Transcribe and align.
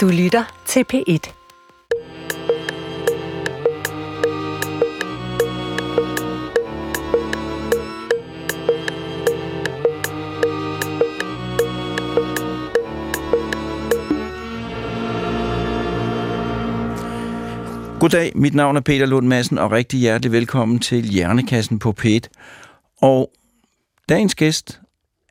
Du 0.00 0.08
lytter 0.08 0.62
til 0.66 0.84
P1. 0.92 1.32
Goddag, 18.00 18.32
mit 18.34 18.54
navn 18.54 18.76
er 18.76 18.80
Peter 18.80 19.06
Lund 19.06 19.26
Madsen, 19.26 19.58
og 19.58 19.70
rigtig 19.70 20.00
hjertelig 20.00 20.32
velkommen 20.32 20.78
til 20.78 21.04
Hjernekassen 21.04 21.78
på 21.78 21.94
P1. 22.00 22.20
Og 23.02 23.32
dagens 24.08 24.34
gæst 24.34 24.80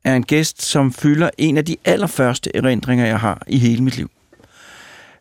er 0.04 0.15
en 0.15 0.23
gæst, 0.23 0.61
som 0.61 0.93
fylder 0.93 1.29
en 1.38 1.57
af 1.57 1.65
de 1.65 1.75
allerførste 1.86 2.55
erindringer, 2.55 3.05
jeg 3.05 3.20
har 3.20 3.43
i 3.47 3.57
hele 3.57 3.83
mit 3.83 3.97
liv. 3.97 4.09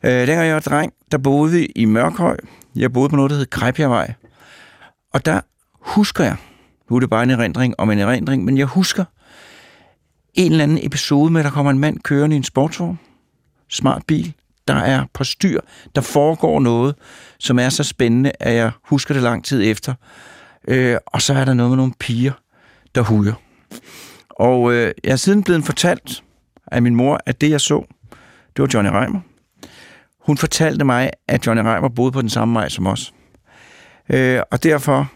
Øh, 0.04 0.26
dengang 0.26 0.46
jeg 0.46 0.54
var 0.54 0.60
dreng, 0.60 0.92
der 1.12 1.18
boede 1.18 1.52
vi 1.52 1.72
i 1.76 1.84
Mørkhøj. 1.84 2.36
Jeg 2.76 2.92
boede 2.92 3.08
på 3.08 3.16
noget, 3.16 3.30
der 3.30 3.36
hed 3.36 3.46
Krejbjergvej. 3.46 4.14
Og 5.12 5.26
der 5.26 5.40
husker 5.80 6.24
jeg, 6.24 6.36
nu 6.90 6.96
er 6.96 7.00
det 7.00 7.10
bare 7.10 7.22
en 7.22 7.30
erindring 7.30 7.74
om 7.78 7.90
en 7.90 7.98
erindring, 7.98 8.44
men 8.44 8.58
jeg 8.58 8.66
husker 8.66 9.04
en 10.34 10.52
eller 10.52 10.64
anden 10.64 10.78
episode 10.82 11.32
med, 11.32 11.40
at 11.40 11.44
der 11.44 11.50
kommer 11.50 11.72
en 11.72 11.78
mand 11.78 12.00
kørende 12.00 12.36
i 12.36 12.38
en 12.38 12.44
sportsvogn, 12.44 12.98
smart 13.68 14.02
bil, 14.06 14.34
der 14.68 14.74
er 14.74 15.04
på 15.12 15.24
styr, 15.24 15.60
der 15.94 16.00
foregår 16.00 16.60
noget, 16.60 16.94
som 17.38 17.58
er 17.58 17.68
så 17.68 17.84
spændende, 17.84 18.32
at 18.40 18.54
jeg 18.54 18.70
husker 18.84 19.14
det 19.14 19.22
lang 19.22 19.44
tid 19.44 19.70
efter. 19.70 19.94
Øh, 20.68 20.96
og 21.06 21.22
så 21.22 21.34
er 21.34 21.44
der 21.44 21.54
noget 21.54 21.70
med 21.70 21.76
nogle 21.76 21.92
piger, 22.00 22.32
der 22.94 23.02
huger. 23.02 23.32
Og 24.30 24.72
øh, 24.72 24.92
jeg 25.04 25.12
er 25.12 25.16
siden 25.16 25.42
blevet 25.42 25.64
fortalt 25.64 26.22
af 26.66 26.82
min 26.82 26.94
mor, 26.94 27.20
at 27.26 27.40
det 27.40 27.50
jeg 27.50 27.60
så, 27.60 27.84
det 28.56 28.62
var 28.62 28.68
Johnny 28.74 28.90
Reimer. 28.90 29.20
Hun 30.28 30.36
fortalte 30.36 30.84
mig, 30.84 31.10
at 31.28 31.46
Johnny 31.46 31.62
Reimer 31.62 31.88
boede 31.88 32.12
på 32.12 32.20
den 32.20 32.28
samme 32.30 32.54
vej 32.54 32.68
som 32.68 32.86
os. 32.86 33.14
Øh, 34.08 34.40
og 34.50 34.62
derfor, 34.62 35.12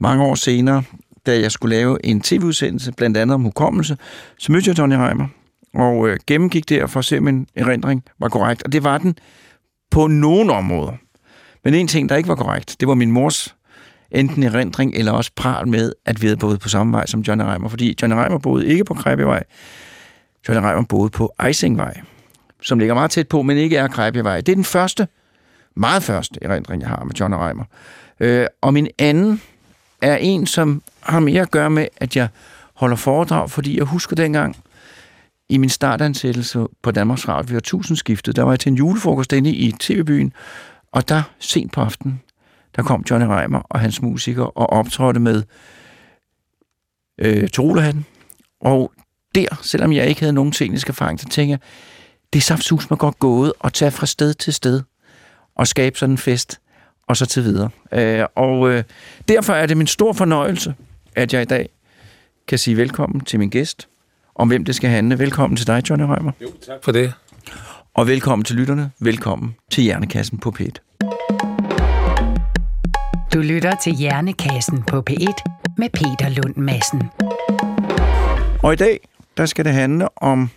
mange 0.00 0.24
år 0.24 0.34
senere, 0.34 0.82
da 1.26 1.40
jeg 1.40 1.52
skulle 1.52 1.76
lave 1.76 2.06
en 2.06 2.20
tv-udsendelse, 2.20 2.92
blandt 2.92 3.16
andet 3.16 3.34
om 3.34 3.42
hukommelse, 3.42 3.96
så 4.38 4.52
mødte 4.52 4.70
jeg 4.70 4.78
Johnny 4.78 4.96
Reimer, 4.96 5.26
og 5.74 6.08
øh, 6.08 6.18
gennemgik 6.26 6.68
der 6.68 6.86
for 6.86 6.98
at 6.98 7.04
se, 7.04 7.18
om 7.18 7.24
min 7.24 7.46
erindring 7.56 8.04
var 8.20 8.28
korrekt. 8.28 8.62
Og 8.62 8.72
det 8.72 8.84
var 8.84 8.98
den 8.98 9.18
på 9.90 10.06
nogle 10.06 10.52
områder. 10.52 10.92
Men 11.64 11.74
en 11.74 11.88
ting, 11.88 12.08
der 12.08 12.16
ikke 12.16 12.28
var 12.28 12.34
korrekt, 12.34 12.76
det 12.80 12.88
var 12.88 12.94
min 12.94 13.10
mors 13.10 13.56
enten 14.10 14.42
erindring 14.42 14.94
eller 14.94 15.12
også 15.12 15.30
pral 15.36 15.68
med, 15.68 15.92
at 16.06 16.22
vi 16.22 16.26
havde 16.26 16.36
boet 16.36 16.60
på 16.60 16.68
samme 16.68 16.92
vej 16.92 17.06
som 17.06 17.20
Johnny 17.20 17.44
Reimer. 17.44 17.68
Fordi 17.68 17.96
Johnny 18.02 18.16
Reimer 18.16 18.38
boede 18.38 18.66
ikke 18.66 18.84
på 18.84 18.94
Krebjevej. 18.94 19.42
Johnny 20.48 20.64
Reimer 20.64 20.84
boede 20.88 21.10
på 21.10 21.32
Eisingvej, 21.46 22.00
som 22.66 22.78
ligger 22.78 22.94
meget 22.94 23.10
tæt 23.10 23.28
på, 23.28 23.42
men 23.42 23.56
ikke 23.56 23.76
er 23.76 23.88
Krejbjergvej. 23.88 24.40
Det 24.40 24.52
er 24.52 24.56
den 24.56 24.64
første, 24.64 25.08
meget 25.76 26.02
første 26.02 26.38
erindring, 26.42 26.82
jeg 26.82 26.88
har 26.88 27.04
med 27.04 27.14
John 27.14 27.34
Reimer. 27.34 27.64
Øh, 28.20 28.46
og 28.60 28.72
min 28.72 28.88
anden 28.98 29.42
er 30.02 30.16
en, 30.16 30.46
som 30.46 30.82
har 31.00 31.20
mere 31.20 31.42
at 31.42 31.50
gøre 31.50 31.70
med, 31.70 31.88
at 31.96 32.16
jeg 32.16 32.28
holder 32.74 32.96
foredrag, 32.96 33.50
fordi 33.50 33.76
jeg 33.76 33.84
husker 33.84 34.16
dengang, 34.16 34.56
i 35.48 35.58
min 35.58 35.70
startansættelse 35.70 36.66
på 36.82 36.90
Danmarks 36.90 37.28
Radio, 37.28 37.48
vi 37.48 37.54
var 37.54 37.60
tusindskiftet, 37.60 38.36
der 38.36 38.42
var 38.42 38.52
jeg 38.52 38.60
til 38.60 38.70
en 38.70 38.76
julefrokost 38.76 39.32
inde 39.32 39.50
i 39.50 39.72
TV-byen, 39.72 40.32
og 40.92 41.08
der 41.08 41.22
sent 41.38 41.72
på 41.72 41.80
aftenen, 41.80 42.22
der 42.76 42.82
kom 42.82 43.04
Johnny 43.10 43.26
Reimer 43.26 43.58
og 43.58 43.80
hans 43.80 44.02
musikere 44.02 44.50
og 44.50 44.70
optrådte 44.70 45.20
med 45.20 45.42
øh, 47.18 47.48
Torulahatten. 47.48 48.06
Og 48.60 48.92
der, 49.34 49.46
selvom 49.62 49.92
jeg 49.92 50.06
ikke 50.06 50.20
havde 50.20 50.32
nogen 50.32 50.52
teknisk 50.52 50.88
erfaring, 50.88 51.20
så 51.20 51.28
tænkte 51.28 51.50
jeg, 51.50 51.58
det 52.36 52.42
er 52.42 52.44
saftsus 52.44 52.90
mig 52.90 52.98
godt 52.98 53.18
gået 53.18 53.52
at 53.64 53.72
tage 53.72 53.90
fra 53.90 54.06
sted 54.06 54.34
til 54.34 54.52
sted 54.52 54.82
og 55.54 55.68
skabe 55.68 55.98
sådan 55.98 56.12
en 56.12 56.18
fest, 56.18 56.60
og 57.06 57.16
så 57.16 57.26
til 57.26 57.44
videre. 57.44 57.70
Øh, 57.92 58.24
og 58.34 58.70
øh, 58.70 58.84
derfor 59.28 59.52
er 59.52 59.66
det 59.66 59.76
min 59.76 59.86
stor 59.86 60.12
fornøjelse, 60.12 60.74
at 61.14 61.34
jeg 61.34 61.42
i 61.42 61.44
dag 61.44 61.68
kan 62.48 62.58
sige 62.58 62.76
velkommen 62.76 63.20
til 63.20 63.38
min 63.38 63.50
gæst, 63.50 63.88
om 64.34 64.48
hvem 64.48 64.64
det 64.64 64.74
skal 64.74 64.90
handle. 64.90 65.18
Velkommen 65.18 65.56
til 65.56 65.66
dig, 65.66 65.90
Johnny 65.90 66.04
Reimer. 66.04 66.32
Jo, 66.42 66.48
tak 66.66 66.84
for 66.84 66.92
det. 66.92 67.12
Og 67.94 68.06
velkommen 68.06 68.44
til 68.44 68.56
lytterne. 68.56 68.90
Velkommen 68.98 69.56
til 69.70 69.84
Hjernekassen 69.84 70.38
på 70.38 70.54
P1. 70.60 70.98
Du 73.34 73.40
lytter 73.40 73.76
til 73.82 73.94
Hjernekassen 73.94 74.82
på 74.82 75.02
P1 75.10 75.44
med 75.78 75.88
Peter 75.90 76.28
Lund 76.28 76.56
Madsen. 76.56 77.02
Og 78.62 78.72
i 78.72 78.76
dag, 78.76 79.08
der 79.36 79.46
skal 79.46 79.64
det 79.64 79.72
handle 79.72 80.22
om 80.22 80.50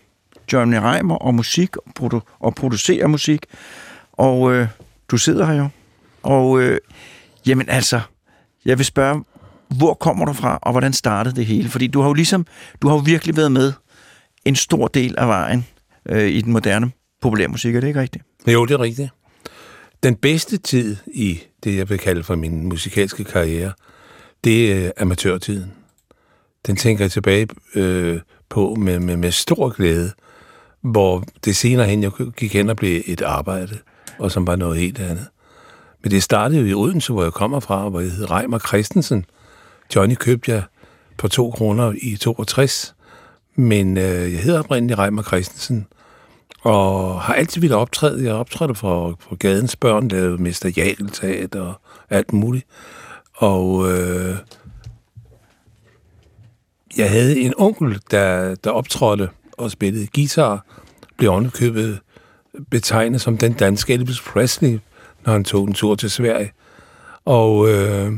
Johnny 0.54 0.76
Reimer 0.76 1.16
og 1.16 1.36
musik 1.36 1.78
og, 1.78 1.84
produ- 2.00 2.38
og 2.40 2.56
producere 2.56 3.08
musik. 3.08 3.46
Og 4.12 4.54
øh, 4.54 4.68
du 5.12 5.18
sidder 5.18 5.46
her 5.46 5.54
jo. 5.54 5.68
Og 6.24 6.62
øh, 6.62 6.80
jamen 7.46 7.70
altså, 7.70 8.02
jeg 8.66 8.78
vil 8.78 8.86
spørge, 8.86 9.24
hvor 9.78 9.94
kommer 9.94 10.26
du 10.26 10.34
fra, 10.34 10.60
og 10.62 10.72
hvordan 10.72 10.94
startede 10.94 11.36
det 11.36 11.46
hele? 11.46 11.70
Fordi 11.70 11.88
du 11.88 12.02
har 12.02 12.08
jo 12.08 12.14
ligesom, 12.14 12.46
du 12.82 12.88
har 12.88 12.96
jo 12.96 13.02
virkelig 13.06 13.38
været 13.38 13.52
med 13.52 13.74
en 14.46 14.56
stor 14.56 14.88
del 14.88 15.16
af 15.18 15.28
vejen 15.28 15.66
øh, 16.10 16.30
i 16.30 16.42
den 16.42 16.54
moderne 16.54 16.92
populærmusik, 17.22 17.76
er 17.76 17.80
det 17.80 17.88
ikke 17.88 18.02
rigtigt? 18.02 18.24
Jo, 18.48 18.66
det 18.66 18.74
er 18.74 18.82
rigtigt. 18.82 19.10
Den 20.04 20.16
bedste 20.16 20.58
tid 20.58 20.96
i 21.08 21.40
det, 21.64 21.78
jeg 21.78 21.90
vil 21.90 22.00
kalde 22.00 22.24
for 22.24 22.36
min 22.36 22.64
musikalske 22.64 23.24
karriere, 23.24 23.74
det 24.44 24.72
er 24.72 24.86
øh, 24.86 24.92
amatørtiden. 24.98 25.72
Den 26.68 26.76
tænker 26.76 27.04
jeg 27.04 27.12
tilbage 27.12 27.48
øh, 27.76 28.20
på 28.50 28.76
med, 28.76 29.00
med, 29.00 29.18
med 29.18 29.32
stor 29.32 29.70
glæde, 29.70 30.12
hvor 30.82 31.24
det 31.46 31.56
senere 31.56 31.88
hen 31.88 32.04
jeg 32.04 32.12
gik 32.38 32.54
hen 32.54 32.70
og 32.70 32.78
blev 32.78 33.02
et 33.06 33.22
arbejde, 33.22 33.78
og 34.20 34.32
som 34.32 34.48
var 34.48 34.56
noget 34.56 34.80
helt 34.80 35.00
andet. 35.00 35.28
Men 36.04 36.12
det 36.12 36.24
startede 36.24 36.60
jo 36.62 36.66
i 36.66 36.74
Odense, 36.74 37.14
hvor 37.14 37.24
jeg 37.24 37.34
kommer 37.34 37.60
fra, 37.60 37.90
hvor 37.90 38.00
jeg 38.00 38.12
hed 38.12 38.32
Reimer 38.32 38.60
Christensen. 38.60 39.26
Johnny 39.96 40.16
købte 40.16 40.52
jeg 40.52 40.64
på 41.18 41.28
to 41.28 41.52
kroner 41.52 41.94
i 42.02 42.16
62, 42.16 42.96
men 43.56 43.98
øh, 43.98 44.34
jeg 44.34 44.40
hedder 44.40 44.60
oprindeligt 44.60 45.00
Reimer 45.00 45.24
Christensen, 45.24 45.88
og 46.62 47.22
har 47.22 47.34
altid 47.34 47.62
ville 47.62 47.76
optræde. 47.76 48.24
Jeg 48.24 48.34
optrådte 48.34 48.76
for, 48.76 49.18
for 49.20 49.36
gadens 49.36 49.76
børn, 49.76 50.08
lavede 50.08 50.42
Mester 50.42 50.70
Jageltat 50.78 51.56
og 51.56 51.74
alt 52.10 52.34
muligt. 52.34 52.66
Og 53.34 53.92
øh, 53.92 54.36
jeg 56.98 57.10
havde 57.10 57.40
en 57.40 57.54
onkel, 57.58 58.00
der, 58.12 58.56
der 58.56 58.72
optrådte 58.72 59.30
og 59.60 59.72
spillede 59.72 60.08
guitar, 60.16 60.66
blev 61.18 61.32
ovenikøbet 61.32 62.00
betegnet 62.72 63.22
som 63.22 63.38
den 63.38 63.54
danske 63.54 63.94
Elvis 63.94 64.22
Presley, 64.22 64.80
når 65.26 65.34
han 65.34 65.44
tog 65.44 65.68
en 65.68 65.74
tur 65.74 65.96
til 65.96 66.12
Sverige. 66.12 66.52
Og 67.26 67.70
øh, 67.70 68.14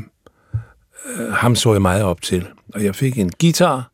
øh, 1.18 1.32
ham 1.32 1.56
så 1.56 1.72
jeg 1.72 1.82
meget 1.82 2.04
op 2.04 2.22
til. 2.22 2.48
Og 2.74 2.84
jeg 2.84 2.94
fik 2.94 3.18
en 3.18 3.32
guitar, 3.40 3.90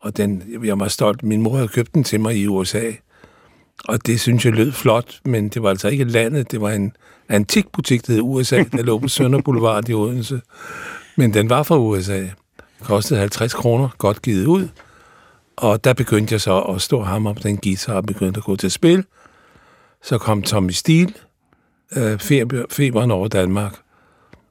og 0.00 0.16
den, 0.16 0.42
jeg 0.64 0.80
var 0.80 0.88
stolt. 0.88 1.22
Min 1.22 1.42
mor 1.42 1.54
havde 1.56 1.68
købt 1.68 1.94
den 1.94 2.04
til 2.04 2.20
mig 2.20 2.36
i 2.36 2.46
USA. 2.46 2.90
Og 3.88 4.06
det 4.06 4.20
synes 4.20 4.44
jeg 4.44 4.52
lød 4.52 4.72
flot, 4.72 5.20
men 5.24 5.48
det 5.48 5.62
var 5.62 5.70
altså 5.70 5.88
ikke 5.88 6.04
landet. 6.04 6.50
Det 6.50 6.60
var 6.60 6.70
en 6.70 6.96
antikbutik, 7.28 8.06
der 8.06 8.12
hed 8.12 8.20
USA, 8.22 8.64
der 8.72 8.82
lå 8.82 8.98
på 8.98 9.08
Sønder 9.08 9.42
Boulevard 9.42 9.88
i 9.88 9.94
Odense. 9.94 10.40
Men 11.16 11.34
den 11.34 11.50
var 11.50 11.62
fra 11.62 11.78
USA. 11.78 12.26
Kostede 12.82 13.20
50 13.20 13.54
kroner, 13.54 13.88
godt 13.98 14.22
givet 14.22 14.46
ud. 14.46 14.68
Og 15.56 15.84
der 15.84 15.92
begyndte 15.92 16.32
jeg 16.32 16.40
så 16.40 16.60
at 16.60 16.82
stå 16.82 17.02
ham 17.02 17.26
op 17.26 17.42
den 17.42 17.56
guitar 17.56 17.94
og 17.94 18.04
begyndte 18.04 18.38
at 18.38 18.44
gå 18.44 18.56
til 18.56 18.70
spil. 18.70 19.04
Så 20.02 20.18
kom 20.18 20.42
Tommy 20.42 20.70
Steele, 20.70 21.14
øh, 21.96 22.18
feberen 22.70 23.10
over 23.10 23.28
Danmark, 23.28 23.76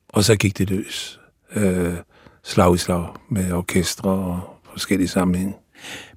og 0.10 0.24
så 0.24 0.36
gik 0.36 0.58
det 0.58 0.70
løs. 0.70 1.20
Øh, 1.56 1.94
slag 2.44 2.76
i 2.76 2.78
slag 2.78 3.08
med 3.30 3.52
orkestre 3.52 4.10
og 4.10 4.40
forskellige 4.72 5.08
sammenhænge. 5.08 5.54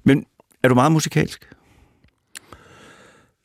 Men 0.03 0.25
er 0.63 0.67
du 0.67 0.75
meget 0.75 0.91
musikalsk? 0.91 1.49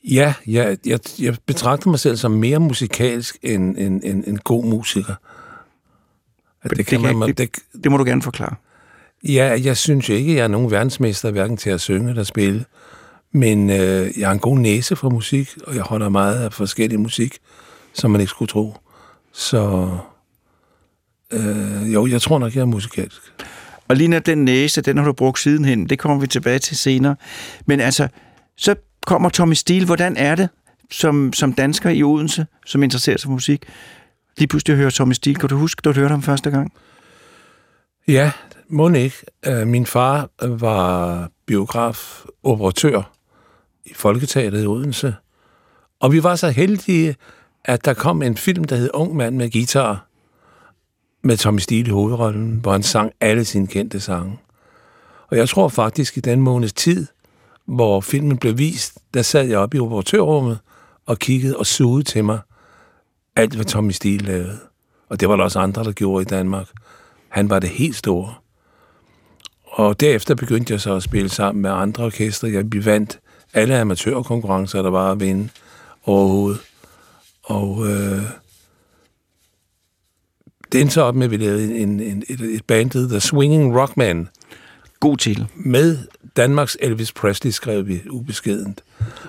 Ja, 0.04 0.34
jeg, 0.46 0.78
jeg, 0.86 1.00
jeg 1.18 1.36
betragter 1.46 1.90
mig 1.90 2.00
selv 2.00 2.16
som 2.16 2.30
mere 2.30 2.58
musikalsk 2.58 3.36
end 3.42 3.78
en, 3.78 4.02
en, 4.02 4.24
en 4.26 4.38
god 4.38 4.64
musiker. 4.64 5.14
At 6.62 6.70
det, 6.70 6.78
det, 6.78 6.86
kan 6.86 7.00
man, 7.00 7.28
det, 7.28 7.38
det, 7.38 7.50
det 7.84 7.90
må 7.90 7.96
du 7.96 8.04
gerne 8.04 8.22
forklare. 8.22 8.54
Ja, 9.24 9.58
jeg 9.64 9.76
synes 9.76 10.08
jo 10.08 10.14
ikke, 10.14 10.30
at 10.30 10.36
jeg 10.36 10.44
er 10.44 10.48
nogen 10.48 10.70
verdensmester, 10.70 11.30
hverken 11.30 11.56
til 11.56 11.70
at 11.70 11.80
synge 11.80 12.10
eller 12.10 12.22
spille. 12.24 12.64
Men 13.32 13.70
øh, 13.70 14.18
jeg 14.18 14.28
har 14.28 14.32
en 14.32 14.38
god 14.38 14.58
næse 14.58 14.96
for 14.96 15.10
musik, 15.10 15.48
og 15.66 15.74
jeg 15.74 15.82
holder 15.82 16.08
meget 16.08 16.44
af 16.44 16.52
forskellig 16.52 17.00
musik, 17.00 17.38
som 17.92 18.10
man 18.10 18.20
ikke 18.20 18.30
skulle 18.30 18.48
tro. 18.48 18.74
Så 19.32 19.88
øh, 21.32 21.92
jo, 21.94 22.06
jeg 22.06 22.22
tror 22.22 22.38
nok, 22.38 22.54
jeg 22.54 22.60
er 22.60 22.64
musikalsk. 22.64 23.22
Og 23.88 23.96
lige 23.96 24.08
når 24.08 24.18
den 24.18 24.44
næse, 24.44 24.82
den 24.82 24.98
har 24.98 25.04
du 25.04 25.12
brugt 25.12 25.38
sidenhen. 25.38 25.88
Det 25.88 25.98
kommer 25.98 26.18
vi 26.20 26.26
tilbage 26.26 26.58
til 26.58 26.76
senere. 26.76 27.16
Men 27.66 27.80
altså, 27.80 28.08
så 28.56 28.74
kommer 29.06 29.28
Tommy 29.28 29.54
Steele. 29.54 29.86
Hvordan 29.86 30.16
er 30.16 30.34
det 30.34 30.48
som, 30.90 31.32
som 31.32 31.52
dansker 31.52 31.90
i 31.90 32.02
Odense, 32.02 32.46
som 32.66 32.82
interesserer 32.82 33.18
sig 33.18 33.28
for 33.28 33.32
musik? 33.32 33.64
Lige 34.38 34.48
pludselig 34.48 34.76
hører 34.76 34.90
Tommy 34.90 35.12
Steele. 35.12 35.38
Kan 35.38 35.48
du 35.48 35.56
huske, 35.56 35.80
du 35.84 35.92
hørte 35.92 36.10
ham 36.10 36.22
første 36.22 36.50
gang? 36.50 36.72
Ja, 38.08 38.30
må 38.70 38.88
ikke. 38.88 39.16
Øh, 39.46 39.66
min 39.66 39.86
far 39.86 40.28
var 40.42 41.30
biografoperatør 41.46 43.12
i 43.84 43.94
Folketeateret 43.94 44.62
i 44.62 44.66
Odense, 44.66 45.14
Og 46.00 46.12
vi 46.12 46.22
var 46.22 46.36
så 46.36 46.48
heldige, 46.48 47.16
at 47.64 47.84
der 47.84 47.94
kom 47.94 48.22
en 48.22 48.36
film, 48.36 48.64
der 48.64 48.76
hed 48.76 48.90
Ung 48.94 49.16
mand 49.16 49.36
med 49.36 49.50
guitar, 49.50 50.06
med 51.22 51.36
Tommy 51.36 51.58
Steele 51.58 51.88
i 51.88 51.90
hovedrollen, 51.90 52.58
hvor 52.62 52.72
han 52.72 52.82
sang 52.82 53.12
alle 53.20 53.44
sine 53.44 53.66
kendte 53.66 54.00
sange. 54.00 54.38
Og 55.28 55.36
jeg 55.36 55.48
tror 55.48 55.68
faktisk, 55.68 56.16
i 56.16 56.20
den 56.20 56.40
måneds 56.40 56.72
tid, 56.72 57.06
hvor 57.66 58.00
filmen 58.00 58.38
blev 58.38 58.58
vist, 58.58 58.98
der 59.14 59.22
sad 59.22 59.44
jeg 59.44 59.58
oppe 59.58 59.76
i 59.76 59.80
operatørrummet 59.80 60.58
og 61.06 61.18
kiggede 61.18 61.56
og 61.56 61.66
sugede 61.66 62.04
til 62.04 62.24
mig 62.24 62.38
alt, 63.36 63.54
hvad 63.54 63.64
Tommy 63.64 63.90
Steele 63.90 64.26
lavede. 64.26 64.58
Og 65.08 65.20
det 65.20 65.28
var 65.28 65.36
der 65.36 65.44
også 65.44 65.58
andre, 65.58 65.84
der 65.84 65.92
gjorde 65.92 66.22
i 66.22 66.24
Danmark. 66.24 66.66
Han 67.28 67.50
var 67.50 67.58
det 67.58 67.70
helt 67.70 67.96
store. 67.96 68.34
Og 69.70 70.00
derefter 70.00 70.34
begyndte 70.34 70.72
jeg 70.72 70.80
så 70.80 70.94
at 70.94 71.02
spille 71.02 71.28
sammen 71.28 71.62
med 71.62 71.70
andre 71.70 72.04
orkestre. 72.04 72.48
Jeg 72.48 72.84
vandt 72.84 73.18
alle 73.54 73.78
amatørkonkurrencer, 73.78 74.82
der 74.82 74.90
var 74.90 75.12
at 75.12 75.20
vinde 75.20 75.48
overhovedet. 76.04 76.60
Og 77.42 77.86
øh, 77.86 78.22
det 80.72 80.80
endte 80.80 80.94
så 80.94 81.02
op 81.02 81.14
med, 81.14 81.24
at 81.24 81.30
vi 81.30 81.36
lavede 81.36 81.78
en, 81.78 82.00
en, 82.00 82.22
et, 82.28 82.40
et 82.40 82.64
band, 82.64 82.90
der 82.90 83.08
The 83.08 83.20
Swinging 83.20 83.80
Rockman. 83.80 84.28
God 85.00 85.16
titel. 85.16 85.46
Med 85.54 85.98
Danmarks 86.36 86.76
Elvis 86.80 87.12
Presley 87.12 87.50
skrev 87.50 87.86
vi 87.86 88.00
ubeskedent. 88.10 88.84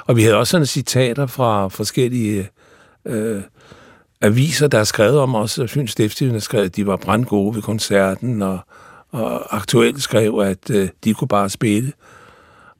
Og 0.05 0.15
vi 0.15 0.23
havde 0.23 0.37
også 0.37 0.51
sådan 0.51 0.65
citater 0.65 1.25
fra 1.25 1.67
forskellige 1.67 2.49
øh, 3.05 3.41
aviser, 4.21 4.67
der 4.67 4.77
har 4.77 4.85
skrevet 4.85 5.19
om 5.19 5.35
os. 5.35 5.59
Fyns 5.67 5.91
Stiftstidende 5.91 6.41
skrev, 6.41 6.63
at 6.63 6.75
de 6.75 6.87
var 6.87 6.95
brandgode 6.95 7.55
ved 7.55 7.61
koncerten, 7.61 8.41
og, 8.41 8.59
og 9.11 9.55
aktuelt 9.55 10.03
skrev, 10.03 10.39
at 10.39 10.69
øh, 10.69 10.89
de 11.03 11.13
kunne 11.13 11.27
bare 11.27 11.49
spille. 11.49 11.93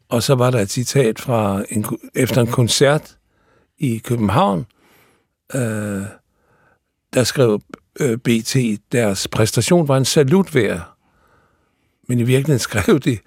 Og 0.10 0.24
så 0.24 0.36
var 0.36 0.52
der 0.52 0.60
et 0.60 0.72
citat 0.72 1.20
fra 1.20 1.64
en, 1.70 1.86
efter 2.16 2.42
en 2.42 2.48
koncert 2.48 3.18
i 3.80 3.98
København, 3.98 4.66
øh, 5.56 6.04
der 7.14 7.24
skrev 7.24 7.62
øh, 8.00 8.18
BT, 8.18 8.56
deres 8.92 9.28
præstation 9.28 9.88
var 9.88 9.98
en 9.98 10.06
salut 10.06 10.56
værd. 10.56 10.82
Men 12.08 12.20
i 12.20 12.24
virkeligheden 12.24 12.60
skrev 12.60 13.00
de, 13.00 13.18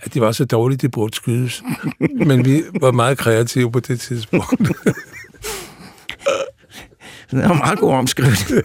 at 0.00 0.14
det 0.14 0.22
var 0.22 0.32
så 0.32 0.44
dårligt, 0.44 0.82
det 0.82 0.90
burde 0.90 1.14
skydes. 1.14 1.62
Men 2.28 2.44
vi 2.44 2.62
var 2.80 2.90
meget 2.90 3.18
kreative 3.18 3.72
på 3.72 3.80
det 3.80 4.00
tidspunkt. 4.00 4.50
det 7.30 7.48
var 7.48 7.54
meget 7.54 7.78
god 7.78 7.92
omskrivning. 7.92 8.38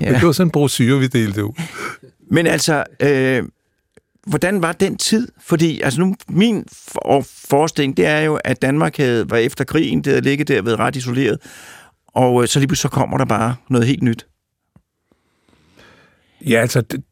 ja. 0.00 0.14
Det 0.14 0.26
var 0.26 0.32
sådan 0.32 0.46
en 0.46 0.50
brochure, 0.50 0.98
vi 0.98 1.06
delte 1.06 1.44
ud. 1.44 1.52
Men 2.34 2.46
altså, 2.46 2.84
øh, 3.00 3.42
hvordan 4.26 4.62
var 4.62 4.72
den 4.72 4.96
tid? 4.96 5.28
Fordi 5.40 5.80
altså 5.80 6.00
nu, 6.00 6.14
min 6.28 6.64
for- 6.72 7.24
forestilling, 7.48 7.96
det 7.96 8.06
er 8.06 8.20
jo, 8.20 8.38
at 8.44 8.62
Danmark 8.62 8.96
havde, 8.96 9.30
var 9.30 9.36
efter 9.36 9.64
krigen, 9.64 9.98
det 9.98 10.06
havde 10.06 10.20
ligget 10.24 10.48
der, 10.48 10.62
været 10.62 10.78
ret 10.78 10.96
isoleret, 10.96 11.38
og 12.08 12.42
øh, 12.42 12.48
så 12.48 12.60
lige 12.60 12.76
så 12.76 12.88
kommer 12.88 13.18
der 13.18 13.24
bare 13.24 13.54
noget 13.70 13.86
helt 13.86 14.02
nyt. 14.02 14.26
Ja, 16.46 16.60
altså, 16.60 16.80
det, 16.80 17.02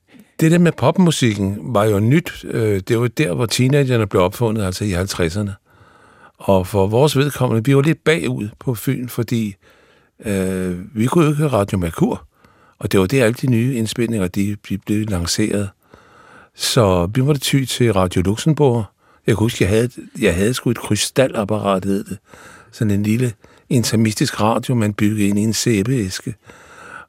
det 0.41 0.51
der 0.51 0.59
med 0.59 0.73
popmusikken 0.73 1.59
var 1.61 1.85
jo 1.85 2.01
nyt. 2.01 2.45
Øh, 2.45 2.81
det 2.89 3.01
var 3.01 3.09
der, 3.09 3.35
hvor 3.35 3.47
teenagerne 3.47 4.07
blev 4.07 4.23
opfundet, 4.23 4.65
altså 4.65 4.85
i 4.85 4.95
50'erne. 4.95 5.51
Og 6.39 6.67
for 6.67 6.87
vores 6.87 7.17
vedkommende, 7.17 7.65
vi 7.65 7.77
var 7.77 7.83
lidt 7.83 8.05
bagud 8.05 8.49
på 8.59 8.75
Fyn, 8.75 9.09
fordi 9.09 9.55
øh, 10.25 10.97
vi 10.97 11.07
kunne 11.07 11.25
jo 11.25 11.31
ikke 11.31 11.39
høre 11.39 11.53
Radio 11.53 11.79
Merkur. 11.79 12.27
Og 12.83 12.93
det 12.93 13.01
var 13.01 13.07
det, 13.07 13.21
alle 13.21 13.35
de 13.35 13.47
nye 13.47 13.75
indspilninger, 13.75 14.29
de, 14.29 14.57
de 14.69 14.79
blev 14.79 15.07
lanceret. 15.09 15.71
Så 16.55 17.11
vi 17.15 17.21
måtte 17.21 17.41
ty 17.41 17.65
til 17.65 17.93
Radio 17.93 18.23
Luxembourg. 18.23 18.85
Jeg 19.27 19.37
kan 19.37 19.45
huske, 19.45 19.65
jeg 19.65 19.69
havde, 19.71 19.91
jeg 20.21 20.35
havde 20.35 20.55
sgu 20.55 20.71
et 20.71 20.79
krystalapparat, 20.79 21.85
hed 21.85 22.05
det. 22.05 22.19
Sådan 22.73 22.91
en 22.91 23.03
lille 23.03 23.33
intermistisk 23.69 24.41
radio, 24.41 24.75
man 24.75 24.95
byggede 24.95 25.29
ind 25.29 25.39
i 25.39 25.43
en 25.43 25.53
sæbeæske. 25.53 26.35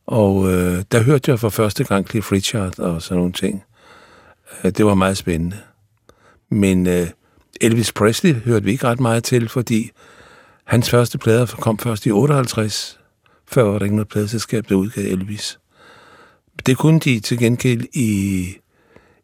Og 0.06 0.54
øh, 0.54 0.84
der 0.92 1.04
hørte 1.04 1.32
jeg 1.32 1.40
for 1.40 1.50
første 1.50 1.84
gang 1.84 2.10
Cliff 2.10 2.32
Richard 2.32 2.80
og 2.80 3.02
sådan 3.02 3.18
nogle 3.18 3.34
ting. 3.34 3.64
Øh, 4.64 4.72
det 4.72 4.86
var 4.86 4.96
meget 4.96 5.18
spændende. 5.18 5.58
Men 6.52 6.88
øh, 6.88 7.08
Elvis 7.62 7.92
Presley 7.92 8.34
hørte 8.34 8.66
vi 8.66 8.72
ikke 8.72 8.88
ret 8.88 9.00
meget 9.00 9.24
til, 9.24 9.50
fordi 9.50 9.92
hans 10.64 10.90
første 10.90 11.18
plader 11.18 11.46
kom 11.46 11.80
først 11.80 12.06
i 12.06 12.12
58. 12.12 13.00
Før 13.48 13.64
var 13.64 13.78
der 13.78 13.86
ikke 13.86 13.96
noget 13.96 14.10
pladeselskab, 14.10 14.70
der 14.70 14.76
udgav 14.76 15.04
Elvis. 15.04 15.60
Det 16.66 16.78
kunne 16.78 17.00
de 17.00 17.20
til 17.20 17.38
gengæld 17.38 17.86
i 17.94 18.48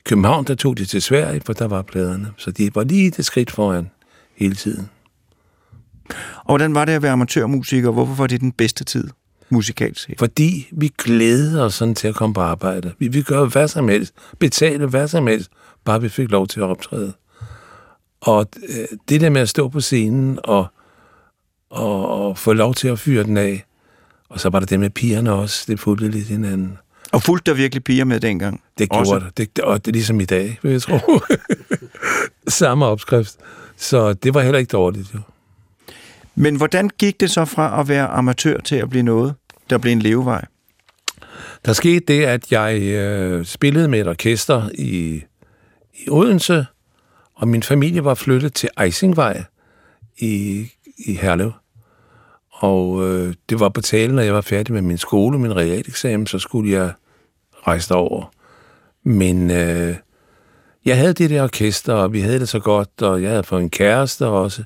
København, 0.03 0.45
der 0.45 0.55
tog 0.55 0.77
de 0.77 0.85
til 0.85 1.01
Sverige, 1.01 1.41
for 1.45 1.53
der 1.53 1.67
var 1.67 1.81
pladerne. 1.81 2.31
Så 2.37 2.51
de 2.51 2.75
var 2.75 2.83
lige 2.83 3.11
det 3.11 3.25
skridt 3.25 3.51
foran 3.51 3.89
hele 4.35 4.55
tiden. 4.55 4.89
Og 6.37 6.45
hvordan 6.45 6.75
var 6.75 6.85
det 6.85 6.93
at 6.93 7.01
være 7.01 7.11
amatørmusiker? 7.11 7.91
Hvorfor 7.91 8.13
var 8.13 8.27
det 8.27 8.41
den 8.41 8.51
bedste 8.51 8.83
tid? 8.83 9.09
musikalsk 9.49 10.01
set? 10.03 10.19
Fordi 10.19 10.67
vi 10.71 10.91
glæder 10.97 11.63
os 11.63 11.73
sådan 11.73 11.95
til 11.95 12.07
at 12.07 12.15
komme 12.15 12.33
på 12.33 12.41
arbejde. 12.41 12.93
Vi 12.99 13.07
vil 13.07 13.23
gøre 13.23 13.45
hvad 13.45 13.67
som 13.67 13.89
helst, 13.89 14.13
betale 14.39 14.87
hvad 14.87 15.07
som 15.07 15.27
helst, 15.27 15.51
bare 15.85 16.01
vi 16.01 16.09
fik 16.09 16.31
lov 16.31 16.47
til 16.47 16.59
at 16.59 16.65
optræde. 16.65 17.13
Og 18.21 18.47
øh, 18.69 18.97
det 19.09 19.21
der 19.21 19.29
med 19.29 19.41
at 19.41 19.49
stå 19.49 19.69
på 19.69 19.81
scenen 19.81 20.39
og, 20.43 20.67
og, 21.69 22.09
og 22.09 22.37
få 22.37 22.53
lov 22.53 22.73
til 22.73 22.87
at 22.87 22.99
fyre 22.99 23.23
den 23.23 23.37
af, 23.37 23.65
og 24.29 24.39
så 24.39 24.49
var 24.49 24.59
der 24.59 24.65
det 24.65 24.79
med 24.79 24.89
pigerne 24.89 25.31
også, 25.31 25.65
det 25.67 25.79
fulgte 25.79 26.09
lidt 26.09 26.27
hinanden. 26.27 26.77
Og 27.11 27.23
fulgte 27.23 27.51
der 27.51 27.57
virkelig 27.57 27.83
piger 27.83 28.05
med 28.05 28.19
dengang? 28.19 28.61
Det 28.77 28.89
gjorde 28.89 29.15
også? 29.15 29.29
det. 29.37 29.55
det. 29.55 29.63
Og 29.63 29.85
det 29.85 29.91
er 29.91 29.93
ligesom 29.93 30.19
i 30.19 30.25
dag, 30.25 30.59
vil 30.61 30.71
jeg 30.71 30.81
tro. 30.81 30.99
Samme 32.47 32.85
opskrift. 32.85 33.35
Så 33.77 34.13
det 34.13 34.33
var 34.33 34.41
heller 34.41 34.59
ikke 34.59 34.71
dårligt, 34.71 35.13
jo. 35.13 35.19
Men 36.35 36.55
hvordan 36.55 36.89
gik 36.97 37.19
det 37.19 37.31
så 37.31 37.45
fra 37.45 37.79
at 37.81 37.87
være 37.87 38.07
amatør 38.07 38.59
til 38.59 38.75
at 38.75 38.89
blive 38.89 39.03
noget, 39.03 39.33
der 39.69 39.77
blev 39.77 39.91
en 39.91 39.99
levevej? 39.99 40.45
Der 41.65 41.73
skete 41.73 41.99
det, 41.99 42.23
at 42.23 42.51
jeg 42.51 42.81
øh, 42.81 43.45
spillede 43.45 43.87
med 43.87 44.01
et 44.01 44.07
orkester 44.07 44.69
i, 44.73 45.23
i 45.93 46.09
Odense, 46.09 46.65
og 47.35 47.47
min 47.47 47.63
familie 47.63 48.03
var 48.03 48.13
flyttet 48.13 48.53
til 48.53 48.69
Eisingvej 48.83 49.43
i, 50.17 50.65
i 50.97 51.13
Herlev. 51.13 51.51
Og 52.59 53.07
øh, 53.07 53.33
det 53.49 53.59
var 53.59 53.69
på 53.69 53.81
talen, 53.81 54.15
når 54.15 54.21
jeg 54.21 54.33
var 54.33 54.41
færdig 54.41 54.73
med 54.73 54.81
min 54.81 54.97
skole, 54.97 55.39
min 55.39 55.55
realeksamen, 55.55 56.27
så 56.27 56.39
skulle 56.39 56.71
jeg 56.71 56.91
rejse 57.67 57.95
over. 57.95 58.31
Men 59.03 59.51
øh, 59.51 59.95
jeg 60.85 60.97
havde 60.97 61.13
det 61.13 61.29
der 61.29 61.43
orkester, 61.43 61.93
og 61.93 62.13
vi 62.13 62.19
havde 62.21 62.39
det 62.39 62.49
så 62.49 62.59
godt, 62.59 63.01
og 63.01 63.21
jeg 63.21 63.29
havde 63.29 63.43
fået 63.43 63.61
en 63.61 63.69
kæreste 63.69 64.27
også. 64.27 64.63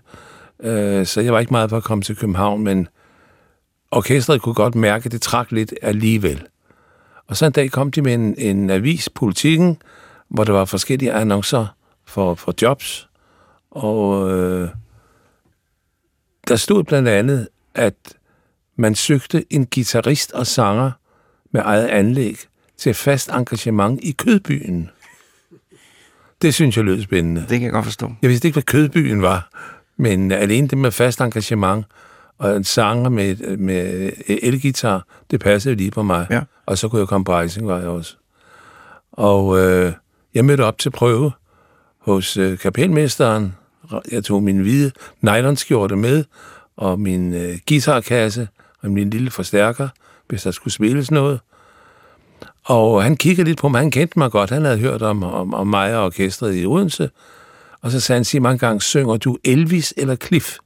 Øh, 0.60 1.06
så 1.06 1.22
jeg 1.22 1.34
var 1.34 1.40
ikke 1.40 1.54
meget 1.54 1.69
for 1.69 1.78
at 1.78 1.84
komme 1.84 2.01
til 2.01 2.16
København, 2.16 2.63
men 2.63 2.88
orkestret 3.91 4.41
kunne 4.41 4.56
godt 4.56 4.75
mærke, 4.75 5.06
at 5.06 5.12
det 5.12 5.22
trak 5.22 5.51
lidt 5.51 5.74
alligevel. 5.82 6.44
Og 7.27 7.38
så 7.38 7.46
en 7.46 7.51
dag 7.51 7.72
kom 7.72 7.91
de 7.91 8.01
med 8.01 8.13
en, 8.13 8.36
en 8.38 8.70
avis, 8.70 9.10
Politikken, 9.10 9.77
hvor 10.29 10.44
der 10.44 10.53
var 10.53 10.65
forskellige 10.65 11.13
annoncer 11.13 11.75
for, 12.06 12.36
for 12.36 12.53
jobs. 12.62 13.10
Og 13.72 14.32
øh, 14.32 14.70
der 16.48 16.56
stod 16.56 16.84
blandt 16.84 17.10
andet, 17.10 17.48
at 17.75 17.96
man 18.75 18.96
søgte 18.96 19.46
en 19.50 19.65
guitarist 19.65 20.32
og 20.32 20.48
sanger 20.48 20.92
med 21.51 21.62
eget 21.65 21.88
anlæg 21.88 22.38
til 22.77 22.94
fast 22.94 23.30
engagement 23.30 24.00
i 24.03 24.12
Kødbyen. 24.12 24.89
Det 26.42 26.53
synes 26.53 26.77
jeg 26.77 26.86
lød 26.86 27.01
spændende. 27.01 27.42
Det 27.42 27.50
kan 27.50 27.62
jeg 27.62 27.72
godt 27.72 27.86
forstå. 27.86 28.12
Jeg 28.22 28.30
vidste 28.30 28.48
ikke, 28.48 28.56
hvad 28.56 28.63
Kødbyen 28.63 29.22
var, 29.22 29.50
men 29.98 30.32
alene 30.32 30.68
det 30.68 30.77
med 30.77 30.92
fast 30.92 31.22
engagement 31.22 31.86
og 32.38 32.56
en 32.56 32.63
sanger 32.63 33.10
med, 33.10 33.58
med 33.58 34.12
elgitar, 34.27 35.06
det 35.32 35.39
passede 35.39 35.75
lige 35.75 35.92
på 35.92 36.03
mig. 36.03 36.27
Ja. 36.30 36.42
Og 36.65 36.77
så 36.77 36.88
kunne 36.89 37.00
jeg 37.00 37.08
komme 37.08 37.25
på 37.25 37.39
Eisingvej 37.39 37.86
også. 37.86 38.15
Og 39.12 39.60
øh, 39.60 39.94
jeg 40.34 40.46
mødte 40.46 40.62
op 40.65 40.77
til 40.77 40.89
prøve 40.89 41.32
hos 42.00 42.38
øh, 42.38 42.58
kapelmesteren. 42.58 43.56
Jeg 44.12 44.24
tog 44.24 44.44
min 44.44 44.58
hvide 44.58 44.92
nylonskjorte 45.22 45.96
med, 45.96 46.24
og 46.77 47.00
min 47.00 47.34
øh, 47.34 47.60
guitarkasse, 47.70 48.48
og 48.82 48.92
min 48.92 49.10
lille 49.10 49.32
forstærker, 49.32 49.89
hvis 50.30 50.44
der 50.44 50.51
skulle 50.51 50.74
spilles 50.74 51.12
noget. 51.12 51.39
Og 52.63 53.03
han 53.03 53.18
kiggede 53.18 53.48
lidt 53.48 53.60
på 53.60 53.70
mig, 53.70 53.80
han 53.82 53.92
kendte 53.92 54.20
mig 54.20 54.32
godt, 54.32 54.50
han 54.50 54.65
havde 54.65 54.77
hørt 54.77 55.01
om, 55.01 55.24
om, 55.24 55.53
om 55.53 55.68
mig 55.68 55.98
og 55.98 56.06
orkestret 56.06 56.62
i 56.62 56.65
Odense. 56.65 57.10
Og 57.82 57.92
så 57.92 58.00
sagde 58.00 58.18
han, 58.18 58.25
sig 58.25 58.42
mange 58.42 58.58
gange, 58.58 58.82
synger 58.82 59.18
du 59.18 59.38
Elvis 59.44 59.94
eller 59.98 60.15
Cliff? 60.15 60.58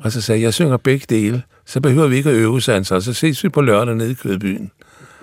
Og 0.00 0.12
så 0.12 0.20
sagde 0.20 0.40
jeg, 0.40 0.44
jeg 0.44 0.54
synger 0.54 0.76
begge 0.76 1.06
dele, 1.08 1.42
så 1.66 1.80
behøver 1.80 2.06
vi 2.06 2.16
ikke 2.16 2.30
at 2.30 2.36
øve, 2.36 2.60
sig, 2.60 2.86
så. 2.86 3.00
så 3.00 3.12
ses 3.12 3.44
vi 3.44 3.48
på 3.48 3.60
lørdag 3.60 3.94
nede 3.94 4.10
i 4.10 4.14
Kødbyen. 4.14 4.70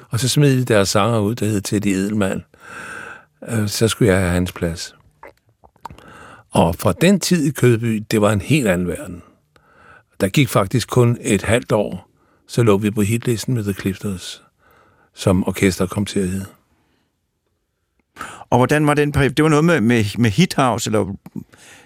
Og 0.09 0.19
så 0.19 0.29
smed 0.29 0.57
de 0.57 0.65
deres 0.65 0.89
sanger 0.89 1.19
ud, 1.19 1.35
der 1.35 1.45
hed 1.45 1.61
Teddy 1.61 1.87
Edelmann. 1.87 2.43
Øh, 3.47 3.67
så 3.67 3.87
skulle 3.87 4.11
jeg 4.11 4.19
have 4.19 4.31
hans 4.31 4.51
plads. 4.51 4.95
Og 6.51 6.75
fra 6.75 6.93
den 7.01 7.19
tid 7.19 7.45
i 7.45 7.51
Kødby, 7.51 8.03
det 8.11 8.21
var 8.21 8.31
en 8.31 8.41
helt 8.41 8.67
anden 8.67 8.87
verden. 8.87 9.21
Der 10.21 10.29
gik 10.29 10.49
faktisk 10.49 10.89
kun 10.89 11.17
et 11.21 11.41
halvt 11.41 11.71
år, 11.71 12.09
så 12.47 12.63
lå 12.63 12.77
vi 12.77 12.91
på 12.91 13.01
hitlisten 13.01 13.53
med 13.53 13.63
The 13.63 13.73
Clifters, 13.73 14.43
som 15.13 15.47
orkester 15.47 15.85
kom 15.85 16.05
til 16.05 16.19
at 16.19 16.27
hedde. 16.27 16.45
Og 18.49 18.57
hvordan 18.57 18.87
var 18.87 18.93
den 18.93 19.11
periode? 19.11 19.33
Det 19.33 19.43
var 19.43 19.49
noget 19.49 19.65
med, 19.65 19.81
med, 19.81 20.05
med 20.17 20.29
Hit 20.29 20.53
House, 20.53 20.89
eller 20.89 21.15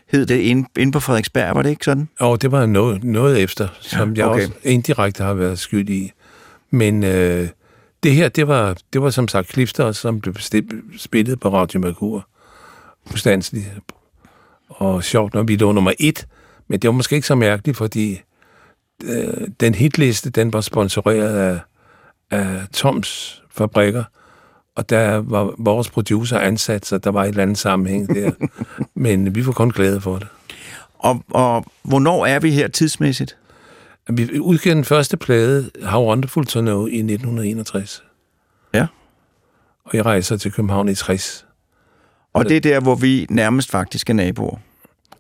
hed 0.07 0.25
det 0.25 0.39
inde, 0.39 0.69
inde 0.77 0.91
på 0.91 0.99
Frederiksberg, 0.99 1.55
var 1.55 1.61
det 1.61 1.69
ikke 1.69 1.85
sådan? 1.85 2.09
Og 2.19 2.41
det 2.41 2.51
var 2.51 2.65
noget, 2.65 3.03
noget 3.03 3.43
efter, 3.43 3.67
som 3.79 4.13
Ja, 4.13 4.29
okay. 4.29 4.41
jeg 4.41 4.47
også 4.47 4.59
indirekte 4.63 5.23
har 5.23 5.33
været 5.33 5.59
skyld 5.59 5.89
i. 5.89 6.11
Men 6.69 7.03
øh, 7.03 7.49
det 8.03 8.11
her, 8.11 8.29
det 8.29 8.47
var, 8.47 8.77
det 8.93 9.01
var 9.01 9.09
som 9.09 9.27
sagt 9.27 9.51
Clifter, 9.51 9.91
som 9.91 10.21
blev 10.21 10.35
spillet 10.97 11.39
på 11.39 11.49
Radio 11.49 11.79
Mercur. 11.79 12.27
Ustandsligt. 13.13 13.67
Og 14.69 15.03
sjovt, 15.03 15.33
når 15.33 15.43
vi 15.43 15.55
lå 15.55 15.71
nummer 15.71 15.93
et. 15.99 16.27
Men 16.67 16.79
det 16.79 16.87
var 16.87 16.91
måske 16.91 17.15
ikke 17.15 17.27
så 17.27 17.35
mærkeligt, 17.35 17.77
fordi 17.77 18.21
øh, 19.03 19.47
den 19.59 19.75
hitliste, 19.75 20.29
den 20.29 20.53
var 20.53 20.61
sponsoreret 20.61 21.37
af, 21.37 21.59
af 22.31 22.67
Toms 22.73 23.43
fabrikker. 23.51 24.03
Og 24.75 24.89
der 24.89 25.17
var 25.17 25.53
vores 25.57 25.89
producer 25.89 26.39
ansat, 26.39 26.85
så 26.85 26.97
der 26.97 27.11
var 27.11 27.23
et 27.23 27.27
eller 27.27 27.43
andet 27.43 27.57
sammenhæng 27.57 28.15
der. 28.15 28.31
Men 28.95 29.35
vi 29.35 29.45
var 29.45 29.51
kun 29.51 29.71
glade 29.71 30.01
for 30.01 30.17
det. 30.17 30.27
Og, 30.99 31.23
og 31.29 31.65
hvornår 31.83 32.25
er 32.25 32.39
vi 32.39 32.51
her 32.51 32.67
tidsmæssigt? 32.67 33.37
Vi 34.09 34.39
udgav 34.39 34.73
den 34.73 34.83
første 34.83 35.17
plade, 35.17 35.71
How 35.83 36.07
Wonderful 36.07 36.45
to 36.45 36.61
Know, 36.61 36.85
i 36.85 36.97
1961. 36.97 38.03
Ja. 38.73 38.87
Og 39.85 39.91
jeg 39.93 40.05
rejser 40.05 40.37
til 40.37 40.51
København 40.51 40.89
i 40.89 40.95
60. 40.95 41.45
Og 42.33 42.49
det 42.49 42.57
er 42.57 42.61
der, 42.61 42.79
hvor 42.79 42.95
vi 42.95 43.27
nærmest 43.29 43.71
faktisk 43.71 44.09
er 44.09 44.13
naboer. 44.13 44.57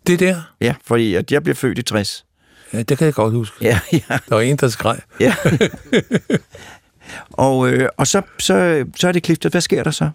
Det 0.07 0.19
der, 0.19 0.41
Ja, 0.61 0.75
fordi 0.85 1.15
at 1.15 1.31
jeg 1.31 1.43
blev 1.43 1.55
født 1.55 1.77
i 1.77 1.81
60. 1.81 2.25
ja, 2.73 2.81
det 2.81 2.97
kan 2.97 3.05
jeg 3.05 3.13
godt 3.13 3.33
huske. 3.33 3.55
Ja, 3.61 3.79
ja. 3.91 3.99
Der 4.09 4.35
var 4.35 4.41
en, 4.41 4.57
der 4.57 4.67
skreg. 4.67 4.99
ja. 5.19 5.35
og 7.31 7.69
øh, 7.69 7.89
og 7.97 8.07
så, 8.07 8.21
så, 8.39 8.85
så 8.95 9.07
er 9.07 9.11
det 9.11 9.23
kliftet. 9.23 9.51
Hvad 9.51 9.61
sker 9.61 9.83
der 9.83 9.91
så? 9.91 10.09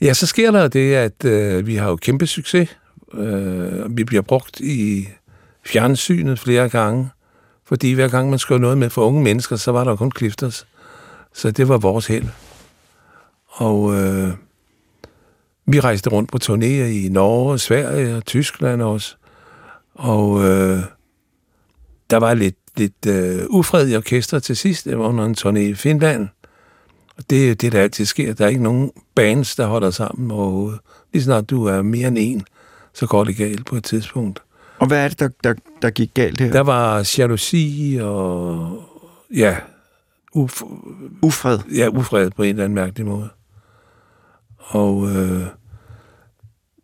Ja, 0.00 0.14
så 0.14 0.26
sker 0.26 0.50
der 0.50 0.68
det, 0.68 0.94
at 0.94 1.24
øh, 1.24 1.66
vi 1.66 1.76
har 1.76 1.88
jo 1.88 1.96
kæmpe 1.96 2.26
succes. 2.26 2.76
Øh, 3.14 3.96
vi 3.96 4.04
bliver 4.04 4.22
brugt 4.22 4.60
i 4.60 5.08
fjernsynet 5.66 6.38
flere 6.38 6.68
gange, 6.68 7.08
fordi 7.66 7.92
hver 7.92 8.08
gang 8.08 8.30
man 8.30 8.38
skrev 8.38 8.58
noget 8.58 8.78
med 8.78 8.90
for 8.90 9.06
unge 9.06 9.22
mennesker, 9.22 9.56
så 9.56 9.72
var 9.72 9.84
der 9.84 9.96
kun 9.96 10.12
Clifters. 10.18 10.66
Så 11.34 11.50
det 11.50 11.68
var 11.68 11.78
vores 11.78 12.06
held. 12.06 12.26
Og 13.48 13.94
øh, 13.94 14.28
vi 15.68 15.80
rejste 15.80 16.10
rundt 16.10 16.32
på 16.32 16.38
turnéer 16.42 16.84
i 17.04 17.08
Norge, 17.10 17.58
Sverige 17.58 18.16
og 18.16 18.24
Tyskland 18.26 18.82
også. 18.82 19.16
Og 19.94 20.44
øh, 20.44 20.78
der 22.10 22.16
var 22.16 22.34
lidt, 22.34 22.56
lidt 22.76 23.06
øh, 23.06 23.44
ufred 23.48 23.88
i 23.88 23.96
orkestret 23.96 24.42
til 24.42 24.56
sidst. 24.56 24.84
Det 24.84 24.98
var 24.98 25.04
under 25.04 25.24
en 25.24 25.36
turné 25.40 25.58
i 25.58 25.74
Finland. 25.74 26.28
Og 27.16 27.24
det 27.30 27.50
er 27.50 27.54
det, 27.54 27.72
der 27.72 27.80
altid 27.82 28.04
sker. 28.04 28.34
Der 28.34 28.44
er 28.44 28.48
ikke 28.48 28.62
nogen 28.62 28.90
bands, 29.14 29.56
der 29.56 29.66
holder 29.66 29.90
sammen 29.90 30.30
overhovedet. 30.30 30.80
Lige 31.12 31.22
snart 31.22 31.50
du 31.50 31.64
er 31.64 31.82
mere 31.82 32.08
end 32.08 32.18
en, 32.20 32.42
så 32.94 33.06
går 33.06 33.24
det 33.24 33.36
galt 33.36 33.66
på 33.66 33.76
et 33.76 33.84
tidspunkt. 33.84 34.42
Og 34.78 34.86
hvad 34.86 35.04
er 35.04 35.08
det, 35.08 35.18
der, 35.18 35.28
der, 35.44 35.54
der 35.82 35.90
gik 35.90 36.10
galt 36.14 36.40
her? 36.40 36.52
Der 36.52 36.60
var 36.60 37.14
jalousi 37.18 37.98
og 38.02 38.82
ja, 39.36 39.56
uf, 40.34 40.62
Ufred. 41.22 41.58
ja, 41.76 41.88
ufred 41.88 42.30
på 42.30 42.42
en 42.42 42.48
eller 42.48 42.64
anden 42.64 42.74
mærkelig 42.74 43.06
måde. 43.06 43.28
Og 44.58 45.08
øh, 45.10 45.42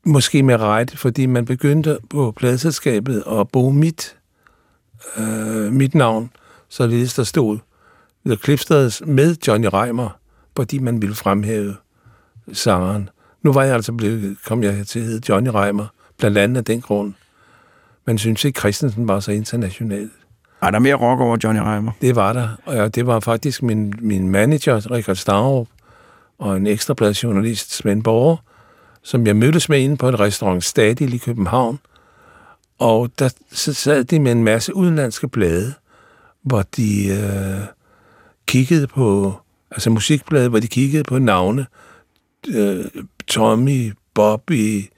måske 0.04 0.42
med 0.42 0.61
rette, 0.61 0.96
fordi 0.96 1.26
man 1.26 1.44
begyndte 1.44 1.99
på 2.11 2.32
pladselskabet 2.37 3.25
at 3.26 3.49
bruge 3.49 3.75
mit, 3.75 4.16
øh, 5.18 5.73
mit 5.73 5.94
navn, 5.94 6.30
således 6.68 7.14
der 7.14 7.25
stod 7.25 7.58
The 8.26 8.37
Clipsters 8.37 9.02
med 9.06 9.37
Johnny 9.46 9.68
Reimer, 9.73 10.18
fordi 10.56 10.78
man 10.78 11.02
ville 11.02 11.14
fremhæve 11.14 11.76
sangeren. 12.52 13.08
Nu 13.42 13.52
var 13.52 13.62
jeg 13.62 13.75
altså 13.75 13.92
blevet, 13.92 14.37
kom 14.46 14.62
jeg 14.62 14.87
til 14.87 14.99
at 14.99 15.04
hedde 15.04 15.28
Johnny 15.28 15.49
Reimer, 15.49 15.87
blandt 16.18 16.38
andet 16.38 16.56
af 16.56 16.64
den 16.64 16.80
grund. 16.80 17.14
Man 18.06 18.18
synes 18.18 18.44
ikke, 18.44 18.58
Christensen 18.58 19.08
var 19.08 19.20
så 19.20 19.32
international. 19.32 20.11
Er 20.62 20.70
der 20.70 20.78
mere 20.78 20.94
rock 20.94 21.20
over 21.20 21.37
Johnny 21.44 21.61
Reimer? 21.61 21.92
Det 22.00 22.16
var 22.16 22.32
der, 22.32 22.49
og 22.64 22.94
det 22.94 23.06
var 23.06 23.20
faktisk 23.20 23.62
min, 23.62 23.94
min 23.99 24.28
manager, 24.28 24.90
Richard 24.90 25.16
Starup, 25.16 25.66
og 26.38 26.56
en 26.56 26.66
ekstrabladsjournalist, 26.66 27.75
Svend 27.75 28.02
Borger, 28.02 28.37
som 29.04 29.26
jeg 29.26 29.37
mødtes 29.37 29.68
med 29.68 29.80
inde 29.80 29.96
på 29.96 30.08
en 30.08 30.20
restaurant 30.20 30.64
Stadil 30.64 31.14
i 31.14 31.18
København. 31.18 31.78
Og 32.78 33.11
der 33.18 33.28
så 33.52 33.75
sad 33.75 34.04
de 34.04 34.20
med 34.20 34.32
en 34.32 34.44
masse 34.44 34.76
udenlandske 34.76 35.28
blade, 35.28 35.75
hvor 36.42 36.62
de 36.76 37.08
øh, 37.08 37.66
kiggede 38.46 38.87
på, 38.87 39.34
altså 39.70 39.90
musikblade, 39.90 40.49
hvor 40.49 40.58
de 40.58 40.66
kiggede 40.66 41.04
på 41.04 41.18
navne. 41.18 41.66
Øh, 42.49 42.84
Tommy, 43.26 43.92
Bobby, 44.14 44.90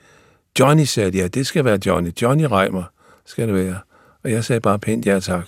Johnny 0.58 0.84
sagde 0.84 1.10
de, 1.10 1.18
ja, 1.18 1.26
det 1.26 1.46
skal 1.46 1.64
være 1.64 1.78
Johnny. 1.86 2.10
Johnny 2.22 2.44
Reimer 2.44 2.84
skal 3.24 3.46
det 3.46 3.54
være. 3.54 3.78
Og 4.24 4.30
jeg 4.30 4.44
sagde 4.44 4.60
bare 4.60 4.78
pænt 4.78 5.06
ja 5.06 5.20
tak. 5.20 5.46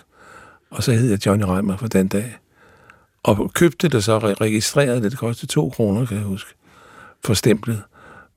Og 0.71 0.83
så 0.83 0.93
hed 0.93 1.11
jeg 1.11 1.27
Johnny 1.27 1.45
Reimer 1.45 1.77
for 1.77 1.89
den 1.89 2.09
dag. 2.09 2.39
Og 3.23 3.53
købte 3.55 3.89
det 3.89 4.05
så, 4.05 4.19
registrerede 4.19 5.03
det, 5.03 5.11
det 5.11 5.19
kostede 5.19 5.53
to 5.53 5.71
kroner, 5.71 6.07
kan 6.07 6.17
jeg 6.17 6.25
huske, 6.25 6.55
for 7.25 7.35
stemplet. 7.35 7.83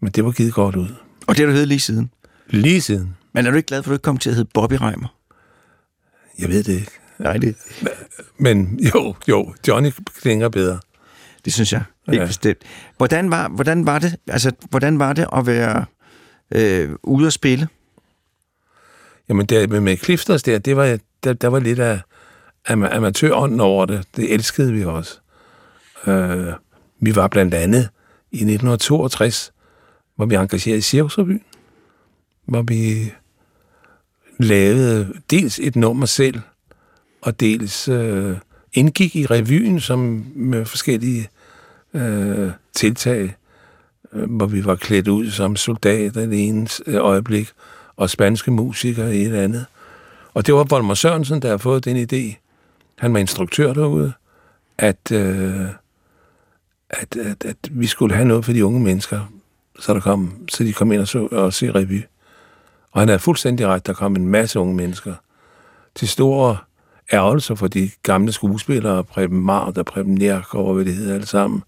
Men 0.01 0.12
det 0.12 0.25
var 0.25 0.31
givet 0.31 0.53
godt 0.53 0.75
ud. 0.75 0.96
Og 1.27 1.36
det 1.36 1.39
har 1.39 1.46
du 1.46 1.51
heddet 1.51 1.67
lige 1.67 1.79
siden. 1.79 2.12
Lige 2.48 2.81
siden. 2.81 3.17
Men 3.34 3.46
er 3.46 3.51
du 3.51 3.58
ikke 3.58 3.67
glad 3.67 3.84
for, 3.84 3.88
at 3.88 3.91
du 3.91 3.93
ikke 3.96 4.03
kom 4.03 4.17
til 4.17 4.29
at 4.29 4.36
hedde 4.36 4.50
Bobby 4.53 4.74
Reimer? 4.74 5.15
Jeg 6.39 6.50
ved 6.50 6.63
det 6.63 6.74
ikke. 6.74 6.91
Nej, 7.20 7.38
det, 7.38 7.55
Men 8.38 8.79
jo, 8.96 9.15
jo, 9.27 9.53
Johnny 9.67 9.91
klinger 10.22 10.50
bedre. 10.50 10.79
det 11.46 11.53
synes 11.53 11.74
jeg 11.74 11.84
helt 12.08 12.20
ja. 12.22 12.25
Bestemt. 12.25 12.58
Hvordan 12.98 13.31
var, 13.31 13.50
hvordan 13.50 13.86
var 13.86 14.00
det, 14.00 14.15
altså, 14.27 14.51
hvordan 14.70 15.00
var 15.00 15.13
det 15.13 15.27
at 15.34 15.46
være 15.46 15.86
øh, 16.55 16.89
ude 17.03 17.27
at 17.27 17.34
spille? 17.34 17.67
Jamen, 19.29 19.46
der, 19.46 19.67
med, 19.67 19.79
med 19.79 19.98
Clifters 19.98 20.43
der, 20.43 20.60
det 20.60 20.75
var, 20.75 20.98
der, 21.24 21.34
der 21.34 21.48
var 21.48 21.60
lidt 21.60 21.79
af 21.79 22.00
ama- 22.70 22.96
amatørånden 22.96 23.60
over 23.60 23.86
det. 23.86 24.05
Det 24.15 24.34
elskede 24.34 24.74
vi 24.74 24.86
også. 24.86 25.20
Øh, 26.08 26.53
vi 27.00 27.15
var 27.15 27.27
blandt 27.27 27.53
andet 27.53 27.89
i 28.31 28.36
1962, 28.36 29.51
hvor 30.15 30.25
vi 30.25 30.36
engageret 30.36 30.77
i 30.77 30.82
Cirkusrevyen, 30.82 31.41
hvor 32.46 32.62
vi 32.62 33.12
lavede 34.39 35.13
dels 35.30 35.60
et 35.60 35.75
nummer 35.75 36.06
selv, 36.06 36.39
og 37.22 37.39
dels 37.39 37.88
øh, 37.88 38.38
indgik 38.74 39.15
i 39.15 39.25
revyen 39.25 39.80
som 39.80 40.25
med 40.36 40.65
forskellige 40.65 41.30
øh, 41.94 42.51
tiltag, 42.74 43.36
øh, 44.13 44.32
hvor 44.32 44.46
vi 44.46 44.65
var 44.65 44.75
klædt 44.75 45.08
ud 45.08 45.32
som 45.32 45.56
soldater 45.56 46.22
i 46.22 46.27
det 46.27 46.48
ene 46.48 46.68
øh, 46.86 46.96
øjeblik, 46.96 47.50
og 47.96 48.10
spanske 48.10 48.51
musikere 48.51 49.15
i 49.15 49.22
et 49.22 49.36
andet. 49.36 49.65
Og 50.34 50.46
det 50.46 50.53
var 50.53 50.63
Volmer 50.63 50.94
Sørensen, 50.94 51.41
der 51.41 51.50
har 51.50 51.58
fået 51.58 51.86
den 51.86 51.98
idé. 51.98 52.36
Han 52.98 53.13
var 53.13 53.20
instruktør 53.20 53.74
derude, 53.74 54.13
at, 54.77 55.12
øh, 55.12 55.65
at, 56.89 57.15
at, 57.15 57.46
at 57.46 57.58
vi 57.72 57.88
skulle 57.88 58.15
have 58.15 58.27
noget 58.27 58.46
for 58.46 58.53
de 58.53 58.65
unge 58.65 58.80
mennesker, 58.80 59.32
så, 59.80 59.94
der 59.94 60.00
kom, 60.00 60.34
så 60.50 60.63
de 60.63 60.74
kom 60.74 60.92
ind 60.92 61.01
og, 61.01 61.08
så, 61.08 61.28
og 61.32 61.54
se 61.54 61.72
revy. 61.72 62.01
Og 62.92 63.01
han 63.01 63.08
havde 63.08 63.20
fuldstændig 63.20 63.68
ret, 63.68 63.88
der 63.88 63.94
kom 63.94 64.16
en 64.16 64.28
masse 64.28 64.60
unge 64.60 64.75
mennesker. 64.75 65.13
Til 65.96 66.08
store 66.08 66.58
ærgelser 67.13 67.56
for 67.56 67.68
de 67.68 67.90
gamle 68.04 68.32
skuespillere, 68.32 69.04
Preben 69.04 69.42
Mart 69.42 69.78
og 69.78 69.86
Preben 69.86 70.16
Nærgaard, 70.16 70.66
og 70.66 70.74
hvad 70.74 70.86
det 70.86 70.96
hedder 70.96 71.13
alle 71.13 71.28
sammen. 71.28 71.63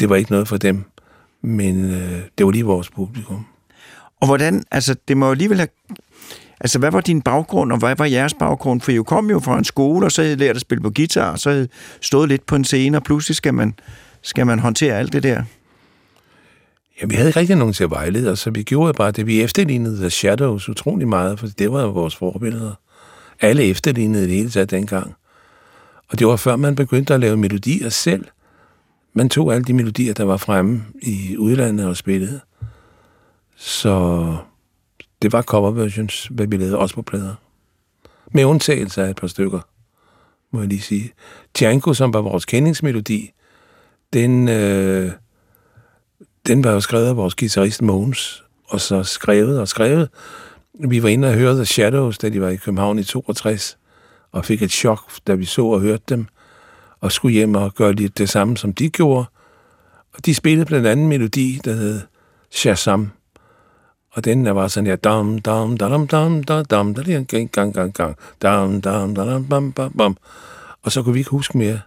Det 0.00 0.08
var 0.08 0.16
ikke 0.16 0.30
noget 0.30 0.48
for 0.48 0.56
dem, 0.56 0.84
men 1.42 1.90
øh, 1.90 2.22
det 2.38 2.46
var 2.46 2.52
lige 2.52 2.64
vores 2.64 2.90
publikum. 2.90 3.46
Og 4.20 4.26
hvordan, 4.26 4.64
altså 4.70 4.96
det 5.08 5.16
må 5.16 5.26
jo 5.26 5.32
alligevel 5.32 5.58
have, 5.58 5.68
altså 6.60 6.78
hvad 6.78 6.90
var 6.90 7.00
din 7.00 7.22
baggrund, 7.22 7.72
og 7.72 7.78
hvad 7.78 7.96
var 7.96 8.04
jeres 8.04 8.34
baggrund? 8.34 8.80
For 8.80 8.92
I 8.92 8.96
kom 9.06 9.30
jo 9.30 9.38
fra 9.38 9.58
en 9.58 9.64
skole, 9.64 10.06
og 10.06 10.12
så 10.12 10.22
havde 10.22 10.34
I 10.34 10.36
lært 10.36 10.56
at 10.56 10.60
spille 10.60 10.82
på 10.82 10.90
guitar, 10.90 11.32
og 11.32 11.38
så 11.38 11.50
havde 11.50 11.64
I 11.64 11.68
stået 12.00 12.28
lidt 12.28 12.46
på 12.46 12.56
en 12.56 12.64
scene, 12.64 12.96
og 12.96 13.02
pludselig 13.02 13.36
skal 13.36 13.54
man, 13.54 13.74
skal 14.22 14.46
man 14.46 14.58
håndtere 14.58 14.98
alt 14.98 15.12
det 15.12 15.22
der. 15.22 15.42
Ja, 17.00 17.06
vi 17.06 17.14
havde 17.14 17.28
ikke 17.28 17.40
rigtig 17.40 17.56
nogen 17.56 17.74
til 17.74 17.84
at 17.84 17.90
vejlede 17.90 18.30
os, 18.30 18.38
så 18.38 18.50
vi 18.50 18.62
gjorde 18.62 18.92
bare 18.92 19.10
det. 19.10 19.26
Vi 19.26 19.42
efterlignede 19.42 19.96
The 19.96 20.10
Shadows 20.10 20.68
utrolig 20.68 21.08
meget, 21.08 21.38
for 21.38 21.46
det 21.46 21.72
var 21.72 21.82
jo 21.82 21.88
vores 21.90 22.16
forbilleder. 22.16 22.74
Alle 23.40 23.64
efterlignede 23.64 24.24
det 24.24 24.34
hele 24.34 24.50
taget 24.50 24.70
dengang. 24.70 25.14
Og 26.08 26.18
det 26.18 26.26
var 26.26 26.36
før 26.36 26.56
man 26.56 26.74
begyndte 26.74 27.14
at 27.14 27.20
lave 27.20 27.36
melodier 27.36 27.88
selv. 27.88 28.24
Man 29.12 29.28
tog 29.28 29.54
alle 29.54 29.64
de 29.64 29.72
melodier, 29.72 30.14
der 30.14 30.24
var 30.24 30.36
fremme 30.36 30.84
i 31.02 31.36
udlandet 31.38 31.86
og 31.86 31.96
spillede. 31.96 32.40
Så 33.56 34.36
det 35.22 35.32
var 35.32 35.42
cover 35.42 35.70
versions, 35.70 36.28
hvad 36.30 36.46
vi 36.46 36.56
lavede 36.56 36.78
også 36.78 36.94
på 36.94 37.02
plader. 37.02 37.34
Med 38.32 38.44
undtagelse 38.44 39.02
af 39.02 39.10
et 39.10 39.16
par 39.16 39.26
stykker, 39.26 39.60
må 40.52 40.60
jeg 40.60 40.68
lige 40.68 40.80
sige. 40.80 41.12
Django, 41.58 41.92
som 41.92 42.14
var 42.14 42.20
vores 42.20 42.44
kendingsmelodi, 42.44 43.30
den... 44.12 44.48
Øh, 44.48 45.12
den 46.46 46.64
var 46.64 46.72
jo 46.72 46.80
skrevet 46.80 47.06
af 47.06 47.16
vores 47.16 47.34
guitarist 47.34 47.82
Mogens, 47.82 48.44
og 48.64 48.80
så 48.80 49.02
skrevet 49.02 49.60
og 49.60 49.68
skrevet. 49.68 50.08
Vi 50.88 51.02
var 51.02 51.08
inde 51.08 51.28
og 51.28 51.34
hørte 51.34 51.56
The 51.56 51.64
Shadows, 51.64 52.18
da 52.18 52.28
de 52.28 52.40
var 52.40 52.48
i 52.48 52.56
København 52.56 52.98
i 52.98 53.04
62, 53.04 53.78
og 54.32 54.44
fik 54.44 54.62
et 54.62 54.70
chok, 54.70 55.00
da 55.26 55.34
vi 55.34 55.44
så 55.44 55.66
og 55.66 55.80
hørte 55.80 56.02
dem, 56.08 56.26
og 57.00 57.12
skulle 57.12 57.32
hjem 57.32 57.54
og 57.54 57.74
gøre 57.74 57.92
lidt 57.92 58.18
det 58.18 58.28
samme, 58.28 58.56
som 58.56 58.72
de 58.72 58.88
gjorde. 58.88 59.24
Og 60.14 60.26
de 60.26 60.34
spillede 60.34 60.66
blandt 60.66 60.86
andet 60.86 61.02
en 61.02 61.08
melodi, 61.08 61.60
der 61.64 61.72
hed 61.72 62.00
Shazam. 62.50 63.10
Og 64.12 64.24
den 64.24 64.46
der 64.46 64.52
var 64.52 64.68
sådan 64.68 64.86
her, 64.86 64.96
dam, 64.96 65.38
dam, 65.38 65.76
dam, 65.76 66.06
dam, 66.06 66.42
dam, 66.44 66.64
dam, 66.64 66.64
dam 66.64 66.94
dam 66.94 67.24
gang, 67.24 67.50
gang, 67.50 67.72
gang, 67.74 67.94
gang, 67.94 68.16
dam, 68.42 68.80
dam, 68.80 69.14
dam, 69.14 69.46
bam, 69.48 69.72
bam, 69.72 69.92
bam. 69.92 70.16
Og 70.82 70.92
så 70.92 71.02
kunne 71.02 71.12
vi 71.12 71.18
ikke 71.18 71.30
huske 71.30 71.58
mere. 71.58 71.80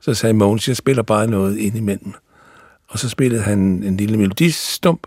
Så 0.00 0.14
sagde 0.14 0.34
Mogens, 0.34 0.68
jeg 0.68 0.76
spiller 0.76 1.02
bare 1.02 1.26
noget 1.26 1.58
ind 1.58 1.76
imellem. 1.76 2.14
Og 2.88 2.98
så 2.98 3.08
spillede 3.08 3.42
han 3.42 3.58
en 3.58 3.96
lille 3.96 4.16
melodistump, 4.16 5.06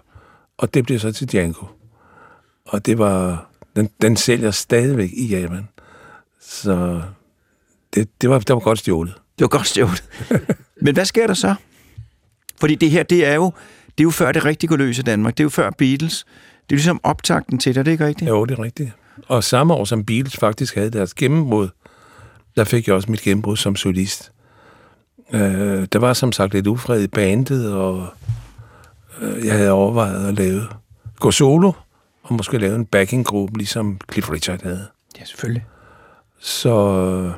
og 0.58 0.74
det 0.74 0.86
blev 0.86 1.00
så 1.00 1.12
til 1.12 1.32
Django. 1.32 1.66
Og 2.66 2.86
det 2.86 2.98
var, 2.98 3.48
den, 3.76 3.90
den 4.02 4.18
sælger 4.18 4.52
stadigvæk 4.52 5.10
i 5.14 5.28
Japan. 5.28 5.68
Så 6.42 7.02
det, 7.94 8.10
det, 8.22 8.30
var, 8.30 8.40
det 8.40 8.54
var 8.54 8.60
godt 8.60 8.80
stjålet. 8.80 9.14
Det 9.14 9.42
var 9.42 9.48
godt 9.48 9.68
stjålet. 9.68 10.04
Men 10.86 10.94
hvad 10.94 11.06
sker 11.06 11.28
der 11.28 11.34
så? 11.34 11.56
Fordi 12.60 12.76
det 12.76 12.92
her, 12.92 13.04
det 13.04 13.26
er 13.26 13.34
jo, 13.34 13.54
det 13.86 14.00
er 14.00 14.04
jo 14.04 14.10
før 14.10 14.32
det 14.32 14.46
rigtig 14.46 14.70
går 14.70 14.76
løs 14.76 15.00
i 15.00 15.02
Danmark. 15.02 15.38
Det 15.38 15.44
er 15.44 15.46
jo 15.46 15.50
før 15.50 15.70
Beatles. 15.70 16.26
Det 16.70 16.76
er 16.76 16.78
ligesom 16.78 17.00
optakten 17.04 17.60
til 17.60 17.76
det, 17.76 17.80
er 17.80 17.84
det 17.84 17.92
ikke 17.92 18.06
rigtigt? 18.06 18.30
Jo, 18.30 18.46
det 18.46 18.60
er 18.60 18.64
rigtigt. 18.64 18.92
Og 19.28 19.44
samme 19.44 19.74
år, 19.74 19.86
som 19.86 20.06
Beatles 20.06 20.38
faktisk 20.38 20.76
havde 20.76 20.90
deres 20.90 21.14
gennembrud, 21.14 21.70
der 22.56 22.64
fik 22.64 22.88
jeg 22.88 22.96
også 22.96 23.12
mit 23.12 23.22
gennembrud 23.22 23.58
som 23.58 23.76
solist. 23.76 24.32
Øh, 25.34 25.88
der 25.92 26.00
var 26.00 26.14
som 26.14 26.32
sagt 26.32 26.54
lidt 26.54 26.68
ufred 26.68 27.04
i 27.04 27.08
bandet, 27.08 27.74
og 27.74 28.08
øh, 29.22 29.46
jeg 29.46 29.54
havde 29.58 29.72
overvejet 29.72 30.28
at 30.28 30.34
lave, 30.34 30.62
gå 31.20 31.32
solo, 31.32 31.72
og 32.24 32.34
måske 32.34 32.58
lave 32.58 32.76
en 32.76 32.86
backing-gruppe, 32.86 33.58
ligesom 33.58 34.00
Cliff 34.12 34.32
Richard 34.32 34.64
havde. 34.64 34.88
Ja, 35.20 35.26
selvfølgelig. 35.26 35.66
Så... 36.40 37.32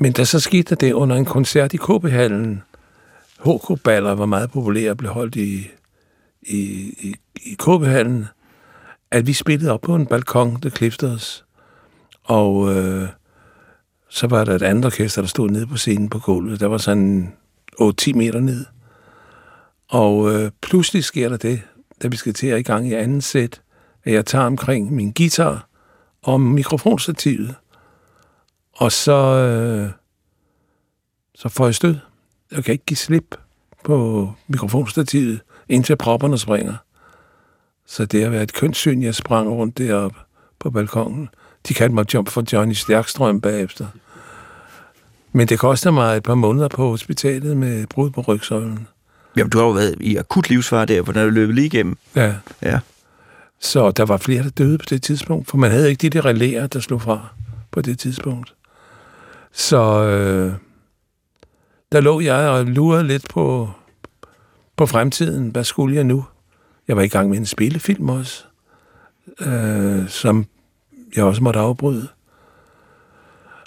Men 0.00 0.12
da 0.12 0.24
så 0.24 0.40
skete 0.40 0.74
det 0.74 0.92
under 0.92 1.16
en 1.16 1.24
koncert 1.24 1.74
i 1.74 1.76
KB-hallen, 1.76 2.62
HK-baller 3.40 4.14
var 4.14 4.26
meget 4.26 4.50
populære 4.50 4.90
og 4.90 4.96
blev 4.96 5.10
holdt 5.10 5.36
i, 5.36 5.66
i, 6.42 6.58
i, 7.00 7.14
i 7.36 7.56
KB-hallen, 7.58 8.26
at 9.10 9.26
vi 9.26 9.32
spillede 9.32 9.72
op 9.72 9.80
på 9.80 9.94
en 9.94 10.06
balkon, 10.06 10.58
der 10.62 10.70
kliftede 10.70 11.14
os. 11.14 11.44
Og 12.24 12.76
øh, 12.76 13.08
så 14.08 14.26
var 14.26 14.44
der 14.44 14.54
et 14.54 14.62
andet 14.62 14.84
orkester, 14.84 15.22
der 15.22 15.28
stod 15.28 15.50
nede 15.50 15.66
på 15.66 15.76
scenen 15.76 16.08
på 16.08 16.18
gulvet. 16.18 16.60
Der 16.60 16.66
var 16.66 16.78
sådan 16.78 17.32
8-10 17.80 18.12
meter 18.14 18.40
ned. 18.40 18.66
Og 19.88 20.34
øh, 20.34 20.50
pludselig 20.60 21.04
sker 21.04 21.28
der 21.28 21.36
det, 21.36 21.62
da 22.02 22.08
vi 22.08 22.16
skal 22.16 22.34
til 22.34 22.46
at 22.46 22.58
i 22.58 22.62
gang 22.62 22.88
i 22.88 22.92
anden 22.92 23.20
sæt, 23.20 23.62
at 24.04 24.12
jeg 24.12 24.26
tager 24.26 24.44
omkring 24.44 24.92
min 24.92 25.12
guitar 25.12 25.68
og 26.22 26.40
mikrofonstativet. 26.40 27.54
Og 28.72 28.92
så, 28.92 29.12
øh, 29.12 29.90
så 31.34 31.48
får 31.48 31.64
jeg 31.64 31.74
stød. 31.74 31.96
Jeg 32.52 32.64
kan 32.64 32.72
ikke 32.72 32.84
give 32.84 32.96
slip 32.96 33.36
på 33.84 34.32
mikrofonstativet, 34.46 35.40
indtil 35.68 35.96
propperne 35.96 36.38
springer. 36.38 36.74
Så 37.86 38.04
det 38.04 38.22
har 38.22 38.30
været 38.30 38.42
et 38.42 38.52
kønssyn, 38.52 39.02
jeg 39.02 39.14
sprang 39.14 39.48
rundt 39.48 39.78
deroppe 39.78 40.18
på 40.58 40.70
balkongen. 40.70 41.28
De 41.68 41.74
kaldte 41.74 41.94
mig 41.94 42.14
jump 42.14 42.28
for 42.28 42.44
Johnny 42.52 42.72
Stærkstrøm 42.72 43.40
bagefter. 43.40 43.86
Men 45.32 45.48
det 45.48 45.58
koster 45.58 45.90
mig 45.90 46.16
et 46.16 46.22
par 46.22 46.34
måneder 46.34 46.68
på 46.68 46.88
hospitalet 46.88 47.56
med 47.56 47.86
brud 47.86 48.10
på 48.10 48.20
rygsøjlen. 48.20 48.88
Jamen, 49.36 49.50
du 49.50 49.58
har 49.58 49.64
jo 49.64 49.70
været 49.70 49.96
i 50.00 50.16
akut 50.16 50.48
livsfare 50.48 50.86
der, 50.86 51.02
den 51.02 51.16
er 51.16 51.30
løbet 51.30 51.54
lige 51.54 51.66
igennem. 51.66 51.96
Ja. 52.16 52.34
Ja. 52.62 52.80
Så 53.60 53.90
der 53.90 54.04
var 54.04 54.16
flere, 54.16 54.42
der 54.42 54.50
døde 54.50 54.78
på 54.78 54.84
det 54.90 55.02
tidspunkt, 55.02 55.48
for 55.48 55.56
man 55.56 55.70
havde 55.70 55.90
ikke 55.90 56.00
de 56.00 56.10
der 56.10 56.24
relæer, 56.24 56.66
der 56.66 56.80
slog 56.80 57.02
fra 57.02 57.28
på 57.70 57.80
det 57.80 57.98
tidspunkt. 57.98 58.54
Så 59.52 60.04
øh, 60.04 60.52
der 61.92 62.00
lå 62.00 62.20
jeg 62.20 62.48
og 62.48 62.64
lurede 62.64 63.06
lidt 63.06 63.28
på, 63.28 63.70
på 64.76 64.86
fremtiden. 64.86 65.48
Hvad 65.48 65.64
skulle 65.64 65.96
jeg 65.96 66.04
nu? 66.04 66.24
Jeg 66.88 66.96
var 66.96 67.02
i 67.02 67.08
gang 67.08 67.30
med 67.30 67.38
en 67.38 67.46
spillefilm 67.46 68.08
også, 68.08 68.44
øh, 69.40 70.08
som 70.08 70.46
jeg 71.16 71.24
også 71.24 71.42
måtte 71.42 71.60
afbryde. 71.60 72.08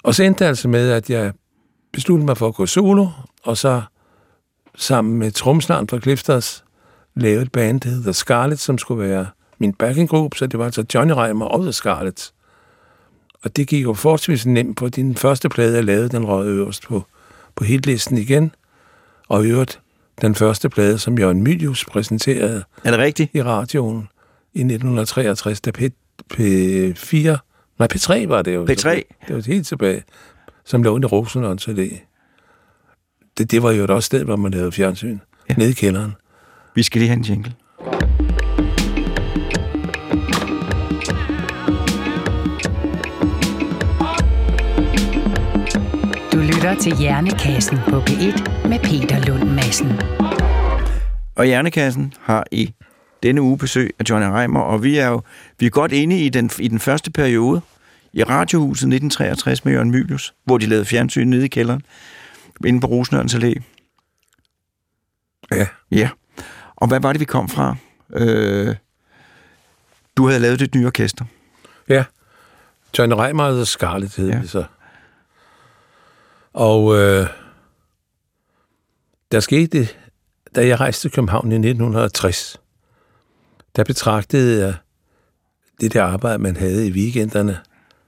Og 0.02 0.14
så 0.14 0.22
endte 0.22 0.44
det 0.44 0.48
altså 0.48 0.68
med, 0.68 0.90
at 0.90 1.10
jeg 1.10 1.32
besluttede 1.92 2.26
mig 2.26 2.36
for 2.36 2.48
at 2.48 2.54
gå 2.54 2.66
solo, 2.66 3.08
og 3.42 3.56
så 3.56 3.82
sammen 4.74 5.18
med 5.18 5.30
tromsnaren 5.30 5.88
fra 5.88 6.00
Clifters 6.00 6.64
lavede 7.14 7.42
et 7.42 7.52
band, 7.52 7.80
der 7.80 7.88
hedder 7.88 8.12
Scarlet, 8.12 8.58
som 8.58 8.78
skulle 8.78 9.08
være 9.08 9.26
min 9.58 9.72
backing 9.72 10.08
group, 10.08 10.34
så 10.34 10.46
det 10.46 10.58
var 10.58 10.64
altså 10.64 10.84
Johnny 10.94 11.12
Reimer 11.12 11.46
og 11.46 11.62
The 11.62 11.72
Scarlet. 11.72 12.32
Og 13.44 13.56
det 13.56 13.68
gik 13.68 13.82
jo 13.82 13.94
forholdsvis 13.94 14.46
nemt, 14.46 14.78
for 14.78 14.88
den 14.88 15.16
første 15.16 15.48
plade, 15.48 15.76
jeg 15.76 15.84
lavede, 15.84 16.08
den 16.08 16.26
røg 16.26 16.46
øverst 16.46 16.82
på, 16.82 17.04
på 17.56 17.64
hitlisten 17.64 18.18
igen. 18.18 18.54
Og 19.28 19.44
i 19.46 19.48
øvrigt 19.48 19.80
den 20.20 20.34
første 20.34 20.68
plade, 20.68 20.98
som 20.98 21.18
Jørgen 21.18 21.42
Mylius 21.42 21.84
præsenterede 21.84 22.64
Er 22.84 22.90
det 22.90 22.98
rigtigt? 22.98 23.30
i 23.34 23.42
radioen 23.42 24.08
i 24.54 24.60
1963, 24.60 25.60
da 25.60 25.70
P4, 26.34 27.36
nej 27.78 27.88
P3 27.94 28.28
var 28.28 28.42
det 28.42 28.54
jo. 28.54 28.64
P3? 28.64 28.88
Det 29.28 29.36
var 29.36 29.42
helt 29.46 29.66
tilbage, 29.66 30.02
som 30.64 30.82
lå 30.82 30.98
i 30.98 31.04
Rosenlund 31.04 31.68
Allé. 31.68 31.98
Det, 33.38 33.50
det 33.50 33.62
var 33.62 33.70
jo 33.70 33.84
et 33.84 33.90
også 33.90 34.06
sted, 34.06 34.24
hvor 34.24 34.36
man 34.36 34.52
lavede 34.52 34.72
fjernsyn, 34.72 35.18
ja. 35.50 35.54
nede 35.54 35.70
i 35.70 35.72
kælderen. 35.72 36.12
Vi 36.74 36.82
skal 36.82 36.98
lige 36.98 37.08
have 37.08 37.18
en 37.18 37.24
jingle. 37.24 37.52
Du 46.32 46.38
lytter 46.38 46.74
til 46.80 46.96
Hjernekassen 46.96 47.78
på 47.88 48.00
P1 48.00 48.68
med 48.68 48.78
Peter 48.78 49.26
Lund 49.26 49.50
Madsen. 49.50 50.00
Og 51.36 51.44
Hjernekassen 51.44 52.12
har 52.20 52.44
i 52.50 52.74
denne 53.22 53.42
uge 53.42 53.58
besøg 53.58 53.94
af 53.98 54.04
Johnny 54.10 54.28
Reimer, 54.28 54.60
og 54.60 54.82
vi 54.82 54.96
er 54.98 55.08
jo 55.08 55.22
vi 55.58 55.66
er 55.66 55.70
godt 55.70 55.92
inde 55.92 56.20
i 56.20 56.28
den, 56.28 56.50
i 56.58 56.68
den 56.68 56.78
første 56.78 57.10
periode 57.10 57.60
i 58.12 58.22
Radiohuset 58.22 58.72
1963 58.72 59.64
med 59.64 59.72
Jørgen 59.72 59.90
Mylius, 59.90 60.34
hvor 60.44 60.58
de 60.58 60.66
lavede 60.66 60.84
fjernsyn 60.84 61.28
nede 61.28 61.44
i 61.44 61.48
kælderen, 61.48 61.82
inde 62.66 62.80
på 62.80 62.86
Rosenørns 62.86 63.34
Allé. 63.34 63.62
Ja. 65.50 65.66
Ja. 65.90 66.10
Og 66.76 66.88
hvad 66.88 67.00
var 67.00 67.12
det, 67.12 67.20
vi 67.20 67.24
kom 67.24 67.48
fra? 67.48 67.76
Øh, 68.12 68.76
du 70.16 70.26
havde 70.26 70.40
lavet 70.40 70.62
et 70.62 70.74
nye 70.74 70.86
orkester. 70.86 71.24
Ja. 71.88 72.04
Johnny 72.98 73.14
Reimer 73.14 73.44
og 73.44 73.54
The 73.54 73.64
Scarlet 73.64 74.16
hed 74.16 74.28
ja. 74.28 74.38
det 74.38 74.50
så. 74.50 74.64
Og 76.52 76.98
øh, 76.98 77.26
der 79.32 79.40
skete 79.40 79.78
det, 79.78 79.98
da 80.54 80.66
jeg 80.66 80.80
rejste 80.80 81.02
til 81.02 81.10
København 81.10 81.52
i 81.52 81.54
1960. 81.54 82.61
Der 83.76 83.84
betragtede 83.84 84.64
jeg 84.64 84.74
det 85.80 85.92
der 85.92 86.04
arbejde, 86.04 86.38
man 86.38 86.56
havde 86.56 86.86
i 86.86 86.90
weekenderne, 86.90 87.58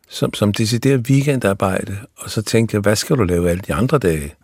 som, 0.08 0.34
som 0.34 0.52
decideret 0.52 1.10
weekendarbejde. 1.10 1.98
Og 2.16 2.30
så 2.30 2.42
tænkte 2.42 2.74
jeg, 2.74 2.80
hvad 2.80 2.96
skal 2.96 3.16
du 3.16 3.24
lave 3.24 3.50
alle 3.50 3.62
de 3.66 3.74
andre 3.74 3.98
dage? 3.98 4.34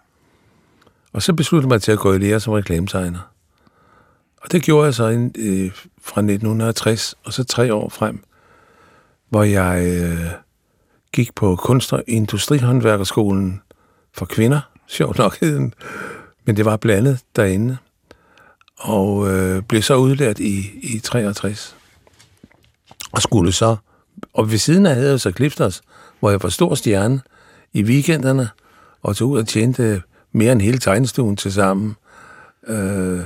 Og 1.13 1.23
så 1.23 1.33
besluttede 1.33 1.67
jeg 1.67 1.75
mig 1.75 1.83
til 1.83 1.93
at 1.93 1.99
gå 1.99 2.13
i 2.15 2.19
lære 2.19 2.41
som 2.41 2.53
reklametegner. 2.53 3.31
Og 4.43 4.53
det 4.53 4.63
gjorde 4.63 4.85
jeg 4.85 4.95
så 4.95 5.09
ind, 5.09 5.39
øh, 5.39 5.71
fra 6.03 6.21
1960 6.21 7.15
og 7.25 7.33
så 7.33 7.45
tre 7.45 7.75
år 7.75 7.89
frem, 7.89 8.25
hvor 9.29 9.43
jeg 9.43 10.01
øh, 10.03 10.31
gik 11.13 11.35
på 11.35 11.57
Kunst- 11.57 11.93
og 11.93 12.05
Industrihåndværkerskolen 12.07 13.61
for 14.13 14.27
kvinder, 14.27 14.61
sjovt 14.87 15.19
nok 15.19 15.41
hed 15.41 15.57
den, 15.57 15.75
men 16.45 16.57
det 16.57 16.65
var 16.65 16.77
blandet 16.77 17.21
derinde, 17.37 17.77
og 18.81 19.31
øh, 19.31 19.63
blev 19.63 19.83
så 19.83 19.97
udlært 19.97 20.39
i, 20.39 20.71
i 20.83 20.99
63. 20.99 21.77
Og 23.13 23.23
skulle 23.23 23.53
så, 23.53 23.77
og 24.33 24.51
ved 24.51 24.59
siden 24.59 24.87
af 24.87 24.95
havde 24.95 25.11
jeg 25.11 25.21
så 25.21 25.31
Clifters, 25.31 25.83
hvor 26.21 26.31
jeg 26.31 26.43
var 26.43 26.49
stor 26.49 26.75
stjerne 26.75 27.21
i 27.73 27.83
weekenderne, 27.83 28.49
og 29.03 29.17
tog 29.17 29.31
ud 29.31 29.39
og 29.39 29.49
tjente 29.49 30.03
mere 30.33 30.53
end 30.53 30.63
hele 30.63 30.79
tegnestuen 30.79 31.37
til 31.37 31.53
sammen. 31.53 31.97
Øh, 32.67 33.21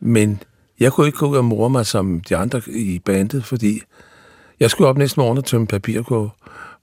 men 0.00 0.42
jeg 0.80 0.92
kunne 0.92 1.06
ikke 1.06 1.18
gå 1.18 1.28
ud 1.28 1.36
og 1.36 1.44
more 1.44 1.70
mig 1.70 1.86
som 1.86 2.20
de 2.20 2.36
andre 2.36 2.62
i 2.66 2.98
bandet, 2.98 3.44
fordi 3.44 3.80
jeg 4.60 4.70
skulle 4.70 4.88
op 4.88 4.98
næsten 4.98 5.20
morgen 5.20 5.38
og 5.38 5.44
tømme 5.44 5.66
papir 5.66 6.02
på, 6.02 6.30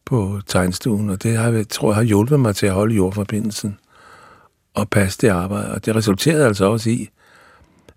på 0.05 0.39
tegnestuen, 0.47 1.09
og 1.09 1.23
det 1.23 1.37
har, 1.37 1.49
jeg, 1.49 1.69
tror 1.69 1.89
jeg 1.89 1.95
har 1.95 2.03
hjulpet 2.03 2.39
mig 2.39 2.55
til 2.55 2.65
at 2.65 2.73
holde 2.73 2.95
jordforbindelsen 2.95 3.77
og 4.73 4.89
passe 4.89 5.19
det 5.21 5.29
arbejde. 5.29 5.71
Og 5.71 5.85
det 5.85 5.95
resulterede 5.95 6.45
altså 6.45 6.65
også 6.65 6.89
i, 6.89 7.09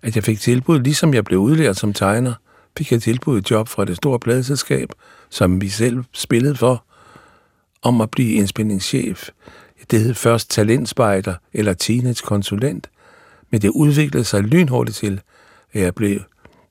at 0.03 0.15
jeg 0.15 0.23
fik 0.23 0.39
tilbud, 0.39 0.79
ligesom 0.79 1.13
jeg 1.13 1.25
blev 1.25 1.39
udlært 1.39 1.77
som 1.77 1.93
tegner, 1.93 2.33
fik 2.77 2.91
jeg 2.91 3.01
tilbud 3.01 3.37
et 3.37 3.51
job 3.51 3.67
fra 3.67 3.85
det 3.85 3.95
store 3.95 4.19
pladeselskab, 4.19 4.89
som 5.29 5.61
vi 5.61 5.69
selv 5.69 6.03
spillede 6.13 6.55
for, 6.55 6.83
om 7.81 8.01
at 8.01 8.11
blive 8.11 8.31
indspillingschef. 8.33 9.29
Det 9.91 9.99
hed 9.99 10.13
først 10.13 10.49
talentspejder 10.49 11.35
eller 11.53 11.73
teenage-konsulent, 11.73 12.89
men 13.51 13.61
det 13.61 13.69
udviklede 13.69 14.23
sig 14.23 14.41
lynhurtigt 14.43 14.97
til, 14.97 15.21
at 15.73 15.81
jeg 15.81 15.95
blev 15.95 16.19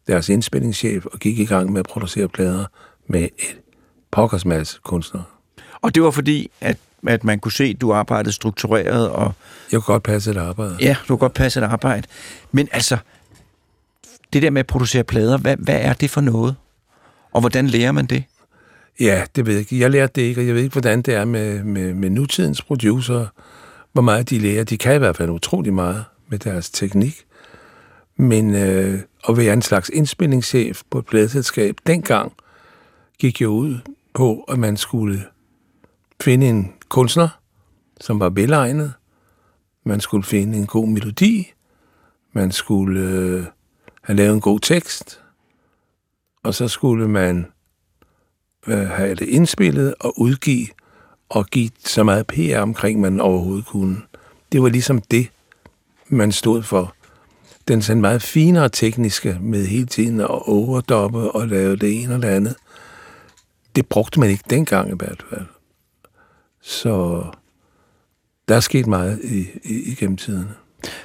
deres 0.07 0.29
indspillingschef 0.29 1.07
og 1.07 1.19
gik 1.19 1.38
i 1.38 1.45
gang 1.45 1.73
med 1.73 1.81
at 1.81 1.87
producere 1.87 2.29
plader 2.29 2.64
med 3.07 3.23
et 3.23 3.59
pokkers 4.11 4.45
masse 4.45 4.79
kunstnere. 4.85 5.25
Og 5.81 5.95
det 5.95 6.03
var 6.03 6.11
fordi, 6.11 6.51
at 6.61 6.77
at 7.07 7.25
man 7.25 7.38
kunne 7.38 7.53
se, 7.53 7.64
at 7.64 7.81
du 7.81 7.93
arbejdede 7.93 8.33
struktureret, 8.33 9.11
og 9.11 9.33
Jeg 9.73 9.83
kunne 9.83 9.93
godt 9.95 10.03
passe 10.03 10.31
et 10.31 10.37
arbejde. 10.37 10.77
ja, 10.81 10.97
du 11.03 11.07
kunne 11.07 11.19
godt 11.19 11.35
passe 11.35 11.61
et 11.61 11.64
arbejde. 11.64 12.09
Men 12.53 12.69
altså, 12.73 12.97
det 14.33 14.43
der 14.43 14.51
med 14.51 14.61
at 14.61 14.67
producere 14.67 15.05
plader, 15.05 15.38
hvad, 15.38 15.57
hvad 15.57 15.81
er 15.81 15.93
det 15.93 16.11
for 16.11 16.21
noget? 16.21 16.57
Og 17.33 17.41
hvordan 17.41 17.67
lærer 17.67 17.93
man 17.93 18.07
det? 18.07 18.25
Ja, 19.01 19.25
det 19.37 19.47
ved 19.47 19.53
jeg 19.53 19.61
ikke. 19.61 19.79
Jeg 19.79 19.91
lærte 19.91 20.12
det 20.14 20.23
ikke, 20.23 20.41
og 20.41 20.47
jeg 20.47 20.55
ved 20.55 20.62
ikke, 20.62 20.73
hvordan 20.73 21.03
det 21.03 21.14
er 21.14 21.25
med, 21.25 21.64
med, 21.64 21.95
med 21.95 22.11
nutidens 22.11 22.62
producer, 22.62 23.27
hvor 23.93 24.03
meget 24.03 24.31
de 24.31 24.38
lærer. 24.38 24.64
De 24.64 24.79
kan 24.79 24.95
i 24.95 24.99
hvert 24.99 25.17
fald 25.17 25.31
utrolig 25.31 25.75
meget 25.75 26.05
med 26.29 26.38
deres 26.38 26.71
teknik. 26.71 27.25
Men 28.17 28.55
øh, 28.55 29.01
at 29.29 29.37
være 29.37 29.53
en 29.53 29.62
slags 29.62 29.91
indspillingschef 29.95 30.83
på 30.91 30.99
et 30.99 31.07
pladeselskab, 31.07 31.77
dengang 31.87 32.33
gik 33.19 33.41
jeg 33.41 33.49
ud 33.49 33.79
på, 34.14 34.45
at 34.49 34.59
man 34.59 34.77
skulle 34.77 35.25
finde 36.21 36.49
en 36.49 36.73
kunstner, 36.88 37.29
som 38.01 38.21
var 38.21 38.29
velegnet. 38.29 38.93
Man 39.85 40.01
skulle 40.01 40.25
finde 40.25 40.59
en 40.59 40.67
god 40.67 40.88
melodi. 40.88 41.53
Man 42.33 42.53
skulle 42.53 43.01
øh, 43.01 43.45
have 44.09 44.16
lavet 44.16 44.35
en 44.35 44.40
god 44.40 44.61
tekst. 44.61 45.21
Og 46.42 46.55
så 46.55 46.68
skulle 46.68 47.09
man 47.09 47.47
øh, 48.66 48.88
have 48.88 49.14
det 49.14 49.29
indspillet 49.29 49.94
og 50.01 50.21
udgive 50.21 50.66
og 51.29 51.47
give 51.47 51.71
så 51.85 52.05
meget 52.05 52.27
PR 52.27 52.59
omkring, 52.59 53.01
man 53.01 53.21
overhovedet 53.21 53.66
kunne. 53.66 54.03
Det 54.53 54.62
var 54.62 54.68
ligesom 54.68 55.01
det, 55.01 55.29
man 56.09 56.33
stod 56.33 56.62
for. 56.62 56.94
Den 57.68 57.83
sådan 57.83 58.01
meget 58.01 58.23
finere 58.23 58.68
tekniske 58.68 59.38
med 59.40 59.66
hele 59.66 59.87
tiden 59.87 60.21
at 60.21 60.49
overdoppe 60.49 61.31
og 61.31 61.49
lave 61.49 61.77
det 61.77 62.03
ene 62.03 62.14
og 62.14 62.23
det 62.23 62.29
andet. 62.29 62.57
Det 63.77 63.87
brugte 63.87 64.21
man 64.21 64.31
ikke 64.31 64.44
dengang 64.51 64.90
i 64.90 64.97
hvert 64.97 65.25
fald. 65.31 65.47
Så 66.61 67.25
der 68.49 68.57
er 68.57 68.61
sket 68.61 68.87
meget 68.87 69.21
i, 69.25 69.47
i, 69.64 69.92
igennem 69.92 70.16
tiderne. 70.16 70.55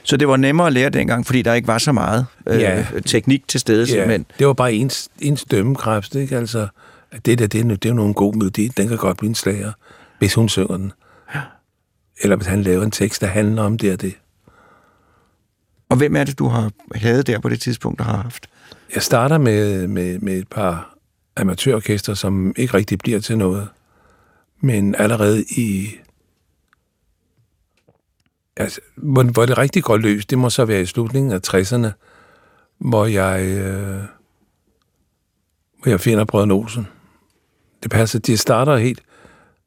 Så 0.04 0.18
det 0.18 0.28
var 0.28 0.38
nemmere 0.38 0.68
at 0.68 0.74
lære 0.74 0.90
dengang, 0.90 1.26
fordi 1.26 1.42
der 1.42 1.54
ikke 1.54 1.68
var 1.68 1.78
så 1.78 1.92
meget 1.92 2.26
øh, 2.48 2.60
Ja. 2.62 2.86
teknik 3.06 3.48
til 3.48 3.60
stede, 3.60 3.88
simpelthen. 3.88 4.26
det 4.40 4.48
var 4.48 4.54
bare 4.54 4.74
ens, 4.74 5.10
ens 5.20 5.46
dømmekraft, 5.52 6.16
ikke? 6.16 6.38
Altså, 6.38 6.68
at 7.12 7.26
det 7.26 7.40
der, 7.40 7.48
det 7.48 7.60
er, 7.60 7.64
det 7.64 7.86
er 7.86 7.90
jo 7.90 7.96
nogen 7.96 8.14
god 8.14 8.34
melodi, 8.36 8.68
den 8.68 8.88
kan 8.88 8.98
godt 8.98 9.18
blive 9.18 9.30
en 9.30 9.36
slager, 9.36 9.72
hvis 10.20 10.34
hun 10.34 10.50
synger 10.50 10.78
den. 10.78 10.92
Eller 12.22 12.36
hvis 12.36 12.48
han 12.48 12.62
laver 12.64 12.84
en 12.84 12.92
tekst, 12.92 13.22
der 13.22 13.28
handler 13.28 13.64
om 13.64 13.78
det 13.78 13.94
og 13.94 14.02
det. 14.02 14.14
Og 15.90 15.98
hvem 15.98 16.16
er 16.16 16.24
det, 16.24 16.40
du 16.40 16.48
har 16.48 16.72
havde 16.96 17.24
der 17.24 17.40
på 17.40 17.50
det 17.50 17.62
tidspunkt, 17.62 18.00
der 18.00 18.06
har 18.06 18.18
haft? 18.18 18.48
Jeg 18.96 19.04
starter 19.04 19.38
med, 19.38 19.88
med, 19.88 20.20
med 20.20 20.34
et 20.38 20.48
par 20.48 20.96
amatørorkester, 21.38 22.14
som 22.14 22.54
ikke 22.58 22.74
rigtig 22.74 22.98
bliver 23.00 23.20
til 23.20 23.38
noget. 23.38 23.68
Men 24.62 24.96
allerede 24.96 25.44
i... 25.44 25.90
Altså, 28.58 28.82
hvor, 28.96 29.24
hvor 29.24 29.46
det 29.46 29.58
rigtig 29.58 29.84
går 29.84 29.98
løs, 29.98 30.26
det 30.26 30.38
må 30.38 30.50
så 30.50 30.66
være 30.66 30.82
i 30.82 30.86
slutningen 30.86 31.32
af 31.32 31.40
60'erne, 31.48 31.88
hvor 32.78 33.06
jeg, 33.06 33.46
øh, 33.46 34.04
hvor 35.82 35.90
jeg 35.90 36.00
finder 36.00 36.26
Brødren 36.26 36.52
Olsen. 36.52 36.88
Det 37.84 37.92
passer, 37.92 38.20
de 38.20 38.38
starter 38.38 38.78
helt... 38.78 39.02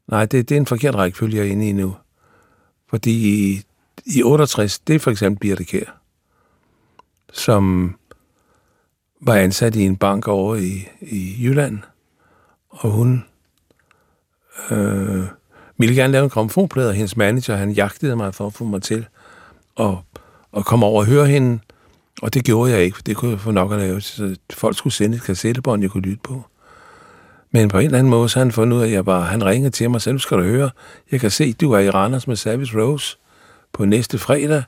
Nej, 0.09 0.27
det, 0.27 0.49
det 0.49 0.55
er 0.55 0.61
en 0.61 0.67
forkert 0.67 0.95
rækkefølge, 0.95 1.37
jeg 1.37 1.47
er 1.47 1.51
inde 1.51 1.69
i 1.69 1.73
nu. 1.73 1.97
Fordi 2.89 3.11
i, 3.11 3.63
i 4.07 4.23
68, 4.23 4.79
det 4.79 4.95
er 4.95 4.99
for 4.99 5.11
eksempel 5.11 5.41
Birte 5.41 5.65
Kær, 5.65 6.01
som 7.33 7.97
var 9.21 9.35
ansat 9.35 9.77
i 9.77 9.83
en 9.83 9.97
bank 9.97 10.29
over 10.29 10.57
i, 10.57 10.89
i 11.01 11.37
Jylland, 11.45 11.79
og 12.69 12.91
hun 12.91 13.25
øh, 14.71 15.25
ville 15.79 15.95
gerne 15.95 16.13
lave 16.13 16.25
en 16.25 16.31
gramofonplade, 16.31 16.89
og 16.89 16.95
hendes 16.95 17.17
manager, 17.17 17.57
han 17.57 17.71
jagtede 17.71 18.17
mig 18.17 18.35
for 18.35 18.47
at 18.47 18.53
få 18.53 18.65
mig 18.65 18.83
til 18.83 19.07
at, 19.81 19.95
at 20.57 20.65
komme 20.65 20.87
over 20.87 21.01
og 21.01 21.07
høre 21.07 21.27
hende, 21.27 21.59
og 22.23 22.35
det 22.35 22.45
gjorde 22.45 22.73
jeg 22.73 22.83
ikke, 22.83 22.95
for 22.97 23.03
det 23.03 23.17
kunne 23.17 23.31
jeg 23.31 23.41
få 23.41 23.51
nok 23.51 23.73
at 23.73 23.79
lave, 23.79 24.01
så 24.01 24.37
folk 24.53 24.77
skulle 24.77 24.95
sende 24.95 25.17
et 25.17 25.23
kassettebånd, 25.23 25.83
jeg 25.83 25.91
kunne 25.91 26.03
lytte 26.03 26.23
på. 26.23 26.43
Men 27.51 27.69
på 27.69 27.79
en 27.79 27.85
eller 27.85 27.99
anden 27.99 28.11
måde, 28.11 28.29
så 28.29 28.39
har 28.39 28.45
han 28.45 28.53
fundet 28.53 28.77
ud 28.77 28.83
af, 28.83 28.87
at 28.87 28.93
jeg 28.93 29.05
bare, 29.05 29.23
han 29.23 29.45
ringede 29.45 29.71
til 29.71 29.91
mig, 29.91 30.01
så 30.01 30.13
nu 30.13 30.19
skal 30.19 30.37
du 30.37 30.43
høre, 30.43 30.71
jeg 31.13 31.21
kan 31.21 31.31
se, 31.31 31.53
du 31.53 31.73
er 31.73 31.79
i 31.79 31.91
Randers 31.91 32.29
med 32.29 32.37
Savage 32.37 32.83
Rose 32.83 33.17
på 33.73 33.85
næste 33.85 34.19
fredag, 34.19 34.63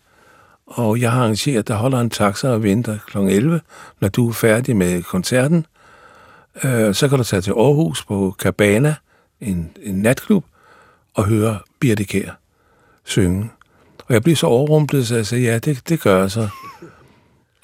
og 0.67 1.01
jeg 1.01 1.13
har 1.13 1.21
arrangeret, 1.21 1.69
der 1.69 1.75
holder 1.75 2.01
en 2.01 2.11
taxa 2.11 2.49
og 2.49 2.63
venter 2.63 2.99
kl. 3.07 3.19
11, 3.19 3.61
når 4.01 4.09
du 4.09 4.29
er 4.29 4.33
færdig 4.33 4.77
med 4.77 5.03
koncerten. 5.03 5.67
Øh, 6.65 6.95
så 6.95 7.09
kan 7.09 7.19
du 7.19 7.25
tage 7.25 7.43
til 7.43 7.51
Aarhus 7.51 8.05
på 8.05 8.35
Cabana, 8.39 8.95
en, 9.41 9.71
en 9.83 9.95
natklub, 9.95 10.45
og 11.19 11.25
høre 11.25 11.59
Birte 11.81 12.05
Kjær 12.05 12.31
synge. 13.05 13.51
Og 14.07 14.15
jeg 14.15 14.23
blev 14.23 14.37
så 14.37 14.47
overrumplet, 14.47 15.07
så 15.07 15.17
jeg 15.17 15.27
sagde, 15.27 15.45
ja, 15.45 15.59
det, 15.59 15.89
det 15.89 16.01
gør 16.01 16.21
jeg 16.21 16.31
så. 16.31 16.49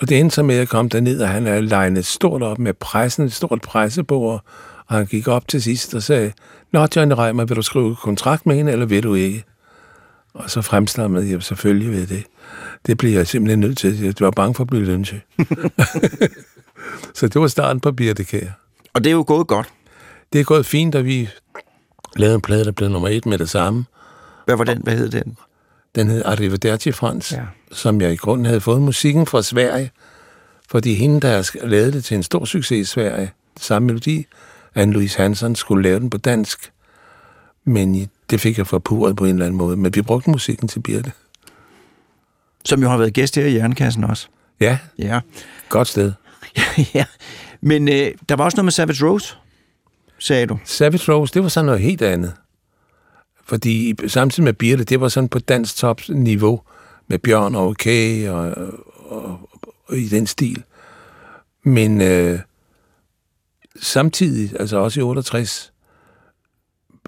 Og 0.00 0.08
det 0.08 0.20
endte 0.20 0.34
så 0.34 0.42
med 0.42 0.56
at 0.56 0.68
komme 0.68 0.88
derned, 0.88 1.20
og 1.20 1.28
han 1.28 1.46
er 1.46 1.60
legnet 1.60 2.06
stort 2.06 2.42
op 2.42 2.58
med 2.58 2.74
pressen, 2.74 3.24
et 3.24 3.32
stort 3.32 3.60
pressebord, 3.60 4.44
og 4.86 4.96
han 4.96 5.06
gik 5.06 5.28
op 5.28 5.48
til 5.48 5.62
sidst 5.62 5.94
og 5.94 6.02
sagde, 6.02 6.32
Nå, 6.72 6.86
Johnny 6.96 7.14
Reimer, 7.18 7.44
vil 7.44 7.56
du 7.56 7.62
skrive 7.62 7.96
kontrakt 7.96 8.46
med 8.46 8.56
hende, 8.56 8.72
eller 8.72 8.86
vil 8.86 9.02
du 9.02 9.14
ikke? 9.14 9.44
Og 10.34 10.50
så 10.50 10.62
fremstammede 10.62 11.30
jeg 11.30 11.42
selvfølgelig 11.42 11.90
ved 11.90 12.06
det. 12.06 12.24
Det 12.86 12.98
blev 12.98 13.12
jeg 13.12 13.26
simpelthen 13.26 13.60
nødt 13.60 13.78
til. 13.78 14.02
Jeg 14.02 14.14
var 14.20 14.30
bange 14.30 14.54
for 14.54 14.64
at 14.64 14.68
blive 14.68 14.84
lynchet. 14.84 15.20
så 17.14 17.28
det 17.28 17.40
var 17.40 17.46
starten 17.46 17.80
på 17.80 17.92
Birte 17.92 18.24
Kjær. 18.24 18.48
Og 18.94 19.04
det 19.04 19.10
er 19.10 19.14
jo 19.14 19.24
gået 19.26 19.46
godt. 19.46 19.68
Det 20.32 20.40
er 20.40 20.44
gået 20.44 20.66
fint, 20.66 20.94
og 20.94 21.04
vi 21.04 21.28
lavede 22.16 22.34
en 22.34 22.40
plade, 22.40 22.64
der 22.64 22.70
blev 22.72 22.88
nummer 22.88 23.08
et 23.08 23.26
med 23.26 23.38
det 23.38 23.50
samme. 23.50 23.84
Hvad 24.44 24.56
var 24.56 24.64
den? 24.64 24.78
Hvad 24.82 24.96
hed 24.96 25.08
den? 25.08 25.36
Den 25.94 26.08
hed 26.10 26.22
Arrivederci 26.24 26.92
Frans, 26.92 27.32
Ja. 27.32 27.42
som 27.72 28.00
jeg 28.00 28.12
i 28.12 28.16
grunden 28.16 28.46
havde 28.46 28.60
fået 28.60 28.82
musikken 28.82 29.26
fra 29.26 29.42
Sverige, 29.42 29.90
fordi 30.68 30.94
hende, 30.94 31.20
der 31.20 31.50
lavede 31.66 31.92
det 31.92 32.04
til 32.04 32.14
en 32.14 32.22
stor 32.22 32.44
succes 32.44 32.88
i 32.88 32.92
Sverige, 32.92 33.32
samme 33.60 33.86
melodi, 33.86 34.26
Anne-Louise 34.78 35.16
Hansen, 35.22 35.54
skulle 35.56 35.82
lave 35.82 36.00
den 36.00 36.10
på 36.10 36.18
dansk, 36.18 36.72
men 37.64 38.10
det 38.30 38.40
fik 38.40 38.58
jeg 38.58 38.66
forpurret 38.66 39.16
på 39.16 39.24
en 39.24 39.30
eller 39.30 39.46
anden 39.46 39.58
måde. 39.58 39.76
Men 39.76 39.94
vi 39.94 40.02
brugte 40.02 40.30
musikken 40.30 40.68
til 40.68 40.80
Birte. 40.80 41.12
Som 42.64 42.82
jo 42.82 42.88
har 42.88 42.96
været 42.96 43.12
gæst 43.14 43.36
her 43.36 43.46
i 43.46 43.54
Jernkassen 43.54 44.04
også. 44.04 44.28
Ja, 44.60 44.78
Ja. 44.98 45.20
godt 45.68 45.88
sted. 45.88 46.12
ja. 46.94 47.04
Men 47.60 47.88
øh, 47.88 48.10
der 48.28 48.36
var 48.36 48.44
også 48.44 48.56
noget 48.56 48.64
med 48.64 48.72
Savage 48.72 49.06
Rose, 49.06 49.34
sagde 50.26 50.46
du. 50.46 50.58
Savage 50.64 51.12
Rose, 51.12 51.34
det 51.34 51.42
var 51.42 51.48
sådan 51.48 51.66
noget 51.66 51.80
helt 51.80 52.02
andet. 52.02 52.32
Fordi 53.44 53.94
samtidig 54.06 54.44
med 54.44 54.52
Birte, 54.52 54.84
det 54.84 55.00
var 55.00 55.08
sådan 55.08 55.28
på 55.28 55.38
dansk 55.38 55.76
tops 55.76 56.08
niveau 56.08 56.60
med 57.08 57.18
Bjørn 57.18 57.54
og 57.54 57.66
Okay 57.66 58.28
og, 58.28 58.54
og, 59.08 59.50
og 59.86 59.96
i 59.96 60.08
den 60.08 60.26
stil. 60.26 60.62
Men 61.62 62.00
øh, 62.00 62.38
samtidig, 63.80 64.60
altså 64.60 64.76
også 64.76 65.00
i 65.00 65.02
68, 65.02 65.72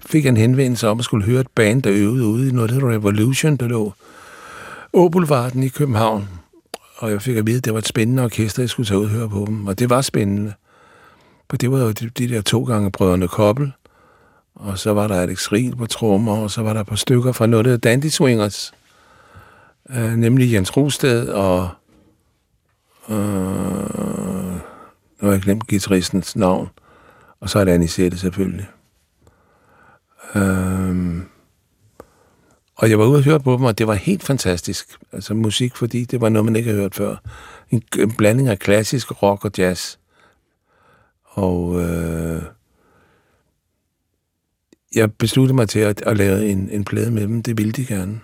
fik 0.05 0.23
jeg 0.23 0.29
en 0.29 0.37
henvendelse 0.37 0.87
om 0.87 0.99
at 0.99 1.05
skulle 1.05 1.25
høre 1.25 1.41
et 1.41 1.47
band, 1.55 1.83
der 1.83 1.91
øvede 1.93 2.25
ude 2.25 2.49
i 2.49 2.51
noget, 2.51 2.69
der 2.69 2.75
hedder 2.75 2.89
Revolution, 2.89 3.57
der 3.57 3.67
lå 3.67 3.93
Åboulevarden 4.93 5.63
i 5.63 5.67
København. 5.67 6.29
Og 6.97 7.11
jeg 7.11 7.21
fik 7.21 7.37
at 7.37 7.47
vide, 7.47 7.57
at 7.57 7.65
det 7.65 7.73
var 7.73 7.79
et 7.79 7.87
spændende 7.87 8.23
orkester, 8.23 8.61
jeg 8.61 8.69
skulle 8.69 8.87
tage 8.87 8.99
ud 8.99 9.05
og 9.05 9.11
høre 9.11 9.29
på 9.29 9.45
dem. 9.47 9.67
Og 9.67 9.79
det 9.79 9.89
var 9.89 10.01
spændende. 10.01 10.53
For 11.49 11.57
det 11.57 11.71
var 11.71 11.79
jo 11.79 11.91
de, 11.91 12.09
de 12.09 12.27
der 12.27 12.41
to 12.41 12.63
gange 12.63 12.91
brødrene 12.91 13.27
Koppel, 13.27 13.71
og 14.55 14.77
så 14.79 14.93
var 14.93 15.07
der 15.07 15.21
Alex 15.21 15.51
Riel 15.51 15.75
på 15.75 15.85
trommer, 15.85 16.37
og 16.37 16.51
så 16.51 16.61
var 16.61 16.73
der 16.73 16.81
et 16.81 16.87
par 16.87 16.95
stykker 16.95 17.31
fra 17.31 17.45
noget, 17.45 17.65
der 17.65 17.71
hedder 17.71 17.89
Dandy 17.89 18.05
Swingers, 18.05 18.73
øh, 19.89 20.13
nemlig 20.13 20.53
Jens 20.53 20.77
Rosted 20.77 21.29
og... 21.29 21.69
Øh, 23.09 23.17
nu 25.21 25.27
har 25.27 25.31
jeg 25.31 25.41
glemt 25.41 25.67
guitaristens 25.67 26.35
navn, 26.35 26.69
og 27.39 27.49
så 27.49 27.59
er 27.59 27.63
det 27.63 27.71
Anisette 27.71 28.17
selvfølgelig. 28.17 28.67
Øhm, 30.35 31.23
og 32.75 32.89
jeg 32.89 32.99
var 32.99 33.05
ude 33.05 33.17
og 33.17 33.23
høre 33.23 33.39
på 33.39 33.53
dem, 33.53 33.63
og 33.63 33.77
det 33.77 33.87
var 33.87 33.93
helt 33.93 34.23
fantastisk. 34.23 34.97
Altså 35.11 35.33
musik, 35.33 35.75
fordi 35.75 36.05
det 36.05 36.21
var 36.21 36.29
noget, 36.29 36.45
man 36.45 36.55
ikke 36.55 36.69
havde 36.69 36.81
hørt 36.81 36.95
før. 36.95 37.15
En, 37.69 37.83
en 37.99 38.11
blanding 38.11 38.47
af 38.47 38.59
klassisk 38.59 39.23
rock 39.23 39.45
og 39.45 39.51
jazz. 39.57 39.96
Og 41.37 41.81
øh, 41.81 42.41
jeg 44.95 45.13
besluttede 45.13 45.55
mig 45.55 45.69
til 45.69 45.79
at, 45.79 46.01
at 46.01 46.17
lave 46.17 46.49
en, 46.49 46.69
en 46.69 46.85
plade 46.85 47.11
med 47.11 47.21
dem. 47.21 47.43
Det 47.43 47.57
ville 47.57 47.71
de 47.71 47.85
gerne. 47.85 48.19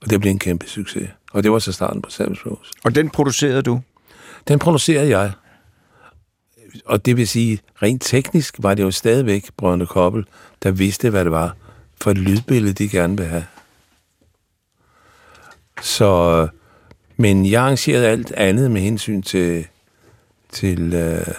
Og 0.00 0.10
det 0.10 0.20
blev 0.20 0.30
en 0.30 0.38
kæmpe 0.38 0.68
succes. 0.68 1.08
Og 1.32 1.42
det 1.42 1.52
var 1.52 1.58
så 1.58 1.72
starten 1.72 2.02
på 2.02 2.10
Savage 2.10 2.38
Rose. 2.46 2.72
Og 2.84 2.94
den 2.94 3.10
producerede 3.10 3.62
du. 3.62 3.80
Den 4.48 4.58
producerede 4.58 5.18
jeg. 5.18 5.32
Og 6.84 7.06
det 7.06 7.16
vil 7.16 7.28
sige, 7.28 7.60
rent 7.82 8.02
teknisk 8.02 8.54
var 8.58 8.74
det 8.74 8.82
jo 8.82 8.90
stadigvæk 8.90 9.50
Brødrene 9.56 9.86
Koppel, 9.86 10.24
der 10.62 10.70
vidste, 10.70 11.10
hvad 11.10 11.24
det 11.24 11.32
var 11.32 11.56
for 12.00 12.10
et 12.10 12.18
lydbillede, 12.18 12.72
de 12.72 12.88
gerne 12.88 13.16
vil 13.16 13.26
have. 13.26 13.44
Så, 15.82 16.48
men 17.16 17.50
jeg 17.50 17.62
arrangerede 17.62 18.08
alt 18.08 18.32
andet 18.32 18.70
med 18.70 18.80
hensyn 18.80 19.22
til, 19.22 19.66
til, 20.52 20.94
øh, 20.94 21.34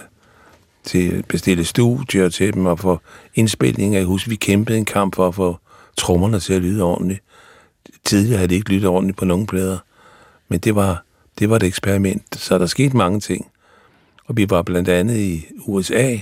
til 0.84 1.18
at 1.18 1.24
bestille 1.24 1.64
studier 1.64 2.28
til 2.28 2.54
dem 2.54 2.66
og 2.66 2.78
for 2.78 3.02
indspilning 3.34 3.96
af 3.96 4.04
hus. 4.04 4.30
Vi 4.30 4.36
kæmpede 4.36 4.78
en 4.78 4.84
kamp 4.84 5.14
for 5.14 5.28
at 5.28 5.34
få 5.34 5.58
trommerne 5.96 6.40
til 6.40 6.52
at 6.52 6.62
lyde 6.62 6.82
ordentligt. 6.82 7.22
Tidligere 8.04 8.36
havde 8.36 8.48
det 8.48 8.54
ikke 8.54 8.72
lyttet 8.72 8.90
ordentligt 8.90 9.18
på 9.18 9.24
nogen 9.24 9.46
plader, 9.46 9.78
men 10.48 10.60
det 10.60 10.74
var, 10.74 11.04
det 11.38 11.50
var 11.50 11.56
et 11.56 11.62
eksperiment, 11.62 12.36
så 12.36 12.58
der 12.58 12.66
skete 12.66 12.96
mange 12.96 13.20
ting. 13.20 13.50
Og 14.26 14.36
vi 14.36 14.50
var 14.50 14.62
blandt 14.62 14.88
andet 14.88 15.16
i 15.16 15.46
USA, 15.58 16.18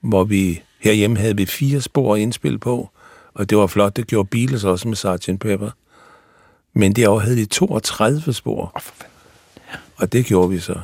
hvor 0.00 0.24
vi 0.24 0.62
herhjemme 0.78 1.16
havde 1.16 1.36
vi 1.36 1.46
fire 1.46 1.80
spor 1.80 2.16
indspil 2.16 2.58
på, 2.58 2.90
og 3.34 3.50
det 3.50 3.58
var 3.58 3.66
flot, 3.66 3.96
det 3.96 4.06
gjorde 4.06 4.28
Beatles 4.28 4.64
også 4.64 4.88
med 4.88 4.96
Sgt. 4.96 5.40
Pepper. 5.40 5.70
Men 6.72 6.92
derovre 6.92 7.20
havde 7.20 7.36
de 7.36 7.46
32 7.46 8.32
spor. 8.32 8.82
Og 9.96 10.12
det 10.12 10.26
gjorde 10.26 10.50
vi 10.50 10.58
så. 10.58 10.80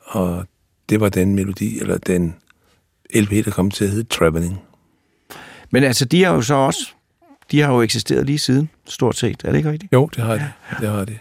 Og 0.00 0.46
det 0.90 1.00
var 1.00 1.08
den 1.08 1.34
melodi, 1.34 1.80
eller 1.80 1.98
den 1.98 2.36
LP, 3.14 3.30
der 3.44 3.50
kom 3.50 3.70
til 3.70 3.84
at 3.84 3.90
hedde 3.90 4.08
Traveling. 4.08 4.60
Men 5.70 5.84
altså, 5.84 6.04
de 6.04 6.24
har 6.24 6.34
jo 6.34 6.42
så 6.42 6.54
også, 6.54 6.88
de 7.50 7.60
har 7.60 7.72
jo 7.72 7.82
eksisteret 7.82 8.26
lige 8.26 8.38
siden, 8.38 8.70
stort 8.84 9.16
set. 9.16 9.42
Er 9.44 9.50
det 9.50 9.58
ikke 9.58 9.70
rigtigt? 9.70 9.92
Jo, 9.92 10.06
det 10.06 10.24
har 10.24 10.34
de. 10.34 10.52
Det 10.80 10.88
har 10.88 11.04
de. 11.04 11.18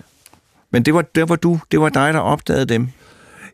Men 0.72 0.84
det 0.84 0.94
var, 0.94 1.02
det 1.02 1.30
var 1.30 1.36
du, 1.36 1.60
det 1.72 1.82
var 1.82 1.90
dig, 1.90 2.14
der 2.14 2.20
opdagede 2.20 2.66
dem. 2.66 2.88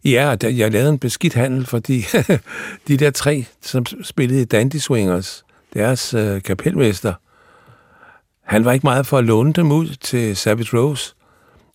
Ja, 0.05 0.35
der, 0.41 0.49
jeg 0.49 0.71
lavede 0.71 0.89
en 0.89 0.99
beskidt 0.99 1.33
handel, 1.33 1.65
fordi 1.65 2.05
de 2.87 2.97
der 2.97 3.11
tre, 3.11 3.45
som 3.61 3.85
spillede 4.03 4.45
Dandy 4.45 4.75
Swingers, 4.75 5.45
deres 5.73 6.13
øh, 6.13 6.41
kapelmester, 6.41 7.13
han 8.43 8.65
var 8.65 8.71
ikke 8.71 8.85
meget 8.87 9.07
for 9.07 9.17
at 9.17 9.23
låne 9.23 9.53
dem 9.53 9.71
ud 9.71 9.87
til 9.87 10.35
Savage 10.35 10.77
Rose, 10.77 11.15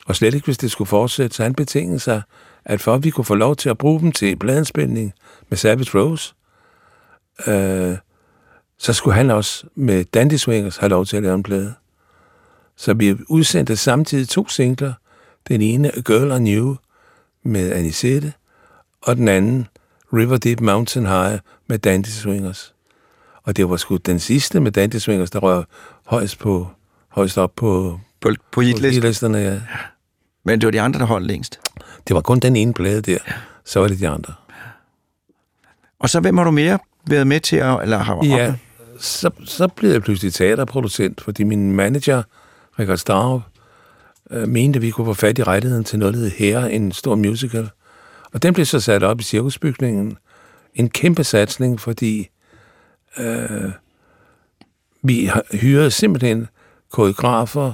og 0.06 0.16
slet 0.16 0.34
ikke, 0.34 0.44
hvis 0.44 0.58
det 0.58 0.70
skulle 0.70 0.88
fortsætte, 0.88 1.36
så 1.36 1.42
han 1.42 1.54
betingede 1.54 1.98
sig, 1.98 2.22
at 2.70 2.80
for 2.80 2.94
at 2.94 3.04
vi 3.04 3.10
kunne 3.10 3.24
få 3.24 3.34
lov 3.34 3.56
til 3.56 3.68
at 3.68 3.78
bruge 3.78 4.00
dem 4.00 4.12
til 4.12 4.36
pladenspilning 4.36 5.12
med 5.48 5.58
Savage 5.58 5.98
Rose, 5.98 6.34
øh, 7.46 7.96
så 8.78 8.92
skulle 8.92 9.14
han 9.14 9.30
også 9.30 9.66
med 9.74 10.04
Dandy 10.04 10.34
Swingers 10.34 10.76
have 10.76 10.90
lov 10.90 11.06
til 11.06 11.16
at 11.16 11.22
lave 11.22 11.34
en 11.34 11.42
plade. 11.42 11.74
Så 12.76 12.94
vi 12.94 13.16
udsendte 13.28 13.76
samtidig 13.76 14.28
to 14.28 14.48
singler. 14.48 14.92
Den 15.48 15.60
ene, 15.60 15.96
A 15.96 16.00
Girl 16.00 16.32
I 16.32 16.38
Knew, 16.38 16.76
med 17.42 17.72
Anisette, 17.72 18.32
og 19.02 19.16
den 19.16 19.28
anden, 19.28 19.68
River 20.12 20.36
Deep 20.36 20.60
Mountain 20.60 21.06
High, 21.06 21.38
med 21.66 21.78
Dandy 21.78 22.06
Swingers. 22.06 22.74
Og 23.42 23.56
det 23.56 23.70
var 23.70 23.76
sgu 23.76 23.96
den 23.96 24.18
sidste 24.18 24.60
med 24.60 24.72
Dandy 24.72 24.96
Swingers, 24.96 25.30
der 25.30 25.38
røg 25.38 25.64
højst, 26.06 26.38
på, 26.38 26.68
højst 27.08 27.38
op 27.38 27.52
på, 27.56 28.00
På, 28.20 28.30
på 28.52 28.60
hitlisterne. 28.60 29.38
Ja. 29.38 29.60
Men 30.44 30.60
det 30.60 30.66
var 30.66 30.70
de 30.70 30.80
andre, 30.80 31.00
der 31.00 31.06
holdt 31.06 31.26
længst. 31.26 31.60
Det 32.08 32.14
var 32.14 32.20
kun 32.20 32.38
den 32.38 32.56
ene 32.56 32.74
plade 32.74 33.02
der. 33.02 33.18
Så 33.64 33.80
var 33.80 33.88
det 33.88 33.98
de 33.98 34.08
andre. 34.08 34.34
Og 35.98 36.10
så 36.10 36.20
hvem 36.20 36.36
har 36.36 36.44
du 36.44 36.50
mere 36.50 36.78
været 37.06 37.26
med 37.26 37.40
til 37.40 37.56
at... 37.56 37.82
Eller 37.82 37.98
har 37.98 38.24
Ja, 38.24 38.54
så, 38.98 39.30
så 39.44 39.68
blev 39.68 39.90
jeg 39.90 40.02
pludselig 40.02 40.34
teaterproducent, 40.34 41.20
fordi 41.20 41.44
min 41.44 41.72
manager, 41.72 42.22
Richard 42.78 42.96
Starup, 42.96 43.42
øh, 44.30 44.48
mente, 44.48 44.76
at 44.76 44.82
vi 44.82 44.90
kunne 44.90 45.04
få 45.04 45.14
fat 45.14 45.38
i 45.38 45.42
rettigheden 45.42 45.84
til 45.84 45.98
noget, 45.98 46.14
der 46.14 46.20
hed 46.20 46.30
Her, 46.30 46.64
en 46.64 46.92
stor 46.92 47.14
musical. 47.14 47.70
Og 48.32 48.42
den 48.42 48.54
blev 48.54 48.66
så 48.66 48.80
sat 48.80 49.02
op 49.02 49.20
i 49.20 49.22
cirkusbygningen. 49.22 50.16
En 50.74 50.88
kæmpe 50.88 51.24
satsning, 51.24 51.80
fordi 51.80 52.28
øh, 53.18 53.70
vi 55.02 55.30
hyret 55.52 55.92
simpelthen 55.92 56.48
koreografer, 56.92 57.72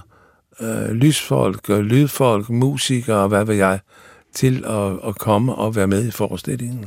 øh, 0.61 0.91
lysfolk, 0.91 1.69
lydfolk, 1.69 2.51
musikere 2.51 3.17
og 3.17 3.29
hvad 3.29 3.45
ved 3.45 3.55
jeg, 3.55 3.81
til 4.37 4.65
at, 4.67 5.09
at 5.09 5.19
komme 5.19 5.55
og 5.55 5.77
være 5.77 5.87
med 5.87 6.09
i 6.09 6.11
forestillingen. 6.11 6.87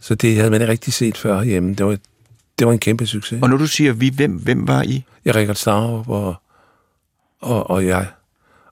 Så 0.00 0.14
det 0.14 0.36
havde 0.36 0.50
man 0.50 0.60
ikke 0.60 0.72
rigtig 0.72 0.92
set 0.92 1.18
før 1.18 1.42
hjemme. 1.42 1.74
Det 1.74 1.86
var, 1.86 1.96
det 2.58 2.66
var 2.66 2.72
en 2.72 2.78
kæmpe 2.78 3.06
succes. 3.06 3.42
Og 3.42 3.50
når 3.50 3.56
du 3.56 3.66
siger 3.66 3.92
vi, 3.92 4.08
hvem, 4.08 4.32
hvem 4.32 4.68
var 4.68 4.82
I? 4.82 5.04
Jeg, 5.24 5.34
Richard 5.34 5.56
Starup 5.56 6.08
og, 6.08 6.34
og, 7.40 7.70
og 7.70 7.86
jeg. 7.86 8.06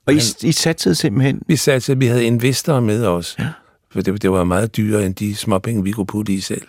Og 0.05 0.13
I, 0.13 0.19
I 0.43 0.51
satsede 0.51 0.95
simpelthen... 0.95 1.41
Vi 1.47 1.59
at 1.67 1.99
vi 1.99 2.05
havde 2.05 2.25
investorer 2.25 2.79
med 2.79 3.05
os. 3.05 3.35
Ja. 3.39 3.49
For 3.91 4.01
det, 4.01 4.21
det 4.21 4.31
var 4.31 4.43
meget 4.43 4.77
dyrere 4.77 5.05
end 5.05 5.15
de 5.15 5.35
småpenge, 5.35 5.83
vi 5.83 5.91
kunne 5.91 6.05
putte 6.05 6.33
i 6.33 6.39
selv. 6.39 6.67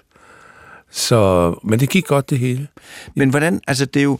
Så, 0.91 1.55
men 1.65 1.81
det 1.81 1.91
gik 1.91 2.07
godt 2.07 2.31
det 2.31 2.39
hele. 2.39 2.69
Men 3.15 3.31
hvordan... 3.31 3.61
Altså, 3.67 3.85
det 3.87 4.01
er 4.01 4.05
jo... 4.05 4.19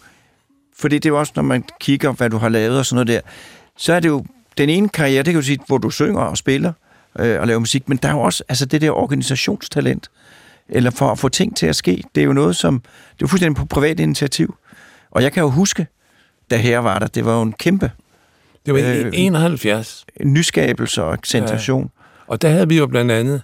Fordi 0.79 0.95
det 0.99 1.07
er 1.07 1.11
jo 1.11 1.19
også, 1.19 1.33
når 1.37 1.43
man 1.43 1.65
kigger, 1.81 2.13
hvad 2.13 2.31
du 2.31 2.37
har 2.37 2.49
lavet 2.49 2.79
og 2.79 2.87
sådan 2.87 3.07
noget 3.07 3.09
der, 3.09 3.31
så 3.77 3.93
er 3.93 4.01
det 4.01 4.09
jo 4.09 4.25
den 4.59 4.69
ene 4.69 4.89
karriere, 4.89 5.23
det 5.23 5.33
kan 5.33 5.41
du 5.41 5.47
sige, 5.47 5.59
hvor 5.67 5.79
du 5.79 5.91
synger 5.91 6.21
og 6.21 6.37
spiller 6.37 6.73
øh, 7.19 7.41
og 7.41 7.47
laver 7.47 7.59
musik, 7.59 7.89
men 7.89 7.99
der 7.99 8.09
er 8.09 8.13
jo 8.13 8.21
også 8.21 8.45
altså 8.49 8.67
det 8.67 8.81
der 8.81 8.91
organisationstalent, 8.91 10.11
eller 10.69 10.91
for 10.91 11.11
at 11.11 11.19
få 11.19 11.29
ting 11.29 11.57
til 11.57 11.67
at 11.67 11.77
ske. 11.77 12.03
Det 12.15 12.21
er 12.21 12.25
jo 12.25 12.33
noget, 12.33 12.57
som... 12.57 12.83
Det 13.19 13.25
er 13.25 13.27
fuldstændig 13.27 13.57
på 13.57 13.65
privat 13.65 14.01
initiativ. 14.01 14.55
Og 15.11 15.23
jeg 15.23 15.33
kan 15.33 15.43
jo 15.43 15.51
huske, 15.51 15.87
da 16.51 16.57
her 16.57 16.79
var 16.79 16.99
der, 16.99 17.07
det 17.07 17.25
var 17.25 17.37
jo 17.37 17.43
en 17.43 17.53
kæmpe 17.53 17.91
Det 18.67 18.75
var 18.75 18.81
i 18.81 19.03
Øh, 19.03 19.11
71. 19.15 20.07
nyskabelse 20.25 21.03
og 21.03 21.13
accentration. 21.13 21.91
Og 22.27 22.43
der 22.43 22.49
havde 22.49 22.69
vi 22.69 22.79
jo 22.79 22.87
blandt 22.87 23.13
andet 23.13 23.43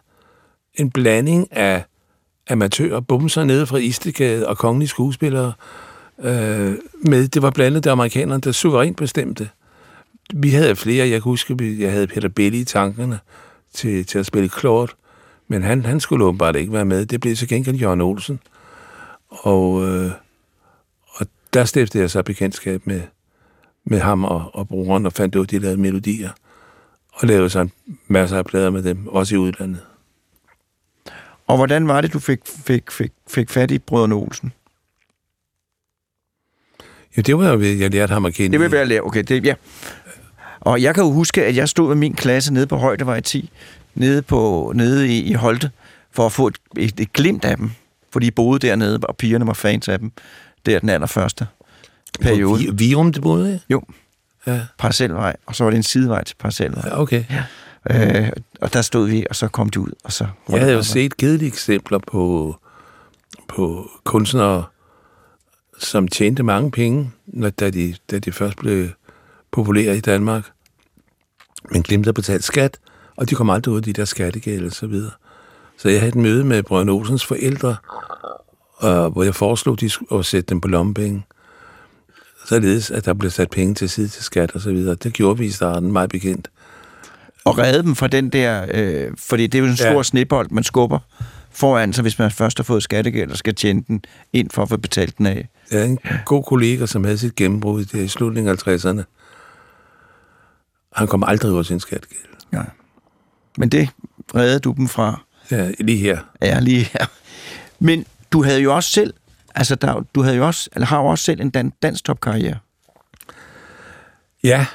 en 0.75 0.90
blanding 0.90 1.57
af 1.57 1.85
amatører, 2.51 3.01
bumser 3.01 3.44
nede 3.44 3.66
fra 3.66 3.79
Istegade 3.79 4.49
og 4.49 4.59
kongelige 4.59 4.88
skuespillere 4.88 5.53
øh, 6.23 6.75
med. 7.03 7.29
Det 7.29 7.42
var 7.42 7.51
blandet 7.51 7.87
af 7.87 7.92
amerikanerne, 7.92 8.40
der 8.40 8.53
suverænt 8.53 8.96
bestemte. 8.96 9.49
Vi 10.35 10.51
havde 10.51 10.77
flere, 10.77 11.05
jeg 11.09 11.11
kan 11.12 11.23
huske, 11.23 11.59
vi- 11.59 11.83
jeg 11.83 11.93
havde 11.93 12.07
Peter 12.07 12.29
Belli 12.29 12.61
i 12.61 12.64
tankerne 12.64 13.19
til, 13.73 14.07
til 14.07 14.19
at 14.19 14.27
spille 14.27 14.49
Claude, 14.61 14.93
men 15.49 15.62
han, 15.62 15.85
han 15.85 16.01
skulle 16.01 16.25
åbenbart 16.25 16.57
ikke 16.57 16.73
være 16.73 16.85
med. 16.85 17.07
Det 17.07 17.21
blev 17.21 17.37
så 17.37 17.47
gengæld 17.47 17.77
Jørgen 17.77 18.01
Olsen. 18.01 18.40
Og, 19.29 19.88
øh, 19.88 20.11
og 21.09 21.27
der 21.55 21.64
stiftede 21.64 22.03
jeg 22.03 22.11
så 22.11 22.23
bekendtskab 22.23 22.87
med, 22.87 23.03
med 23.85 23.99
ham 24.01 24.25
og, 24.25 24.51
og 24.55 24.69
broren, 24.69 25.07
og 25.07 25.12
fandt 25.12 25.37
ud, 25.37 25.45
at 25.45 25.51
de 25.51 25.59
lavede 25.59 25.81
melodier. 25.81 26.31
Og 27.12 27.29
lavede 27.29 27.51
så 27.51 27.61
en 27.61 27.73
masser 28.09 28.38
af 28.38 28.45
plader 28.47 28.71
med 28.71 28.83
dem, 28.83 29.07
også 29.07 29.35
i 29.35 29.38
udlandet. 29.38 29.81
Og 31.47 31.57
hvordan 31.57 31.88
var 31.88 32.01
det, 32.01 32.12
du 32.12 32.19
fik, 32.19 32.38
fik, 32.45 32.90
fik, 32.90 33.12
fik 33.29 33.51
fat 33.51 33.71
i 33.71 33.79
brødrene 33.79 34.14
Olsen? 34.14 34.53
Jo, 37.16 37.23
det 37.23 37.38
var 37.38 37.49
jo 37.49 37.57
ved, 37.59 37.77
jeg 37.77 37.90
lærte 37.90 38.12
ham 38.12 38.25
at 38.25 38.35
kende. 38.35 38.53
Det 38.53 38.61
vil 38.61 38.73
være 38.73 38.87
lære. 38.87 39.01
Okay, 39.01 39.23
det, 39.29 39.45
ja. 39.47 39.55
Og 40.61 40.83
jeg 40.83 40.94
kan 40.94 41.05
jo 41.05 41.11
huske, 41.11 41.44
at 41.44 41.57
jeg 41.57 41.68
stod 41.68 41.88
med 41.88 41.96
min 41.96 42.14
klasse 42.14 42.55
nede 42.55 42.66
på 42.66 42.77
Højdevej 42.77 43.20
10, 43.20 43.51
nede, 43.94 44.23
på, 44.23 44.73
nede 44.75 45.09
i, 45.09 45.23
i 45.23 45.33
Holte, 45.33 45.70
for 46.12 46.27
at 46.27 46.33
få 46.33 46.46
et, 46.46 46.59
et, 46.77 47.01
et 47.01 47.12
glimt 47.12 47.44
af 47.44 47.57
dem. 47.57 47.70
For 48.12 48.20
de 48.20 48.31
boede 48.31 48.66
dernede, 48.66 48.99
og 49.03 49.16
pigerne 49.16 49.46
var 49.46 49.53
fans 49.53 49.88
af 49.88 49.99
dem. 49.99 50.12
Der 50.66 50.79
den 50.79 50.88
allerførste 50.88 51.46
periode. 52.20 52.61
Vi, 52.61 52.70
Virum, 52.73 53.12
det 53.12 53.23
boede 53.23 53.51
jeg? 53.51 53.61
Jo, 53.70 53.83
Ja. 54.46 54.61
Parcelvej, 54.79 55.37
og 55.46 55.57
så 55.57 55.64
var 55.64 55.70
det 55.70 55.77
en 55.77 55.83
sidevej 55.83 56.25
til 56.25 56.37
Parcelvej. 56.38 56.83
ja, 56.87 57.01
okay. 57.01 57.25
Ja. 57.90 58.20
Øh, 58.20 58.33
og 58.61 58.73
der 58.73 58.83
stod 58.83 59.09
vi, 59.09 59.27
og 59.31 59.37
så 59.37 59.49
kom 59.49 59.70
de 59.70 59.81
ud, 59.81 59.90
og 60.05 60.12
så... 60.12 60.27
Jeg 60.49 60.61
havde 60.61 60.73
jo 60.73 60.83
set 60.83 61.16
kedelige 61.16 61.49
eksempler 61.49 61.99
på, 61.99 62.57
på 63.49 63.90
kunstnere, 64.05 64.64
som 65.79 66.09
tjente 66.09 66.42
mange 66.42 66.70
penge, 66.70 67.11
når, 67.27 67.51
da, 67.51 67.70
de, 67.70 67.94
da 68.11 68.18
de 68.18 68.33
først 68.33 68.57
blev 68.57 68.88
populære 69.53 69.97
i 69.97 70.01
Danmark, 70.01 70.45
men 71.73 71.83
glemte 71.83 72.09
at 72.09 72.15
betale 72.15 72.43
skat, 72.43 72.79
og 73.17 73.31
de 73.31 73.35
kom 73.35 73.51
aldrig 73.51 73.73
ud 73.73 73.77
af 73.79 73.83
de 73.83 73.93
der 73.93 74.05
skattegælde 74.05 74.67
og 74.67 74.73
så 74.73 74.87
videre. 74.87 75.11
Så 75.79 75.89
jeg 75.89 76.01
havde 76.01 76.09
et 76.09 76.15
møde 76.15 76.45
med 76.45 76.63
Brøn 76.63 76.89
Olsens 76.89 77.27
forældre, 77.27 77.77
og, 78.77 79.11
hvor 79.11 79.23
jeg 79.23 79.35
foreslog, 79.35 79.81
de 79.81 79.91
skulle 79.91 80.19
at 80.19 80.27
sætte 80.27 80.47
dem 80.49 80.61
på 80.61 80.69
lommepenge. 80.69 81.23
Således, 82.47 82.91
at 82.91 83.05
der 83.05 83.15
blev 83.15 83.31
sat 83.31 83.51
penge 83.51 83.75
til 83.75 83.89
side 83.89 84.09
til 84.09 84.23
skat 84.25 84.53
og 84.55 84.61
så 84.61 84.73
videre. 84.73 84.95
Det 84.95 85.13
gjorde 85.13 85.39
vi 85.39 85.47
i 85.47 85.51
starten, 85.51 85.93
meget 85.93 86.11
bekendt. 86.11 86.51
Og 87.45 87.59
redde 87.59 87.83
dem 87.83 87.95
fra 87.95 88.07
den 88.07 88.29
der... 88.31 88.67
Øh, 88.75 89.13
fordi 89.19 89.47
det 89.47 89.59
er 89.59 89.63
jo 89.63 89.69
en 89.69 89.77
stor 89.77 89.87
Ja. 89.87 89.97
ja. 89.97 90.03
snebold, 90.03 90.51
man 90.51 90.65
skubber 90.65 90.99
foran 91.51 91.93
sig, 91.93 92.03
hvis 92.03 92.19
man 92.19 92.31
først 92.31 92.59
har 92.59 92.65
fået 92.65 92.83
skattegæld 92.83 93.31
og 93.31 93.37
skal 93.37 93.55
tjene 93.55 93.83
den 93.89 94.03
ind 94.33 94.51
for 94.51 94.63
at 94.63 94.69
få 94.69 94.77
betalt 94.77 95.19
den 95.19 95.27
af. 95.27 95.49
Jeg 95.71 95.79
havde 95.79 95.91
en 95.91 95.99
god 96.27 96.43
kollega, 96.45 96.87
som 96.87 97.05
havde 97.05 97.19
sit 97.19 97.35
gennembrud 97.35 97.85
der 97.85 98.01
i 98.01 98.09
slutningen 98.09 98.51
af 98.59 98.69
50'erne. 98.69 99.03
Han 100.92 101.07
kom 101.07 101.24
aldrig 101.24 101.59
af 101.59 101.64
sin 101.64 101.81
skattegæld. 101.81 102.20
Ja. 102.53 102.62
Men 103.59 103.68
det 103.68 103.88
reddede 104.35 104.61
du 104.61 104.74
dem 104.76 104.88
fra. 104.88 105.24
Ja, 105.50 105.70
lige 105.79 105.98
her. 105.98 106.18
Ja, 106.42 106.61
lige 106.61 106.85
her. 106.92 107.07
Men 107.79 108.07
du 108.33 108.42
havde 108.42 108.61
jo 108.61 108.74
også 108.74 108.90
selv... 108.90 109.14
Altså, 109.55 109.74
der, 109.74 110.05
du 110.14 110.22
havde 110.22 110.37
jo 110.37 110.46
også, 110.46 110.70
eller 110.72 110.87
har 110.87 110.98
jo 111.00 111.07
også 111.07 111.24
selv 111.24 111.40
en 111.40 111.50
dan, 111.50 111.72
dansk 111.83 112.05
topkarriere. 112.05 112.59
Ja. 114.42 114.66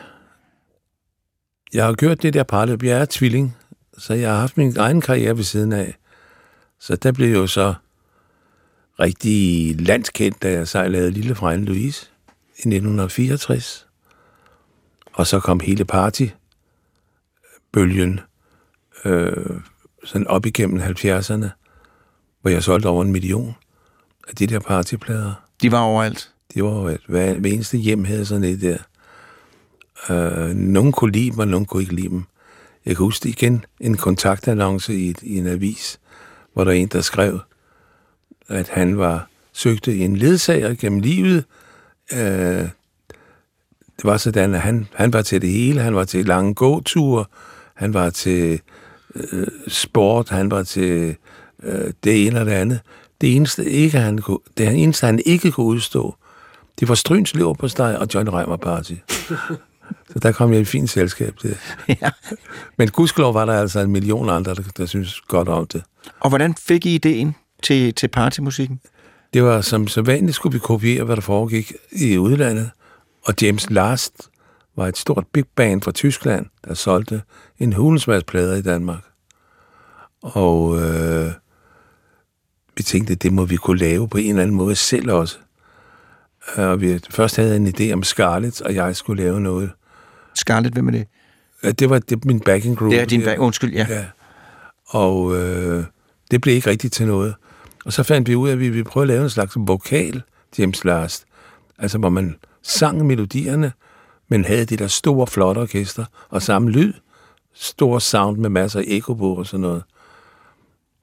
Jeg 1.74 1.86
har 1.86 1.94
gjort 1.94 2.22
det 2.22 2.34
der 2.34 2.44
parløb. 2.44 2.84
Jeg 2.84 3.02
er 3.02 3.06
tvilling, 3.10 3.58
så 3.98 4.14
jeg 4.14 4.32
har 4.32 4.40
haft 4.40 4.58
min 4.58 4.78
egen 4.78 5.02
karriere 5.02 5.38
ved 5.38 5.44
siden 5.44 5.74
af. 5.74 5.96
Så 6.80 6.96
der 6.96 7.12
blev 7.12 7.28
jeg 7.28 7.36
jo 7.36 7.48
så 7.48 7.74
rigtig 9.00 9.76
landskendt, 9.82 10.44
da 10.44 10.52
jeg 10.52 10.68
sejlede 10.68 11.12
Lille 11.12 11.36
Frejlen 11.36 11.66
Louise 11.66 12.08
i 12.48 12.68
1964. 12.68 13.85
Og 15.16 15.28
så 15.28 15.40
kom 15.40 15.60
hele 15.60 15.86
partybølgen 15.86 16.40
øh, 19.06 19.60
sådan 20.04 20.28
op 20.28 20.46
igennem 20.46 20.82
70'erne, 20.82 21.48
hvor 22.42 22.50
jeg 22.50 22.64
solgte 22.64 22.88
over 22.88 23.04
en 23.04 23.12
million 23.12 23.56
af 24.28 24.36
de 24.36 24.48
der 24.48 24.60
partyplader. 24.60 25.34
De 25.62 25.72
var 25.72 25.80
overalt. 25.80 26.32
Det 26.54 26.64
var 26.64 26.86
at 26.88 27.02
hver, 27.08 27.34
hver 27.34 27.52
eneste 27.52 27.78
hjem 27.78 28.06
havde 28.06 28.26
sådan 28.26 28.44
et 28.44 28.62
der. 28.62 28.78
Øh, 30.10 30.50
nogen 30.56 30.92
kunne 30.92 31.12
lide 31.12 31.32
dem, 31.32 31.40
og 31.40 31.48
nogen 31.48 31.66
kunne 31.66 31.84
ikke 31.84 31.96
lide 31.96 32.10
dem. 32.10 32.24
Jeg 32.86 32.96
kan 32.96 33.04
huske 33.06 33.30
igen 33.30 33.66
en 33.80 33.98
kontaktannonce 33.98 34.96
i, 34.96 35.10
et, 35.10 35.22
i 35.22 35.38
en 35.38 35.48
avis, 35.48 36.00
hvor 36.54 36.64
der 36.64 36.72
er 36.72 36.76
en, 36.76 36.88
der 36.88 37.02
skrev, 37.02 37.40
at 38.48 38.70
han 38.70 38.98
var 38.98 39.28
søgte 39.54 39.98
en 39.98 40.18
ledsager 40.18 40.74
gennem 40.74 41.00
livet. 41.00 41.46
Øh, 42.14 42.70
det 43.98 44.04
var 44.04 44.18
sådan, 44.18 44.56
at 44.56 44.62
han, 44.62 44.88
han 44.94 45.14
var 45.14 45.22
til 45.22 45.42
det 45.42 45.50
hele. 45.50 45.82
Han 45.82 45.96
var 45.96 46.04
til 46.04 46.26
lange 46.26 46.54
gåture, 46.54 47.26
han 47.74 47.94
var 47.94 48.10
til 48.10 48.62
øh, 49.16 49.48
sport, 49.68 50.30
han 50.30 50.52
var 50.52 50.64
til 50.64 51.16
øh, 51.64 51.94
det 52.04 52.28
ene 52.28 52.40
og 52.40 52.46
det 52.46 52.52
andet. 52.52 52.80
Det 53.22 53.36
eneste, 53.36 53.70
ikke, 53.70 53.98
han 53.98 54.18
kunne, 54.18 54.40
det 54.58 54.84
eneste, 54.84 55.06
han 55.06 55.20
ikke 55.26 55.52
kunne 55.52 55.66
udstå, 55.66 56.16
det 56.80 56.90
var 56.90 56.96
Stryns 56.96 57.36
lever 57.36 57.54
på 57.54 57.68
steg 57.68 57.98
og 57.98 58.08
John 58.14 58.30
Reimer 58.30 58.58
Party. 58.58 58.94
Så 60.14 60.20
der 60.20 60.32
kom 60.32 60.54
jeg 60.54 60.62
i 60.62 60.66
fint 60.66 60.90
selskab 60.90 61.38
til. 61.38 61.58
Ja. 62.02 62.10
Men 62.78 62.90
gudskelov 62.90 63.34
var 63.34 63.46
der 63.46 63.54
altså 63.54 63.80
en 63.80 63.92
million 63.92 64.30
andre, 64.30 64.56
der, 64.56 64.64
der 64.78 64.86
synes 64.86 65.22
godt 65.22 65.50
om 65.50 65.68
det. 65.68 65.84
Og 66.20 66.30
hvordan 66.30 66.56
fik 66.56 66.86
I 66.86 66.96
ideen 66.96 67.36
til, 67.64 67.94
til 67.94 68.08
partymusikken? 68.08 68.80
Det 69.34 69.44
var 69.44 69.62
som 69.62 69.88
så 69.88 70.02
vanligt 70.02 70.36
skulle 70.36 70.54
vi 70.54 70.60
kopiere, 70.60 71.04
hvad 71.04 71.16
der 71.16 71.22
foregik 71.22 71.74
i 71.92 72.18
udlandet. 72.18 72.70
Og 73.26 73.34
James 73.42 73.70
Last 73.70 74.30
var 74.76 74.88
et 74.88 74.98
stort 74.98 75.28
big 75.34 75.46
band 75.56 75.82
fra 75.82 75.92
Tyskland, 75.92 76.46
der 76.66 76.74
solgte 76.74 77.22
en 77.60 77.74
hulensmadsplader 77.74 78.56
i 78.56 78.62
Danmark. 78.62 79.04
Og 80.22 80.82
øh, 80.82 81.32
vi 82.78 82.84
tænkte, 82.84 83.14
at 83.14 83.24
det 83.24 83.34
må 83.34 83.46
vi 83.46 83.56
kunne 83.56 83.78
lave 83.78 84.10
på 84.10 84.18
en 84.18 84.30
eller 84.30 84.42
anden 84.42 84.56
måde 84.56 84.76
selv 84.76 85.12
også. 85.12 85.38
Og 86.56 86.82
vi 86.82 87.00
først 87.10 87.36
havde 87.36 87.56
en 87.56 87.68
idé 87.68 87.94
om 87.94 88.04
Scarlett, 88.04 88.62
og 88.62 88.76
jeg 88.76 88.96
skulle 88.96 89.24
lave 89.24 89.42
noget. 89.42 89.72
Scarlett, 90.36 90.74
hvem 90.74 90.88
er 90.88 90.92
det? 90.92 91.08
Det 91.80 91.90
var 91.90 92.00
det, 92.00 92.26
min 92.26 92.40
backing 92.40 92.78
group. 92.78 92.92
Det 92.92 93.02
er 93.02 93.06
din 93.06 93.24
back, 93.24 93.40
undskyld, 93.40 93.74
ja. 93.74 93.86
ja. 93.90 94.06
Og 94.86 95.36
øh, 95.36 95.84
det 96.32 96.42
blev 96.42 96.56
ikke 96.56 96.70
rigtigt 96.70 96.94
til 96.94 97.08
noget. 97.08 97.36
Og 97.86 97.94
så 97.94 98.04
fandt 98.04 98.30
vi 98.30 98.36
ud 98.36 98.48
af, 98.50 98.54
at 98.54 98.60
vi 98.60 98.70
ville 98.70 98.84
prøve 98.84 99.02
at 99.02 99.08
lave 99.08 99.24
en 99.24 99.30
slags 99.30 99.54
vokal, 99.58 100.24
James 100.58 100.84
Last. 100.84 101.26
Altså, 101.78 101.98
hvor 101.98 102.10
man 102.10 102.36
sang 102.66 103.06
melodierne, 103.06 103.72
men 104.28 104.46
havde 104.46 104.66
det 104.66 104.80
der 104.80 104.88
store, 104.88 105.28
flotte 105.28 105.60
orkester, 105.60 106.06
og 106.30 106.42
samme 106.42 106.70
lyd, 106.70 106.94
stor 107.54 108.00
sound 108.00 108.38
med 108.38 108.50
masser 108.50 108.80
af 108.80 108.84
ekko 108.88 109.14
på 109.14 109.36
og 109.36 109.48
sådan 109.48 109.62
noget. 109.62 109.84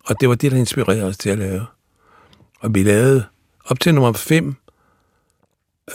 Og 0.04 0.20
det 0.20 0.28
var 0.28 0.34
det, 0.34 0.52
der 0.52 0.58
inspirerede 0.58 1.04
os 1.04 1.18
til 1.18 1.30
at 1.30 1.38
lave. 1.38 1.66
Og 2.60 2.74
vi 2.74 2.82
lavede 2.82 3.24
op 3.64 3.80
til 3.80 3.94
nummer 3.94 4.12
5, 4.12 4.54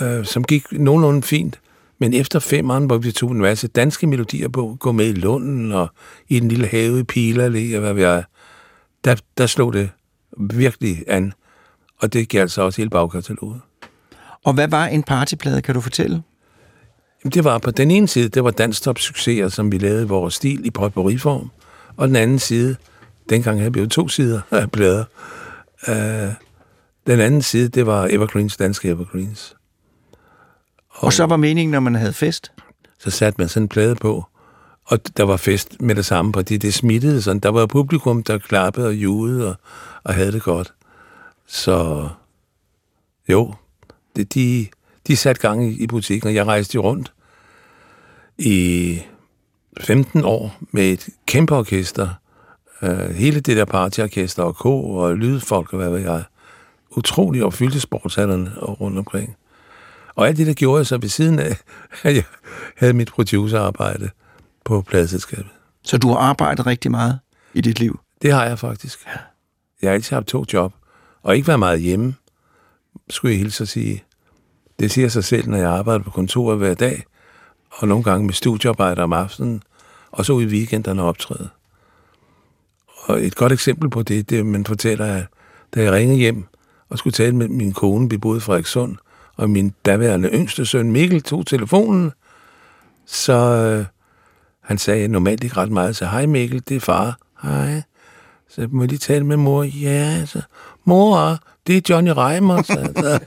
øh, 0.01 0.25
som 0.25 0.43
gik 0.43 0.71
nogenlunde 0.71 1.21
fint, 1.21 1.59
men 1.99 2.13
efter 2.13 2.39
fem 2.39 2.69
år, 2.69 2.79
hvor 2.79 2.97
vi 2.97 3.11
tog 3.11 3.31
en 3.31 3.41
masse 3.41 3.67
danske 3.67 4.07
melodier 4.07 4.47
på, 4.47 4.77
gå 4.79 4.91
med 4.91 5.05
i 5.05 5.13
Lunden 5.13 5.71
og 5.71 5.87
i 6.27 6.39
den 6.39 6.47
lille 6.47 6.67
have 6.67 6.99
i 6.99 7.03
Pilerlæ, 7.03 7.75
og 7.75 7.81
hvad 7.81 7.93
vi 7.93 8.01
er, 8.01 8.23
der, 9.05 9.15
der 9.37 9.47
slog 9.47 9.73
det 9.73 9.89
virkelig 10.37 11.03
an. 11.07 11.33
Og 11.97 12.13
det 12.13 12.29
galt 12.29 12.51
så 12.51 12.61
også 12.61 12.81
hele 12.81 12.89
bagkataloget. 12.89 13.61
Og 14.47 14.53
hvad 14.53 14.67
var 14.67 14.85
en 14.85 15.03
partyplade, 15.03 15.61
kan 15.61 15.75
du 15.75 15.81
fortælle? 15.81 16.23
Jamen, 17.23 17.31
det 17.31 17.43
var 17.43 17.57
på 17.57 17.71
den 17.71 17.91
ene 17.91 18.07
side, 18.07 18.29
det 18.29 18.43
var 18.43 18.51
danstop 18.51 18.99
succeser, 18.99 19.49
som 19.49 19.71
vi 19.71 19.77
lavede 19.77 20.07
vores 20.07 20.33
stil 20.33 20.65
i 20.65 20.69
potpourriform. 20.69 21.51
Og 21.97 22.07
den 22.07 22.15
anden 22.15 22.39
side, 22.39 22.75
dengang 23.29 23.59
havde 23.59 23.73
vi 23.73 23.79
jo 23.79 23.87
to 23.87 24.07
sider 24.07 24.41
af 24.51 24.71
plader. 24.71 25.03
Uh, 25.87 26.33
den 27.07 27.19
anden 27.19 27.41
side, 27.41 27.69
det 27.69 27.85
var 27.85 28.07
Evergreens, 28.11 28.57
danske 28.57 28.89
Evergreens. 28.89 29.55
Og, 30.89 31.03
og 31.03 31.13
så 31.13 31.25
var 31.25 31.37
meningen, 31.37 31.71
når 31.71 31.79
man 31.79 31.95
havde 31.95 32.13
fest? 32.13 32.51
Så 32.99 33.09
satte 33.09 33.41
man 33.41 33.49
sådan 33.49 33.63
en 33.63 33.69
plade 33.69 33.95
på, 33.95 34.25
og 34.85 34.99
der 35.17 35.23
var 35.23 35.37
fest 35.37 35.81
med 35.81 35.95
det 35.95 36.05
samme, 36.05 36.33
fordi 36.33 36.57
det 36.57 36.73
smittede 36.73 37.21
sådan. 37.21 37.39
Der 37.39 37.49
var 37.49 37.65
publikum, 37.65 38.23
der 38.23 38.37
klappede 38.37 38.87
og 38.87 38.93
judede 38.93 39.49
og, 39.49 39.55
og 40.03 40.13
havde 40.13 40.31
det 40.31 40.43
godt. 40.43 40.73
Så 41.47 42.09
jo, 43.29 43.53
de, 44.23 44.67
de 45.07 45.15
satte 45.15 45.41
gang 45.41 45.71
i, 45.71 45.83
i 45.83 45.87
butikken, 45.87 46.27
og 46.27 46.35
jeg 46.35 46.45
rejste 46.45 46.77
rundt 46.77 47.13
i 48.37 48.99
15 49.81 50.23
år 50.23 50.57
med 50.71 50.91
et 50.91 51.09
kæmpe 51.25 51.55
orkester. 51.55 52.09
Uh, 52.81 53.09
hele 53.09 53.39
det 53.39 53.57
der 53.57 53.65
partyorkester 53.65 54.43
og 54.43 54.55
ko 54.55 54.89
og 54.89 55.17
lydfolk 55.17 55.73
og 55.73 55.79
hvad 55.79 55.89
ved 55.89 55.99
jeg. 55.99 56.23
Utrolig 56.97 57.43
opfyldte 57.43 57.79
sportshallerne 57.79 58.51
rundt 58.59 58.97
omkring. 58.97 59.35
Og 60.15 60.27
alt 60.27 60.37
det, 60.37 60.47
der 60.47 60.53
gjorde 60.53 60.79
jeg 60.79 60.87
så 60.87 60.97
ved 60.97 61.09
siden 61.09 61.39
af, 61.39 61.57
at 62.03 62.15
jeg 62.15 62.23
havde 62.77 62.93
mit 62.93 63.11
producerarbejde 63.11 64.09
på 64.65 64.81
pladselskabet. 64.81 65.51
Så 65.83 65.97
du 65.97 66.09
har 66.09 66.17
arbejdet 66.17 66.65
rigtig 66.65 66.91
meget 66.91 67.19
i 67.53 67.61
dit 67.61 67.79
liv? 67.79 67.99
Det 68.21 68.33
har 68.33 68.45
jeg 68.45 68.59
faktisk. 68.59 69.05
Ja. 69.05 69.11
Jeg 69.81 69.89
har 69.89 69.93
altid 69.93 70.15
haft 70.15 70.27
to 70.27 70.45
job, 70.53 70.73
og 71.23 71.35
ikke 71.35 71.47
været 71.47 71.59
meget 71.59 71.81
hjemme, 71.81 72.15
skulle 73.09 73.31
jeg 73.31 73.39
hilse 73.39 73.63
at 73.63 73.67
sige. 73.67 74.03
Det 74.79 74.91
siger 74.91 75.07
sig 75.07 75.23
selv, 75.23 75.49
når 75.49 75.57
jeg 75.57 75.69
arbejder 75.69 76.03
på 76.03 76.09
kontoret 76.09 76.57
hver 76.57 76.73
dag, 76.73 77.03
og 77.71 77.87
nogle 77.87 78.03
gange 78.03 78.25
med 78.25 78.33
studiearbejde 78.33 79.03
om 79.03 79.13
aftenen, 79.13 79.63
og 80.11 80.25
så 80.25 80.33
ud 80.33 80.43
i 80.43 80.45
weekenderne 80.45 81.03
optræde. 81.03 81.49
Og 82.87 83.25
et 83.25 83.35
godt 83.35 83.51
eksempel 83.51 83.89
på 83.89 84.03
det, 84.03 84.29
det 84.29 84.45
man 84.45 84.65
fortæller, 84.65 85.05
at 85.05 85.25
da 85.75 85.83
jeg 85.83 85.91
ringede 85.91 86.19
hjem 86.19 86.45
og 86.89 86.97
skulle 86.97 87.13
tale 87.13 87.35
med 87.35 87.47
min 87.47 87.73
kone, 87.73 88.09
vi 88.09 88.17
boede 88.17 88.37
i 88.37 88.41
Frederikssund, 88.41 88.95
og 89.35 89.49
min 89.49 89.73
daværende 89.85 90.29
yngste 90.29 90.65
søn 90.65 90.91
Mikkel 90.91 91.21
tog 91.21 91.45
telefonen, 91.45 92.11
så 93.05 93.33
øh, 93.33 93.85
han 94.61 94.77
sagde 94.77 95.07
normalt 95.07 95.43
ikke 95.43 95.57
ret 95.57 95.71
meget, 95.71 95.95
så 95.95 96.05
hej 96.05 96.25
Mikkel, 96.25 96.63
det 96.69 96.75
er 96.75 96.79
far. 96.79 97.17
Hej. 97.43 97.81
Så 98.49 98.67
må 98.71 98.83
jeg 98.83 98.89
lige 98.89 98.99
tale 98.99 99.25
med 99.25 99.37
mor? 99.37 99.63
Ja, 99.63 100.25
så 100.25 100.41
mor, 100.85 101.37
det 101.67 101.77
er 101.77 101.81
Johnny 101.89 102.11
Reimer. 102.11 102.61
Så, 102.61 102.91
så. 102.95 103.19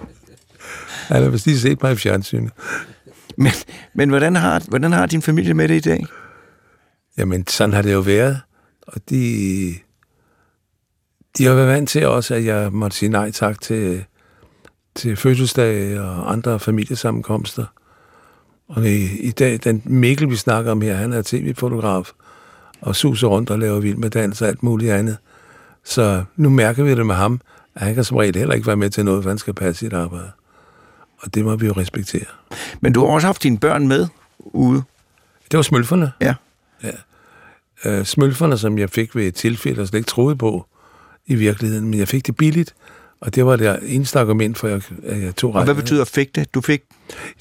han 1.08 1.22
har 1.22 1.30
vist 1.30 1.46
lige 1.46 1.58
set 1.58 1.82
mig 1.82 1.92
i 1.92 1.96
fjernsynet. 1.96 2.52
Men, 3.36 3.52
men 3.94 4.08
hvordan, 4.08 4.36
har, 4.36 4.62
hvordan 4.68 4.92
har 4.92 5.06
din 5.06 5.22
familie 5.22 5.54
med 5.54 5.68
det 5.68 5.74
i 5.74 5.88
dag? 5.88 6.06
Jamen, 7.18 7.46
sådan 7.46 7.72
har 7.72 7.82
det 7.82 7.92
jo 7.92 8.00
været. 8.00 8.40
Og 8.86 9.00
de, 9.10 9.74
de 11.38 11.44
har 11.44 11.54
været 11.54 11.68
vant 11.68 11.88
til 11.88 12.06
også, 12.06 12.34
at 12.34 12.44
jeg 12.44 12.72
måtte 12.72 12.96
sige 12.96 13.08
nej 13.08 13.30
tak 13.30 13.60
til, 13.60 14.04
til 14.94 15.16
fødselsdage 15.16 16.02
og 16.02 16.32
andre 16.32 16.60
familiesammenkomster. 16.60 17.64
Og 18.68 18.86
i, 18.86 19.18
i 19.18 19.30
dag, 19.30 19.58
den 19.64 19.82
Mikkel, 19.84 20.30
vi 20.30 20.36
snakker 20.36 20.72
om 20.72 20.80
her, 20.80 20.94
han 20.94 21.12
er 21.12 21.22
tv-fotograf 21.22 22.10
og 22.80 22.96
suser 22.96 23.28
rundt 23.28 23.50
og 23.50 23.58
laver 23.58 23.80
vild 23.80 23.96
med 23.96 24.10
dans 24.10 24.42
og 24.42 24.48
alt 24.48 24.62
muligt 24.62 24.92
andet. 24.92 25.16
Så 25.84 26.24
nu 26.36 26.48
mærker 26.48 26.84
vi 26.84 26.94
det 26.94 27.06
med 27.06 27.14
ham, 27.14 27.40
at 27.74 27.82
han 27.82 27.94
kan 27.94 28.04
som 28.04 28.16
regel 28.16 28.36
heller 28.36 28.54
ikke 28.54 28.66
være 28.66 28.76
med 28.76 28.90
til 28.90 29.04
noget, 29.04 29.22
for 29.22 29.30
han 29.30 29.38
skal 29.38 29.54
passe 29.54 29.78
sit 29.78 29.92
arbejde. 29.92 30.30
Og 31.18 31.34
det 31.34 31.44
må 31.44 31.56
vi 31.56 31.66
jo 31.66 31.72
respektere. 31.72 32.24
Men 32.80 32.92
du 32.92 33.00
har 33.00 33.12
også 33.12 33.26
haft 33.26 33.42
dine 33.42 33.58
børn 33.58 33.88
med 33.88 34.06
ude? 34.38 34.82
Det 35.50 35.56
var 35.56 35.62
smølferne. 35.62 36.12
Ja. 36.20 36.34
ja. 36.82 36.90
Uh, 37.98 38.04
smølferne, 38.04 38.58
som 38.58 38.78
jeg 38.78 38.90
fik 38.90 39.16
ved 39.16 39.26
et 39.26 39.34
tilfælde, 39.34 39.80
og 39.80 39.88
slet 39.88 39.98
ikke 39.98 40.08
troede 40.08 40.36
på 40.36 40.66
i 41.26 41.34
virkeligheden, 41.34 41.88
men 41.88 41.98
jeg 41.98 42.08
fik 42.08 42.26
det 42.26 42.36
billigt, 42.36 42.74
og 43.20 43.34
det 43.34 43.46
var 43.46 43.56
det 43.56 43.78
eneste 43.82 44.18
argument 44.18 44.58
for, 44.58 44.68
at 44.68 44.90
jeg, 45.02 45.22
jeg 45.22 45.36
tog 45.36 45.54
Og 45.54 45.64
hvad 45.64 45.74
betyder 45.74 46.04
fik 46.04 46.34
det? 46.34 46.54
Du 46.54 46.60
fik? 46.60 46.82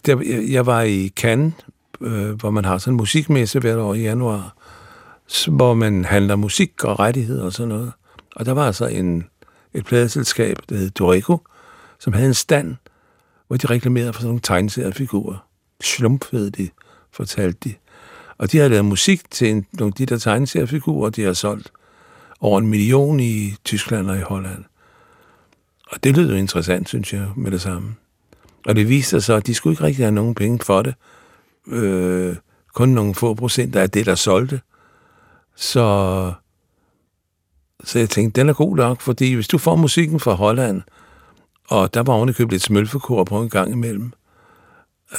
Der, 0.06 0.22
jeg, 0.26 0.44
jeg 0.50 0.66
var 0.66 0.82
i 0.82 1.12
Cannes, 1.16 1.54
øh, 2.02 2.32
hvor 2.32 2.50
man 2.50 2.66
har 2.66 2.78
sådan 2.78 2.94
en 2.94 2.98
musikmesse 2.98 3.60
hvert 3.60 3.78
år 3.78 3.94
i 3.94 4.02
januar, 4.02 4.56
hvor 5.48 5.74
man 5.74 6.06
handler 6.06 6.36
musik 6.36 6.84
og 6.84 7.00
rettigheder 7.00 7.44
og 7.44 7.54
sådan 7.54 7.70
noget. 7.70 7.92
Og 8.36 8.46
der 8.46 8.52
var 8.52 8.68
altså 8.68 8.88
en, 8.88 9.26
et 9.74 9.86
pladeselskab, 9.86 10.58
der 10.70 10.76
hed 10.76 10.90
Dorico, 10.90 11.38
som 12.00 12.14
havde 12.14 12.28
en 12.28 12.34
stand, 12.34 12.76
hvor 13.48 13.58
de 13.58 13.68
reklamerede 13.68 14.14
for 14.14 14.22
sådan 14.22 14.28
nogle 14.28 14.42
tegneseriefigurer. 14.42 15.48
Slump 15.82 16.26
hed 16.32 16.52
de, 16.52 16.70
fortalte 17.12 17.60
de. 17.64 17.74
Og 18.38 18.52
de 18.52 18.58
har 18.58 18.68
lavet 18.68 18.86
musik 18.86 19.32
til 19.32 19.50
en, 19.50 19.66
nogle 19.74 19.92
af 19.92 19.98
de 19.98 20.06
der 20.06 20.18
tegneseriefigurer, 20.18 21.10
de 21.10 21.24
har 21.24 21.34
solgt 21.34 21.72
over 22.40 22.60
en 22.60 22.68
million 22.68 23.20
i 23.20 23.56
Tyskland 23.64 24.10
og 24.10 24.18
i 24.18 24.22
Holland. 24.22 24.64
Og 25.92 26.04
det 26.04 26.18
lød 26.18 26.30
jo 26.30 26.36
interessant, 26.36 26.90
synes 26.90 27.14
jeg, 27.14 27.28
med 27.36 27.52
det 27.52 27.62
samme. 27.62 27.96
Og 28.66 28.76
det 28.76 28.90
viste 28.90 29.10
sig 29.10 29.24
så, 29.24 29.34
at 29.34 29.48
de 29.48 29.54
skulle 29.54 29.74
ikke 29.74 29.84
rigtig 29.84 30.06
have 30.06 30.12
nogen 30.12 30.36
penge 30.36 30.60
for 30.66 30.82
det. 30.82 30.96
Øh, 31.68 32.36
kun 32.74 32.90
nogle 32.90 33.16
få 33.16 33.34
procent 33.34 33.76
af 33.76 33.90
det, 33.90 34.06
der 34.06 34.16
solgte. 34.16 34.62
Så, 35.56 36.34
så 37.84 38.00
jeg 38.00 38.10
tænkte, 38.10 38.42
den 38.42 38.50
er 38.50 38.54
god 38.54 38.76
nok, 38.76 39.02
fordi 39.02 39.34
hvis 39.34 39.48
du 39.48 39.58
får 39.58 39.76
musikken 39.76 40.20
fra 40.20 40.34
Holland, 40.34 40.82
og 41.68 41.94
der 41.94 42.04
var 42.04 42.14
ovenikøbet 42.14 42.56
et 42.56 42.62
smølfekor 42.62 43.24
på 43.24 43.42
en 43.42 43.50
gang 43.50 43.72
imellem, 43.72 44.14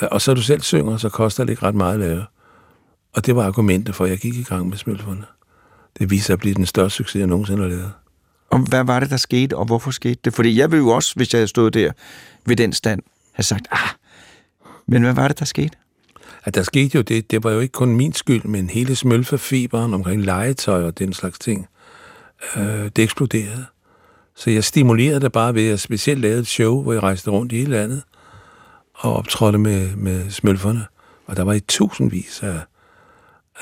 øh, 0.02 0.08
og 0.10 0.20
så 0.20 0.34
du 0.34 0.42
selv 0.42 0.60
synger, 0.60 0.96
så 0.96 1.08
koster 1.08 1.44
det 1.44 1.50
ikke 1.50 1.62
ret 1.62 1.74
meget 1.74 1.94
at 1.94 2.00
lave. 2.00 2.24
Og 3.14 3.26
det 3.26 3.36
var 3.36 3.46
argumentet 3.46 3.94
for, 3.94 4.04
at 4.04 4.10
jeg 4.10 4.18
gik 4.18 4.34
i 4.34 4.42
gang 4.42 4.68
med 4.68 4.76
smølferne. 4.76 5.24
Det 5.98 6.10
viser 6.10 6.32
at 6.32 6.38
blive 6.38 6.54
den 6.54 6.66
største 6.66 6.96
succes, 6.96 7.20
jeg 7.20 7.26
nogensinde 7.26 7.62
har 7.62 7.68
lavet. 7.68 7.92
Og 8.50 8.58
hvad 8.58 8.84
var 8.84 9.00
det, 9.00 9.10
der 9.10 9.16
skete, 9.16 9.56
og 9.56 9.64
hvorfor 9.64 9.90
skete 9.90 10.20
det? 10.24 10.34
Fordi 10.34 10.58
jeg 10.58 10.70
ville 10.70 10.84
jo 10.84 10.88
også, 10.88 11.12
hvis 11.16 11.32
jeg 11.32 11.38
havde 11.38 11.48
stået 11.48 11.74
der 11.74 11.92
ved 12.46 12.56
den 12.56 12.72
stand, 12.72 13.02
have 13.32 13.44
sagt, 13.44 13.68
ah, 13.70 13.88
men 14.86 15.02
hvad 15.02 15.14
var 15.14 15.28
det, 15.28 15.38
der 15.38 15.44
skete? 15.44 15.76
At 16.44 16.54
der 16.54 16.62
skete 16.62 16.96
jo 16.96 17.02
det, 17.02 17.30
det 17.30 17.44
var 17.44 17.50
jo 17.50 17.60
ikke 17.60 17.72
kun 17.72 17.96
min 17.96 18.12
skyld, 18.12 18.44
men 18.44 18.70
hele 18.70 18.96
smølfefeberen 18.96 19.94
omkring 19.94 20.24
legetøj 20.24 20.82
og 20.82 20.98
den 20.98 21.12
slags 21.12 21.38
ting, 21.38 21.68
øh, 22.56 22.84
det 22.96 22.98
eksploderede. 22.98 23.66
Så 24.38 24.50
jeg 24.50 24.64
stimulerede 24.64 25.20
det 25.20 25.32
bare 25.32 25.54
ved 25.54 25.68
at 25.68 25.80
specielt 25.80 26.20
lave 26.20 26.38
et 26.38 26.46
show, 26.46 26.82
hvor 26.82 26.92
jeg 26.92 27.02
rejste 27.02 27.30
rundt 27.30 27.52
i 27.52 27.56
hele 27.56 27.70
landet 27.70 28.02
og 28.94 29.16
optrådte 29.16 29.58
med, 29.58 29.96
med 29.96 30.30
smølferne. 30.30 30.86
Og 31.26 31.36
der 31.36 31.42
var 31.42 31.52
i 31.52 31.60
tusindvis 31.60 32.42
af, 32.42 32.60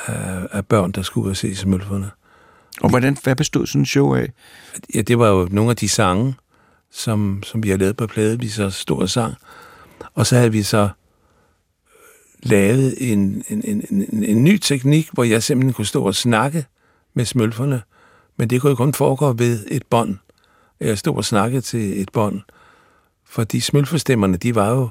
af, 0.06 0.46
af 0.52 0.66
børn, 0.66 0.92
der 0.92 1.02
skulle 1.02 1.24
ud 1.24 1.30
og 1.30 1.36
se 1.36 1.54
smølferne. 1.54 2.10
Og 2.80 2.90
hvordan, 2.90 3.16
hvad 3.22 3.36
bestod 3.36 3.66
sådan 3.66 3.80
en 3.80 3.86
show 3.86 4.14
af? 4.14 4.32
Ja, 4.94 5.02
det 5.02 5.18
var 5.18 5.28
jo 5.28 5.48
nogle 5.50 5.70
af 5.70 5.76
de 5.76 5.88
sange, 5.88 6.34
som, 6.90 7.42
som 7.42 7.62
vi 7.62 7.68
har 7.68 7.76
lavet 7.76 7.96
på 7.96 8.06
plade, 8.06 8.40
vi 8.40 8.48
så 8.48 8.70
stor 8.70 9.06
sang. 9.06 9.34
Og 10.14 10.26
så 10.26 10.36
havde 10.36 10.52
vi 10.52 10.62
så 10.62 10.88
lavet 12.42 13.12
en, 13.12 13.42
en, 13.48 13.62
en, 13.64 13.84
en, 13.90 14.24
en 14.24 14.44
ny 14.44 14.58
teknik, 14.58 15.08
hvor 15.12 15.24
jeg 15.24 15.42
simpelthen 15.42 15.72
kunne 15.72 15.86
stå 15.86 16.04
og 16.04 16.14
snakke 16.14 16.66
med 17.14 17.24
smølferne. 17.24 17.82
Men 18.36 18.50
det 18.50 18.60
kunne 18.60 18.70
jo 18.70 18.76
kun 18.76 18.94
foregå 18.94 19.32
ved 19.32 19.66
et 19.70 19.82
bånd. 19.90 20.18
Jeg 20.80 20.98
stod 20.98 21.16
og 21.16 21.24
snakkede 21.24 21.60
til 21.60 22.00
et 22.02 22.12
bånd. 22.12 22.40
Fordi 23.24 23.60
smølfestemmerne, 23.60 24.36
de 24.36 24.54
var 24.54 24.70
jo 24.70 24.88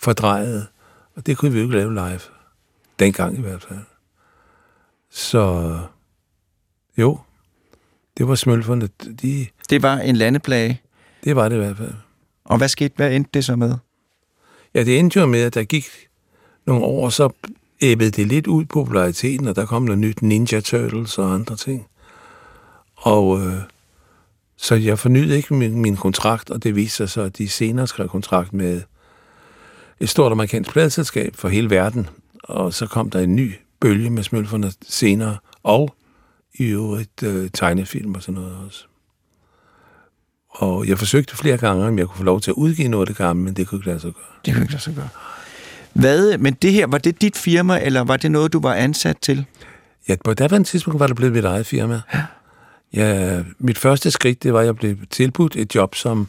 fordrejet. 0.00 0.66
Og 1.16 1.26
det 1.26 1.36
kunne 1.36 1.52
vi 1.52 1.58
jo 1.58 1.64
ikke 1.64 1.76
lave 1.76 1.94
live. 1.94 2.20
Dengang 2.98 3.38
i 3.38 3.40
hvert 3.40 3.62
fald. 3.62 3.78
Så 5.10 5.78
jo, 6.98 7.18
det 8.18 8.28
var 8.28 8.34
smølferne. 8.34 8.88
De, 9.22 9.46
Det 9.70 9.82
var 9.82 9.96
en 9.98 10.16
landeplage. 10.16 10.80
det 11.24 11.36
var 11.36 11.48
det 11.48 11.56
i 11.56 11.58
hvert 11.58 11.76
fald. 11.76 11.94
Og 12.44 12.58
hvad 12.58 12.68
skete, 12.68 12.94
hvad 12.96 13.12
endte 13.12 13.30
det 13.34 13.44
så 13.44 13.56
med? 13.56 13.74
Ja, 14.74 14.84
det 14.84 14.98
endte 14.98 15.20
jo 15.20 15.26
med, 15.26 15.42
at 15.42 15.54
der 15.54 15.64
gik 15.64 15.86
nogle 16.66 16.84
år, 16.84 17.08
så 17.08 17.30
æbbede 17.80 18.10
det 18.10 18.26
lidt 18.26 18.46
ud 18.46 18.64
populariteten, 18.64 19.48
og 19.48 19.56
der 19.56 19.66
kom 19.66 19.82
noget 19.82 19.98
nyt 19.98 20.22
Ninja 20.22 20.60
Turtles 20.60 21.18
og 21.18 21.34
andre 21.34 21.56
ting. 21.56 21.86
Og 22.94 23.40
øh, 23.40 23.54
så 24.64 24.74
jeg 24.74 24.98
fornyede 24.98 25.36
ikke 25.36 25.54
min, 25.54 25.82
min 25.82 25.96
kontrakt, 25.96 26.50
og 26.50 26.62
det 26.62 26.76
viste 26.76 26.96
sig 26.96 27.10
så, 27.10 27.22
at 27.22 27.38
de 27.38 27.48
senere 27.48 27.86
skrev 27.86 28.08
kontrakt 28.08 28.52
med 28.52 28.82
et 30.00 30.08
stort 30.08 30.32
amerikansk 30.32 30.70
pladselskab 30.70 31.36
for 31.36 31.48
hele 31.48 31.70
verden. 31.70 32.08
Og 32.42 32.74
så 32.74 32.86
kom 32.86 33.10
der 33.10 33.20
en 33.20 33.36
ny 33.36 33.54
bølge 33.80 34.10
med 34.10 34.22
smølferne 34.22 34.72
senere, 34.88 35.36
og 35.62 35.94
i 36.54 36.64
øvrigt 36.64 37.22
øh, 37.22 37.50
tegnefilm 37.50 38.14
og 38.14 38.22
sådan 38.22 38.34
noget 38.34 38.56
også. 38.66 38.84
Og 40.50 40.88
jeg 40.88 40.98
forsøgte 40.98 41.36
flere 41.36 41.56
gange, 41.56 41.86
om 41.86 41.98
jeg 41.98 42.06
kunne 42.06 42.18
få 42.18 42.24
lov 42.24 42.40
til 42.40 42.50
at 42.50 42.54
udgive 42.54 42.88
noget 42.88 43.02
af 43.02 43.06
det 43.06 43.16
gamle, 43.16 43.42
men 43.42 43.54
det 43.54 43.66
kunne 43.66 43.78
ikke 43.78 43.88
lade 43.88 44.00
sig 44.00 44.12
gøre. 44.12 44.24
Det 44.44 44.54
kunne 44.54 44.62
ikke 44.62 44.72
lade 44.72 44.82
sig 44.82 44.94
gøre. 44.94 45.08
Hvad, 45.92 46.38
men 46.38 46.54
det 46.54 46.72
her, 46.72 46.86
var 46.86 46.98
det 46.98 47.22
dit 47.22 47.36
firma, 47.36 47.80
eller 47.82 48.04
var 48.04 48.16
det 48.16 48.30
noget, 48.30 48.52
du 48.52 48.60
var 48.60 48.74
ansat 48.74 49.16
til? 49.22 49.46
Ja, 50.08 50.16
på 50.24 50.34
daværende 50.34 50.68
tidspunkt 50.68 51.00
var 51.00 51.06
det 51.06 51.16
blevet 51.16 51.32
mit 51.34 51.44
eget 51.44 51.66
firma. 51.66 52.00
Ja, 52.14 52.22
Ja, 52.94 53.42
mit 53.58 53.78
første 53.78 54.10
skridt, 54.10 54.42
det 54.42 54.52
var, 54.52 54.60
at 54.60 54.66
jeg 54.66 54.76
blev 54.76 54.96
tilbudt 55.10 55.56
et 55.56 55.74
job 55.74 55.94
som 55.94 56.28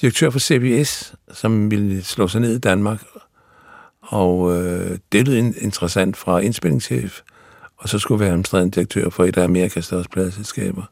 direktør 0.00 0.30
for 0.30 0.38
CBS, 0.38 1.14
som 1.32 1.70
ville 1.70 2.04
slå 2.04 2.28
sig 2.28 2.40
ned 2.40 2.54
i 2.54 2.58
Danmark. 2.58 3.02
Og 4.00 4.56
øh, 4.56 4.98
det 5.12 5.28
lød 5.28 5.36
interessant 5.36 6.16
fra 6.16 6.38
indspillingschef, 6.38 7.20
og 7.76 7.88
så 7.88 7.98
skulle 7.98 8.16
jeg 8.16 8.20
være 8.20 8.30
administrerende 8.30 8.70
direktør 8.70 9.10
for 9.10 9.24
et 9.24 9.36
af 9.36 9.44
Amerikas 9.44 9.84
største 9.84 10.10
pladselskaber. 10.10 10.82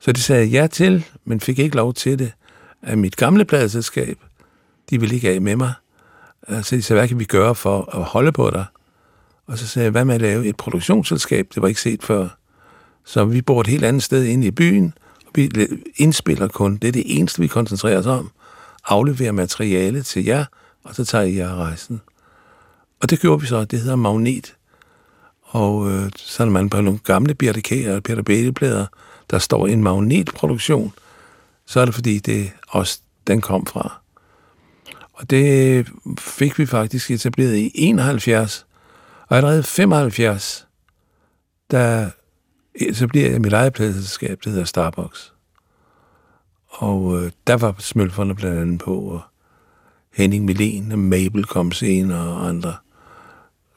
Så 0.00 0.12
det 0.12 0.22
sagde 0.22 0.42
jeg 0.42 0.50
ja 0.52 0.66
til, 0.66 1.04
men 1.24 1.40
fik 1.40 1.58
ikke 1.58 1.76
lov 1.76 1.94
til 1.94 2.18
det. 2.18 2.32
Af 2.82 2.96
mit 2.96 3.16
gamle 3.16 3.44
pladselskab, 3.44 4.18
de 4.90 5.00
ville 5.00 5.14
ikke 5.14 5.30
af 5.30 5.40
med 5.40 5.56
mig. 5.56 5.72
Øh, 6.48 6.62
så 6.62 6.76
de 6.76 6.82
sagde, 6.82 7.00
hvad 7.00 7.08
kan 7.08 7.18
vi 7.18 7.24
gøre 7.24 7.54
for 7.54 7.96
at 7.96 8.02
holde 8.02 8.32
på 8.32 8.50
dig? 8.50 8.64
Og 9.46 9.58
så 9.58 9.66
sagde 9.66 9.84
jeg, 9.84 9.90
hvad 9.90 10.04
med 10.04 10.14
at 10.14 10.20
lave 10.20 10.46
et 10.46 10.56
produktionsselskab? 10.56 11.46
Det 11.54 11.62
var 11.62 11.68
ikke 11.68 11.80
set 11.80 12.02
før. 12.02 12.28
Så 13.08 13.24
vi 13.24 13.42
bor 13.42 13.60
et 13.60 13.66
helt 13.66 13.84
andet 13.84 14.02
sted 14.02 14.24
inde 14.24 14.46
i 14.46 14.50
byen, 14.50 14.94
og 15.26 15.32
vi 15.34 15.50
indspiller 15.96 16.48
kun. 16.48 16.76
Det 16.76 16.88
er 16.88 16.92
det 16.92 17.18
eneste, 17.18 17.40
vi 17.40 17.46
koncentrerer 17.46 17.98
os 17.98 18.06
om. 18.06 18.30
Afleverer 18.88 19.32
materiale 19.32 20.02
til 20.02 20.24
jer, 20.24 20.44
og 20.84 20.94
så 20.94 21.04
tager 21.04 21.24
I 21.24 21.36
jer 21.36 21.54
rejsen. 21.54 22.00
Og 23.00 23.10
det 23.10 23.20
gjorde 23.20 23.40
vi 23.40 23.46
så. 23.46 23.64
Det 23.64 23.80
hedder 23.80 23.96
Magnet. 23.96 24.56
Og 25.42 25.90
øh, 25.90 26.10
så 26.16 26.42
er 26.42 26.46
man 26.46 26.70
på 26.70 26.80
nogle 26.80 26.98
gamle 27.04 27.34
Birte 27.34 27.96
og 27.96 28.02
Peter 28.02 28.22
Bailey-plader, 28.22 28.86
der 29.30 29.38
står 29.38 29.66
en 29.66 29.82
magnetproduktion, 29.82 30.92
så 31.66 31.80
er 31.80 31.84
det 31.84 31.94
fordi, 31.94 32.18
det 32.18 32.52
også 32.68 33.00
den 33.26 33.40
kom 33.40 33.66
fra. 33.66 34.00
Og 35.12 35.30
det 35.30 35.86
fik 36.18 36.58
vi 36.58 36.66
faktisk 36.66 37.10
etableret 37.10 37.56
i 37.56 37.70
71. 37.74 38.66
Og 39.28 39.36
allerede 39.36 39.62
75, 39.62 40.66
der 41.70 42.10
etablerer 42.80 43.30
jeg 43.30 43.40
mit 43.40 43.52
eget 43.52 43.72
pladselskab, 43.72 44.38
det 44.44 44.52
hedder 44.52 44.64
Starbucks. 44.64 45.32
Og 46.68 47.22
øh, 47.22 47.32
der 47.46 47.56
var 47.56 47.74
smølferne 47.78 48.34
blandt 48.34 48.60
andet 48.60 48.80
på, 48.80 48.98
og 48.98 49.20
Henning 50.14 50.50
Milén 50.50 50.92
og 50.92 50.98
Mabel 50.98 51.44
kom 51.44 51.72
senere 51.72 52.28
og 52.28 52.48
andre. 52.48 52.76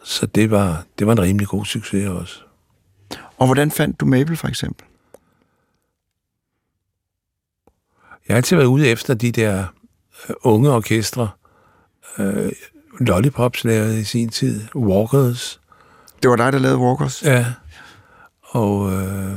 Så 0.04 0.26
det 0.26 0.52
var, 0.52 0.86
det 1.00 1.08
var 1.08 1.14
en 1.14 1.22
rimelig 1.22 1.48
god 1.48 1.66
succes 1.66 2.08
også. 2.08 2.42
Og 3.38 3.46
hvordan 3.46 3.72
fandt 3.72 4.00
du 4.00 4.06
Mabel, 4.06 4.38
for 4.38 4.48
eksempel? 4.48 4.86
Jeg 8.28 8.34
har 8.34 8.38
altid 8.38 8.58
været 8.58 8.68
ude 8.68 8.88
efter 8.88 9.14
de 9.14 9.32
der 9.32 9.66
øh, 10.30 10.36
unge 10.42 10.72
orkestre. 10.72 11.30
Øh, 12.18 12.52
Lollipops 13.00 13.64
lavede 13.64 14.00
i 14.00 14.04
sin 14.04 14.30
tid. 14.30 14.68
Walkers. 14.76 15.62
Det 16.24 16.30
var 16.30 16.36
dig, 16.36 16.54
der 16.54 16.60
lavede 16.60 16.78
Walkers? 16.78 17.24
Ja. 17.24 17.46
Og, 18.54 18.92
øh, 18.94 19.36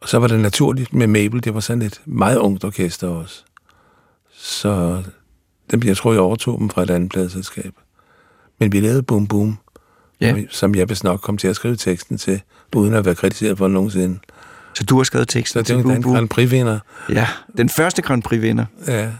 og 0.00 0.08
så 0.08 0.18
var 0.18 0.26
det 0.26 0.40
naturligt 0.40 0.92
med 0.94 1.06
Mabel. 1.06 1.44
Det 1.44 1.54
var 1.54 1.60
sådan 1.60 1.82
et 1.82 2.00
meget 2.04 2.36
ungt 2.38 2.64
orkester 2.64 3.08
også. 3.08 3.44
Så 4.32 5.02
dem, 5.70 5.82
jeg 5.84 5.96
tror, 5.96 6.12
jeg 6.12 6.20
overtog 6.20 6.58
dem 6.58 6.70
fra 6.70 6.82
et 6.82 6.90
andet 6.90 7.10
pladselskab. 7.10 7.72
Men 8.60 8.72
vi 8.72 8.80
lavede 8.80 9.02
Boom 9.02 9.26
Boom, 9.26 9.58
Ja. 10.20 10.44
som- 10.50 10.74
jeg 10.74 10.88
vist 10.88 11.04
nok 11.04 11.20
kom 11.20 11.36
til 11.38 11.48
at 11.48 11.56
skrive 11.56 11.76
teksten 11.76 12.18
til, 12.18 12.42
uden 12.76 12.94
at 12.94 13.04
være 13.04 13.14
kritiseret 13.14 13.58
for 13.58 13.64
det 13.64 13.74
nogensinde. 13.74 14.18
Så 14.74 14.84
du 14.84 14.96
har 14.96 15.04
skrevet 15.04 15.30
Så 15.30 15.38
teksten 15.38 15.58
det 15.58 15.66
til 15.66 15.76
var 15.76 15.82
Boom 15.82 15.92
en 15.96 16.02
Boom? 16.02 16.14
Grand 16.14 16.28
Prix-vinder. 16.28 16.78
Ja, 17.08 17.28
den 17.56 17.68
første 17.68 18.02
Grand 18.02 18.22
Prix-vinder. 18.22 18.64
Ja. 18.86 19.12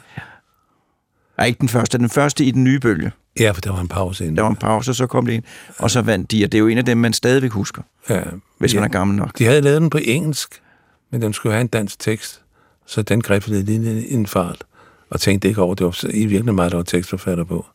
Nej, 1.38 1.46
ikke 1.46 1.58
den 1.60 1.68
første, 1.68 1.98
den 1.98 2.08
første 2.10 2.44
i 2.44 2.50
den 2.50 2.64
nye 2.64 2.80
bølge. 2.80 3.12
Ja, 3.40 3.50
for 3.50 3.60
der 3.60 3.72
var 3.72 3.80
en 3.80 3.88
pause 3.88 4.24
inden. 4.24 4.36
Der 4.36 4.42
var 4.42 4.50
en 4.50 4.56
pause, 4.56 4.90
og 4.90 4.94
så 4.94 5.06
kom 5.06 5.26
det 5.26 5.32
ind, 5.32 5.42
og 5.78 5.90
så 5.90 6.02
vandt 6.02 6.30
de, 6.30 6.44
og 6.44 6.52
det 6.52 6.58
er 6.58 6.60
jo 6.60 6.68
en 6.68 6.78
af 6.78 6.84
dem, 6.84 6.98
man 6.98 7.12
stadigvæk 7.12 7.50
husker, 7.50 7.82
ja. 8.08 8.22
hvis 8.58 8.74
ja. 8.74 8.80
man 8.80 8.88
er 8.88 8.92
gammel 8.92 9.16
nok. 9.16 9.38
De 9.38 9.44
havde 9.44 9.60
lavet 9.60 9.80
den 9.80 9.90
på 9.90 9.98
engelsk, 10.02 10.62
men 11.10 11.22
den 11.22 11.32
skulle 11.32 11.52
have 11.52 11.60
en 11.60 11.66
dansk 11.66 11.98
tekst, 11.98 12.42
så 12.86 13.02
den 13.02 13.20
greb 13.20 13.46
lidt 13.46 13.68
ind 13.68 13.84
i 13.84 14.14
en 14.14 14.26
fart, 14.26 14.64
og 15.10 15.20
tænkte 15.20 15.48
ikke 15.48 15.62
over, 15.62 15.74
det 15.74 15.86
var 15.86 16.04
i 16.04 16.18
virkeligheden 16.18 16.56
mig, 16.56 16.70
der 16.70 16.76
var 16.76 16.84
tekstforfatter 16.84 17.44
på. 17.44 17.66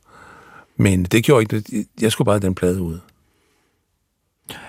Men 0.78 1.04
det 1.04 1.24
gjorde 1.24 1.42
ikke. 1.42 1.86
Jeg 2.02 2.12
skulle 2.12 2.26
bare 2.26 2.40
den 2.40 2.56
plade 2.56 2.82
ud. 2.82 3.00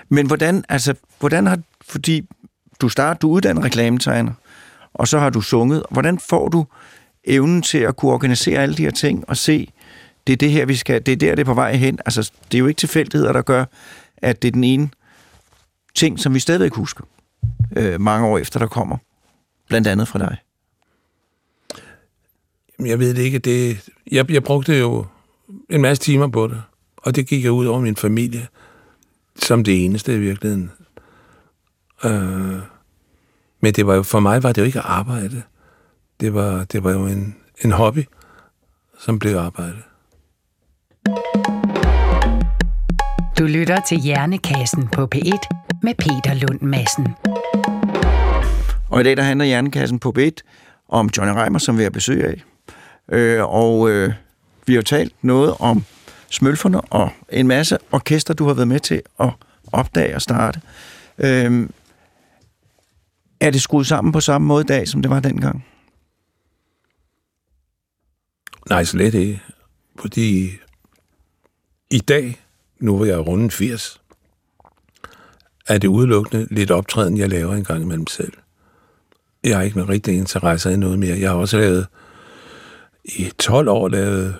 Men 0.09 0.27
hvordan, 0.27 0.63
altså, 0.69 0.93
hvordan 1.19 1.47
har, 1.47 1.59
fordi 1.81 2.27
du 2.81 2.89
starter, 2.89 3.19
du 3.19 3.29
er 3.29 3.35
uddannet 3.35 3.63
reklametegner, 3.63 4.31
og 4.93 5.07
så 5.07 5.19
har 5.19 5.29
du 5.29 5.41
sunget. 5.41 5.83
Hvordan 5.91 6.19
får 6.19 6.47
du 6.47 6.65
evnen 7.23 7.61
til 7.61 7.77
at 7.77 7.95
kunne 7.95 8.11
organisere 8.11 8.61
alle 8.61 8.75
de 8.75 8.83
her 8.83 8.91
ting 8.91 9.29
og 9.29 9.37
se, 9.37 9.71
det 10.29 10.33
er 10.33 10.37
det 10.37 10.51
her, 10.51 10.65
vi 10.65 10.75
skal, 10.75 11.05
det 11.05 11.11
er 11.11 11.15
der, 11.15 11.35
det 11.35 11.41
er 11.41 11.45
på 11.45 11.53
vej 11.53 11.75
hen. 11.75 11.99
Altså, 12.05 12.31
det 12.51 12.57
er 12.57 12.59
jo 12.59 12.67
ikke 12.67 12.79
tilfældigheder, 12.79 13.33
der 13.33 13.41
gør, 13.41 13.65
at 14.17 14.41
det 14.41 14.47
er 14.47 14.51
den 14.51 14.63
ene 14.63 14.89
ting, 15.95 16.19
som 16.19 16.33
vi 16.33 16.39
stadigvæk 16.39 16.73
husker 16.73 17.03
øh, 17.77 18.01
mange 18.01 18.27
år 18.27 18.37
efter, 18.37 18.59
der 18.59 18.67
kommer. 18.67 18.97
Blandt 19.67 19.87
andet 19.87 20.07
fra 20.07 20.19
dig. 20.19 20.37
Jeg 22.85 22.99
ved 22.99 23.13
det 23.13 23.21
ikke. 23.21 23.39
Det, 23.39 23.89
jeg, 24.11 24.31
jeg 24.31 24.43
brugte 24.43 24.77
jo 24.77 25.05
en 25.69 25.81
masse 25.81 26.03
timer 26.03 26.27
på 26.27 26.47
det, 26.47 26.61
og 26.97 27.15
det 27.15 27.27
gik 27.27 27.43
jeg 27.43 27.51
ud 27.51 27.65
over 27.65 27.79
min 27.79 27.95
familie, 27.95 28.47
som 29.35 29.63
det 29.63 29.85
eneste 29.85 30.15
i 30.15 30.19
virkeligheden. 30.19 30.71
Øh, 32.05 32.59
men 33.61 33.73
det 33.73 33.87
var 33.87 33.95
jo, 33.95 34.03
for 34.03 34.19
mig 34.19 34.43
var 34.43 34.51
det 34.51 34.61
jo 34.61 34.65
ikke 34.65 34.79
arbejde. 34.79 35.43
Det 36.19 36.33
var, 36.33 36.63
det 36.63 36.83
var 36.83 36.91
jo 36.91 37.05
en, 37.05 37.35
en 37.61 37.71
hobby, 37.71 38.03
som 38.99 39.19
blev 39.19 39.35
arbejde. 39.35 39.77
Du 43.39 43.43
lytter 43.45 43.81
til 43.87 43.97
Hjernekassen 43.99 44.87
på 44.87 45.07
P1 45.15 45.47
med 45.83 45.93
Peter 45.95 46.33
Lund 46.33 46.61
Madsen. 46.61 47.07
Og 48.89 49.01
i 49.01 49.03
dag 49.03 49.17
der 49.17 49.23
handler 49.23 49.45
Hjernekassen 49.45 49.99
på 49.99 50.13
B1 50.19 50.31
om 50.89 51.09
Johnny 51.17 51.33
Reimer, 51.33 51.59
som 51.59 51.77
vi 51.77 51.83
har 51.83 51.89
besøg 51.89 52.23
af. 52.25 52.43
Øh, 53.17 53.43
og 53.53 53.89
øh, 53.89 54.13
vi 54.67 54.75
har 54.75 54.81
talt 54.81 55.13
noget 55.21 55.55
om 55.59 55.83
smølferne 56.29 56.81
og 56.81 57.09
en 57.29 57.47
masse 57.47 57.77
orkester, 57.91 58.33
du 58.33 58.47
har 58.47 58.53
været 58.53 58.67
med 58.67 58.79
til 58.79 59.01
at 59.19 59.29
opdage 59.71 60.15
og 60.15 60.21
starte. 60.21 60.61
Øh, 61.17 61.69
Er 63.41 63.49
det 63.51 63.61
skruet 63.61 63.87
sammen 63.87 64.11
på 64.11 64.19
samme 64.21 64.47
måde 64.47 64.61
i 64.63 64.67
dag, 64.67 64.87
som 64.87 65.01
det 65.01 65.11
var 65.11 65.19
dengang? 65.19 65.65
Nej, 68.69 68.83
slet 68.83 69.13
ikke. 69.13 69.41
Fordi 69.99 70.49
i 71.91 71.99
dag, 71.99 72.41
nu 72.79 72.95
hvor 72.95 73.05
jeg 73.05 73.13
er 73.13 73.19
rundt 73.19 73.53
80, 73.53 74.01
er 75.67 75.77
det 75.77 75.87
udelukkende 75.87 76.47
lidt 76.51 76.71
optræden, 76.71 77.17
jeg 77.17 77.29
laver 77.29 77.55
en 77.55 77.63
gang 77.63 77.81
imellem 77.81 78.07
selv. 78.07 78.33
Jeg 79.43 79.57
har 79.57 79.63
ikke 79.63 79.79
med 79.79 79.89
rigtig 79.89 80.17
interesse 80.17 80.73
i 80.73 80.77
noget 80.77 80.99
mere. 80.99 81.19
Jeg 81.19 81.29
har 81.29 81.37
også 81.37 81.57
lavet 81.57 81.87
i 83.05 83.31
12 83.39 83.69
år 83.69 83.87
lavet 83.87 84.35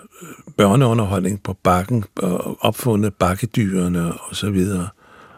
børneunderholdning 0.57 1.43
på 1.43 1.53
bakken 1.53 2.03
og 2.15 2.57
opfundet 2.61 3.13
bakkedyrene 3.13 4.13
og 4.19 4.35
så 4.35 4.49
videre. 4.49 4.89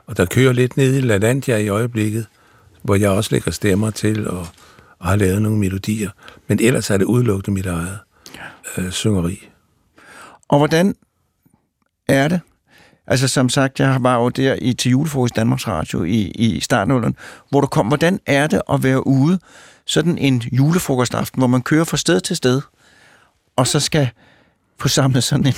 Og 0.05 0.17
der 0.17 0.25
kører 0.25 0.53
lidt 0.53 0.77
ned 0.77 0.95
i 0.95 1.01
LaLandia 1.01 1.57
i 1.57 1.67
øjeblikket, 1.67 2.27
hvor 2.81 2.95
jeg 2.95 3.09
også 3.09 3.29
lægger 3.31 3.51
stemmer 3.51 3.91
til 3.91 4.27
og, 4.27 4.47
og 4.99 5.07
har 5.07 5.15
lavet 5.15 5.41
nogle 5.41 5.59
melodier. 5.59 6.09
Men 6.47 6.59
ellers 6.59 6.89
er 6.89 6.97
det 6.97 7.05
udelukkende 7.05 7.53
mit 7.53 7.65
eget 7.65 7.99
øh, 8.77 8.91
syngeri. 8.91 9.47
Og 10.47 10.57
hvordan 10.57 10.95
er 12.07 12.27
det? 12.27 12.39
Altså 13.07 13.27
som 13.27 13.49
sagt, 13.49 13.79
jeg 13.79 13.97
var 13.99 14.17
jo 14.17 14.29
der 14.29 14.55
i, 14.61 14.73
til 14.73 14.91
julefrokost 14.91 15.35
Danmarks 15.35 15.67
Radio 15.67 16.03
i, 16.03 16.21
i 16.21 16.59
starten 16.59 17.15
hvor 17.49 17.61
du 17.61 17.67
kom. 17.67 17.87
Hvordan 17.87 18.19
er 18.25 18.47
det 18.47 18.61
at 18.73 18.83
være 18.83 19.07
ude 19.07 19.39
sådan 19.85 20.17
en 20.17 20.43
julefrokostaften, 20.51 21.39
hvor 21.39 21.47
man 21.47 21.61
kører 21.61 21.83
fra 21.83 21.97
sted 21.97 22.21
til 22.21 22.35
sted, 22.35 22.61
og 23.55 23.67
så 23.67 23.79
skal 23.79 24.09
få 24.79 24.87
samlet 24.87 25.23
sådan 25.23 25.47
en 25.47 25.53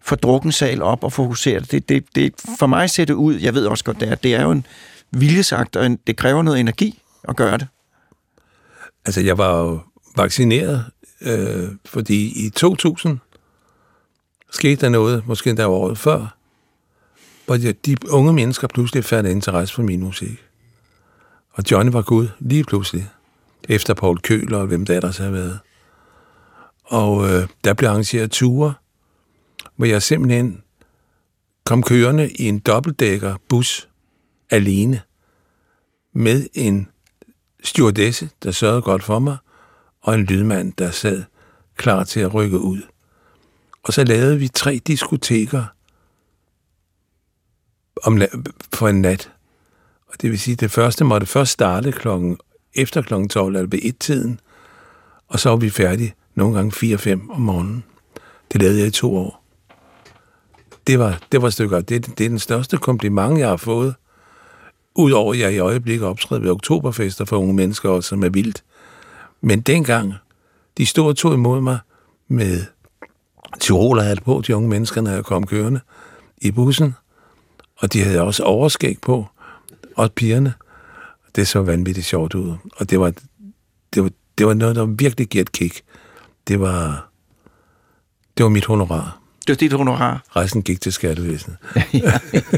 fordrukken 0.00 0.52
sal 0.52 0.82
op 0.82 1.04
og 1.04 1.12
fokusere 1.12 1.60
det. 1.60 1.88
Det, 1.88 2.04
det. 2.14 2.32
For 2.58 2.66
mig 2.66 2.90
ser 2.90 3.04
det 3.04 3.14
ud, 3.14 3.34
jeg 3.34 3.54
ved 3.54 3.66
også 3.66 3.84
godt, 3.84 4.00
det 4.00 4.08
er, 4.08 4.14
det 4.14 4.34
er 4.34 4.42
jo 4.42 4.50
en 4.50 4.66
viljesagt, 5.10 5.76
og 5.76 5.86
en, 5.86 5.98
det 6.06 6.16
kræver 6.16 6.42
noget 6.42 6.60
energi 6.60 7.02
at 7.28 7.36
gøre 7.36 7.58
det. 7.58 7.66
Altså, 9.06 9.20
jeg 9.20 9.38
var 9.38 9.58
jo 9.58 9.80
vaccineret, 10.16 10.84
øh, 11.20 11.68
fordi 11.84 12.46
i 12.46 12.50
2000 12.50 13.18
skete 14.50 14.80
der 14.80 14.88
noget, 14.88 15.26
måske 15.26 15.50
endda 15.50 15.66
året 15.66 15.98
før, 15.98 16.36
hvor 17.46 17.56
de 17.56 17.96
unge 18.08 18.32
mennesker 18.32 18.68
pludselig 18.68 19.04
fandt 19.04 19.30
interesse 19.30 19.74
for 19.74 19.82
min 19.82 20.00
musik. 20.00 20.44
Og 21.52 21.64
Johnny 21.70 21.92
var 21.92 22.02
Gud 22.02 22.28
lige 22.38 22.64
pludselig, 22.64 23.10
efter 23.68 23.94
Paul 23.94 24.18
Køler 24.18 24.58
og 24.58 24.66
hvem 24.66 24.86
der 24.86 24.96
ellers 24.96 25.16
havde 25.16 25.32
været. 25.32 25.58
Og 26.84 27.28
øh, 27.30 27.48
der 27.64 27.74
blev 27.74 27.88
arrangeret 27.88 28.30
ture, 28.30 28.74
hvor 29.76 29.86
jeg 29.86 30.02
simpelthen 30.02 30.62
kom 31.64 31.82
kørende 31.82 32.30
i 32.30 32.44
en 32.48 32.58
dobbeltdækker 32.58 33.36
bus 33.48 33.88
alene 34.50 35.00
med 36.12 36.46
en 36.54 36.88
stewardesse, 37.64 38.30
der 38.42 38.50
sørgede 38.50 38.82
godt 38.82 39.04
for 39.04 39.18
mig, 39.18 39.36
og 40.00 40.14
en 40.14 40.24
lydmand, 40.24 40.72
der 40.72 40.90
sad 40.90 41.24
klar 41.76 42.04
til 42.04 42.20
at 42.20 42.34
rykke 42.34 42.58
ud. 42.58 42.82
Og 43.82 43.92
så 43.92 44.04
lavede 44.04 44.38
vi 44.38 44.48
tre 44.48 44.80
diskoteker 44.86 45.64
om, 48.04 48.22
for 48.72 48.88
en 48.88 49.02
nat. 49.02 49.30
Og 50.08 50.14
det 50.22 50.30
vil 50.30 50.40
sige, 50.40 50.52
at 50.52 50.60
det 50.60 50.70
første 50.70 51.04
måtte 51.04 51.26
først 51.26 51.52
starte 51.52 51.92
klokken, 51.92 52.38
efter 52.74 53.02
klokken 53.02 53.28
12, 53.28 53.56
eller 53.56 53.68
ved 53.68 53.78
et-tiden, 53.82 54.40
og 55.28 55.40
så 55.40 55.48
var 55.48 55.56
vi 55.56 55.70
færdige 55.70 56.14
nogle 56.34 56.56
gange 56.56 56.94
4-5 56.96 57.32
om 57.34 57.40
morgenen. 57.40 57.84
Det 58.52 58.62
lavede 58.62 58.78
jeg 58.78 58.86
i 58.86 58.90
to 58.90 59.16
år. 59.16 59.44
Det 60.86 60.98
var, 60.98 61.20
det 61.32 61.42
var 61.42 61.50
stykker. 61.50 61.80
Det, 61.80 62.18
det 62.18 62.24
er 62.24 62.28
den 62.28 62.38
største 62.38 62.76
kompliment, 62.76 63.38
jeg 63.38 63.48
har 63.48 63.56
fået. 63.56 63.94
Udover 64.94 65.32
at 65.32 65.38
jeg 65.40 65.52
i 65.54 65.58
øjeblikket 65.58 66.08
optræder 66.08 66.42
ved 66.42 66.50
oktoberfester 66.50 67.24
for 67.24 67.36
unge 67.36 67.54
mennesker, 67.54 68.00
som 68.00 68.24
er 68.24 68.28
vildt. 68.28 68.64
Men 69.40 69.60
dengang, 69.60 70.14
de 70.78 70.86
stod 70.86 71.08
og 71.08 71.16
tog 71.16 71.34
imod 71.34 71.60
mig 71.60 71.78
med 72.28 72.64
tyrolerhat 73.60 74.22
på, 74.22 74.42
de 74.46 74.56
unge 74.56 74.68
mennesker, 74.68 75.00
når 75.00 75.10
jeg 75.10 75.24
kom 75.24 75.46
kørende 75.46 75.80
i 76.38 76.50
bussen. 76.50 76.94
Og 77.76 77.92
de 77.92 78.04
havde 78.04 78.20
også 78.20 78.42
overskæg 78.42 78.98
på, 79.02 79.26
og 79.96 80.12
pigerne. 80.12 80.54
Det 81.36 81.48
så 81.48 81.62
vanvittigt 81.62 82.06
sjovt 82.06 82.34
ud. 82.34 82.56
Og 82.76 82.90
det 82.90 83.00
var, 83.00 83.12
det 83.94 84.02
var, 84.02 84.10
det 84.38 84.46
var 84.46 84.54
noget, 84.54 84.76
der 84.76 84.86
virkelig 84.86 85.28
giver 85.28 85.42
et 85.42 85.52
kick. 85.52 85.82
Det 86.48 86.60
var, 86.60 87.08
det 88.36 88.44
var 88.44 88.50
mit 88.50 88.64
honorar. 88.64 89.20
Det 89.46 89.48
var 89.48 89.54
dit 89.56 89.72
honorar? 89.72 90.24
Resten 90.36 90.62
gik 90.62 90.80
til 90.80 90.92
skattevæsenet. 90.92 91.56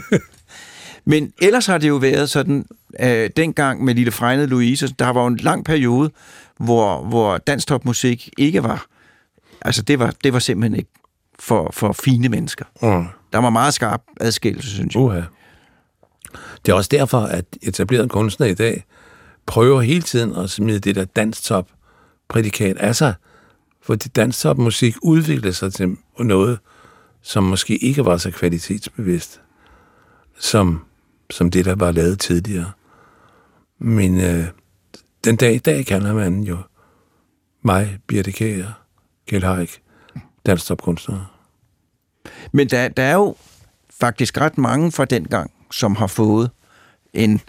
Men 1.04 1.32
ellers 1.38 1.66
har 1.66 1.78
det 1.78 1.88
jo 1.88 1.96
været 1.96 2.30
sådan, 2.30 2.66
øh, 3.00 3.30
dengang 3.36 3.84
med 3.84 3.94
Lille 3.94 4.12
Frejnede 4.12 4.46
Louise, 4.46 4.94
der 4.98 5.08
var 5.08 5.20
jo 5.20 5.26
en 5.26 5.36
lang 5.36 5.64
periode, 5.64 6.10
hvor, 6.58 7.04
hvor 7.04 7.38
dansktopmusik 7.38 8.30
ikke 8.38 8.62
var, 8.62 8.86
altså 9.60 9.82
det 9.82 9.98
var, 9.98 10.14
det 10.24 10.32
var 10.32 10.38
simpelthen 10.38 10.78
ikke 10.78 10.90
for, 11.38 11.70
for 11.72 11.92
fine 11.92 12.28
mennesker. 12.28 12.64
Mm. 12.82 13.06
Der 13.32 13.38
var 13.38 13.50
meget 13.50 13.74
skarp 13.74 14.02
adskillelse, 14.20 14.70
synes 14.70 14.94
jeg. 14.94 15.02
Uha. 15.02 15.22
Det 16.66 16.72
er 16.72 16.76
også 16.76 16.88
derfor, 16.92 17.20
at 17.20 17.44
etablerede 17.62 18.08
kunstnere 18.08 18.50
i 18.50 18.54
dag 18.54 18.84
prøver 19.46 19.80
hele 19.80 20.02
tiden 20.02 20.36
at 20.36 20.50
smide 20.50 20.78
det 20.78 20.96
der 20.96 21.04
dansktop-prædikat 21.04 22.76
af 22.76 22.96
sig, 22.96 23.14
fordi 23.82 24.08
dansktop-musik 24.08 24.96
udviklede 25.02 25.54
sig 25.54 25.72
til 25.72 25.96
noget, 26.18 26.58
som 27.22 27.44
måske 27.44 27.76
ikke 27.76 28.04
var 28.04 28.16
så 28.16 28.30
kvalitetsbevidst, 28.30 29.40
som, 30.38 30.84
som 31.30 31.50
det, 31.50 31.64
der 31.64 31.74
var 31.74 31.90
lavet 31.90 32.20
tidligere. 32.20 32.70
Men 33.78 34.20
øh, 34.20 34.44
den 35.24 35.36
dag 35.36 35.54
i 35.54 35.58
dag 35.58 35.86
kalder 35.86 36.14
man 36.14 36.42
jo 36.42 36.56
mig, 37.62 37.98
Birte 38.06 38.32
Kjær, 38.32 38.82
Kjell 39.30 39.44
Haik, 39.44 39.80
dansktopkunstnere. 40.46 41.26
Men 42.52 42.68
der, 42.68 42.88
der 42.88 43.02
er 43.02 43.14
jo 43.14 43.36
faktisk 44.00 44.40
ret 44.40 44.58
mange 44.58 44.92
fra 44.92 45.04
den 45.04 45.24
gang, 45.24 45.50
som 45.72 45.96
har 45.96 46.06
fået 46.06 46.50
en, 47.12 47.40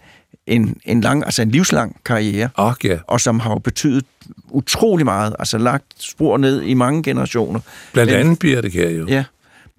en, 0.48 0.78
en, 0.86 1.02
lang, 1.02 1.26
altså 1.26 1.42
en 1.42 1.52
livslang 1.52 2.02
karriere, 2.06 2.50
oh, 2.58 2.74
ja. 2.84 2.98
og 3.08 3.22
som 3.22 3.40
har 3.40 3.52
jo 3.52 3.60
betydet 3.60 4.06
utrolig 4.50 5.06
meget, 5.06 5.36
altså 5.40 5.58
lagt 5.58 5.86
spor 5.98 6.38
ned 6.38 6.62
i 6.62 6.74
mange 6.74 7.04
generationer. 7.04 7.60
Blandt 7.94 8.12
andet 8.12 8.42
det 8.42 8.72
kan 8.72 8.96
jo. 8.96 9.06
Ja, 9.08 9.24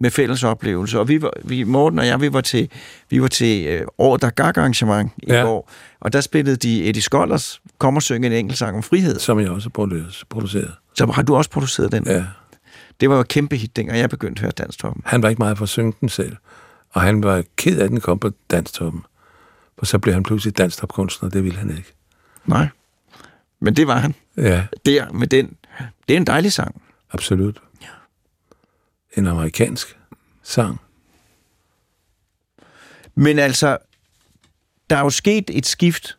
med 0.00 0.10
fælles 0.10 0.44
oplevelse. 0.44 0.98
Og 1.00 1.08
vi, 1.08 1.22
var, 1.22 1.32
vi, 1.44 1.64
Morten 1.64 1.98
og 1.98 2.06
jeg, 2.06 2.20
vi 2.20 2.32
var 2.32 2.40
til, 2.40 2.68
vi 3.10 3.22
var 3.22 3.28
til 3.28 3.66
øh, 3.66 3.86
året 3.98 4.22
der 4.22 4.30
gak 4.30 4.56
arrangement 4.56 5.12
i 5.16 5.24
ja. 5.28 5.42
går, 5.42 5.70
og 6.00 6.12
der 6.12 6.20
spillede 6.20 6.56
de 6.56 6.84
Eddie 6.84 7.02
Skollers 7.02 7.60
Kom 7.78 7.96
og 7.96 8.02
synge 8.02 8.26
en 8.26 8.32
enkelt 8.32 8.58
sang 8.58 8.76
om 8.76 8.82
frihed. 8.82 9.18
Som 9.18 9.40
jeg 9.40 9.50
også 9.50 9.70
har 9.74 10.24
produceret. 10.30 10.72
Så 10.94 11.06
har 11.06 11.22
du 11.22 11.36
også 11.36 11.50
produceret 11.50 11.92
den? 11.92 12.06
Ja. 12.06 12.24
Det 13.00 13.10
var 13.10 13.14
jo 13.14 13.20
et 13.20 13.28
kæmpe 13.28 13.56
hit, 13.56 13.76
dengang 13.76 13.98
jeg 13.98 14.10
begyndte 14.10 14.40
at 14.40 14.42
høre 14.42 14.50
Danstoppen. 14.50 15.02
Han 15.06 15.22
var 15.22 15.28
ikke 15.28 15.38
meget 15.38 15.58
for 15.58 15.62
at 15.62 15.68
synge 15.68 15.92
den 16.00 16.08
selv, 16.08 16.36
og 16.90 17.00
han 17.02 17.22
var 17.22 17.44
ked 17.56 17.78
af, 17.78 17.84
at 17.84 17.90
den 17.90 18.00
kom 18.00 18.18
på 18.18 18.30
Danstoppen. 18.50 19.02
For 19.78 19.86
så 19.86 19.98
blev 19.98 20.14
han 20.14 20.22
pludselig 20.22 20.58
danstopkunstner, 20.58 21.28
det 21.28 21.44
ville 21.44 21.58
han 21.58 21.76
ikke. 21.76 21.92
Nej, 22.46 22.68
men 23.60 23.76
det 23.76 23.86
var 23.86 23.98
han. 23.98 24.14
Ja. 24.36 24.66
Der 24.86 25.12
med 25.12 25.26
den. 25.26 25.56
Det 26.08 26.14
er 26.14 26.16
en 26.16 26.26
dejlig 26.26 26.52
sang. 26.52 26.82
Absolut. 27.12 27.62
Ja. 27.82 27.86
En 29.16 29.26
amerikansk 29.26 29.98
sang. 30.42 30.80
Men 33.14 33.38
altså, 33.38 33.78
der 34.90 34.96
er 34.96 35.00
jo 35.00 35.10
sket 35.10 35.50
et 35.50 35.66
skift 35.66 36.18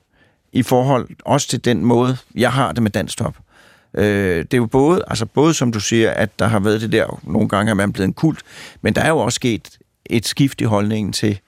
i 0.52 0.64
forhold 0.64 1.10
også 1.26 1.48
til 1.48 1.66
den 1.66 1.86
måde, 1.86 2.18
jeg 2.36 2.54
har 2.54 2.72
det 2.72 2.84
med 2.84 2.92
danstop. 2.92 3.38
Øh, 3.98 4.38
det 4.38 4.54
er 4.54 4.58
jo 4.58 4.66
både, 4.66 5.04
altså 5.08 5.26
både 5.26 5.54
som 5.54 5.72
du 5.72 5.80
siger, 5.80 6.12
at 6.12 6.40
der 6.40 6.48
har 6.48 6.60
været 6.60 6.82
det 6.82 6.92
der, 6.92 7.20
nogle 7.24 7.50
gange 7.50 7.70
er 7.70 7.74
man 7.74 7.94
blevet 7.94 8.08
en 8.08 8.14
kult, 8.14 8.40
men 8.82 8.96
der 8.96 9.02
er 9.02 9.10
jo 9.10 9.18
også 9.18 9.36
sket 9.36 9.78
et 10.06 10.26
skift 10.26 10.62
i 10.62 10.64
holdningen 10.64 11.14
til, 11.14 11.40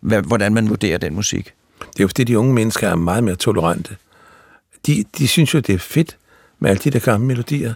hvad, 0.00 0.22
hvordan 0.22 0.54
man 0.54 0.68
vurderer 0.68 0.98
den 0.98 1.14
musik. 1.14 1.52
Det 1.80 2.00
er 2.00 2.04
jo 2.04 2.08
fordi, 2.08 2.24
de 2.24 2.38
unge 2.38 2.54
mennesker 2.54 2.88
er 2.88 2.94
meget 2.94 3.24
mere 3.24 3.36
tolerante. 3.36 3.96
De, 4.86 5.04
de 5.18 5.28
synes 5.28 5.54
jo, 5.54 5.58
det 5.58 5.74
er 5.74 5.78
fedt 5.78 6.16
med 6.58 6.70
alle 6.70 6.80
de 6.84 6.90
der 6.90 6.98
gamle 6.98 7.26
melodier. 7.26 7.74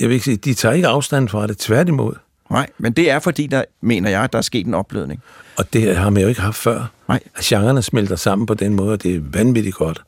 Jeg 0.00 0.08
vil 0.08 0.14
ikke 0.14 0.24
sige, 0.24 0.36
de 0.36 0.54
tager 0.54 0.72
ikke 0.72 0.88
afstand 0.88 1.28
fra 1.28 1.46
det, 1.46 1.58
tværtimod. 1.58 2.14
Nej, 2.50 2.66
men 2.78 2.92
det 2.92 3.10
er 3.10 3.18
fordi, 3.18 3.46
der 3.46 3.64
mener 3.80 4.10
jeg, 4.10 4.22
at 4.22 4.32
der 4.32 4.38
er 4.38 4.42
sket 4.42 4.66
en 4.66 4.74
opblødning. 4.74 5.22
Og 5.56 5.72
det 5.72 5.96
har 5.96 6.10
man 6.10 6.22
jo 6.22 6.28
ikke 6.28 6.40
haft 6.40 6.56
før. 6.56 6.86
Nej. 7.08 7.20
At 7.34 7.44
genrerne 7.44 7.82
smelter 7.82 8.16
sammen 8.16 8.46
på 8.46 8.54
den 8.54 8.74
måde, 8.74 8.92
og 8.92 9.02
det 9.02 9.16
er 9.16 9.20
vanvittigt 9.22 9.76
godt. 9.76 10.02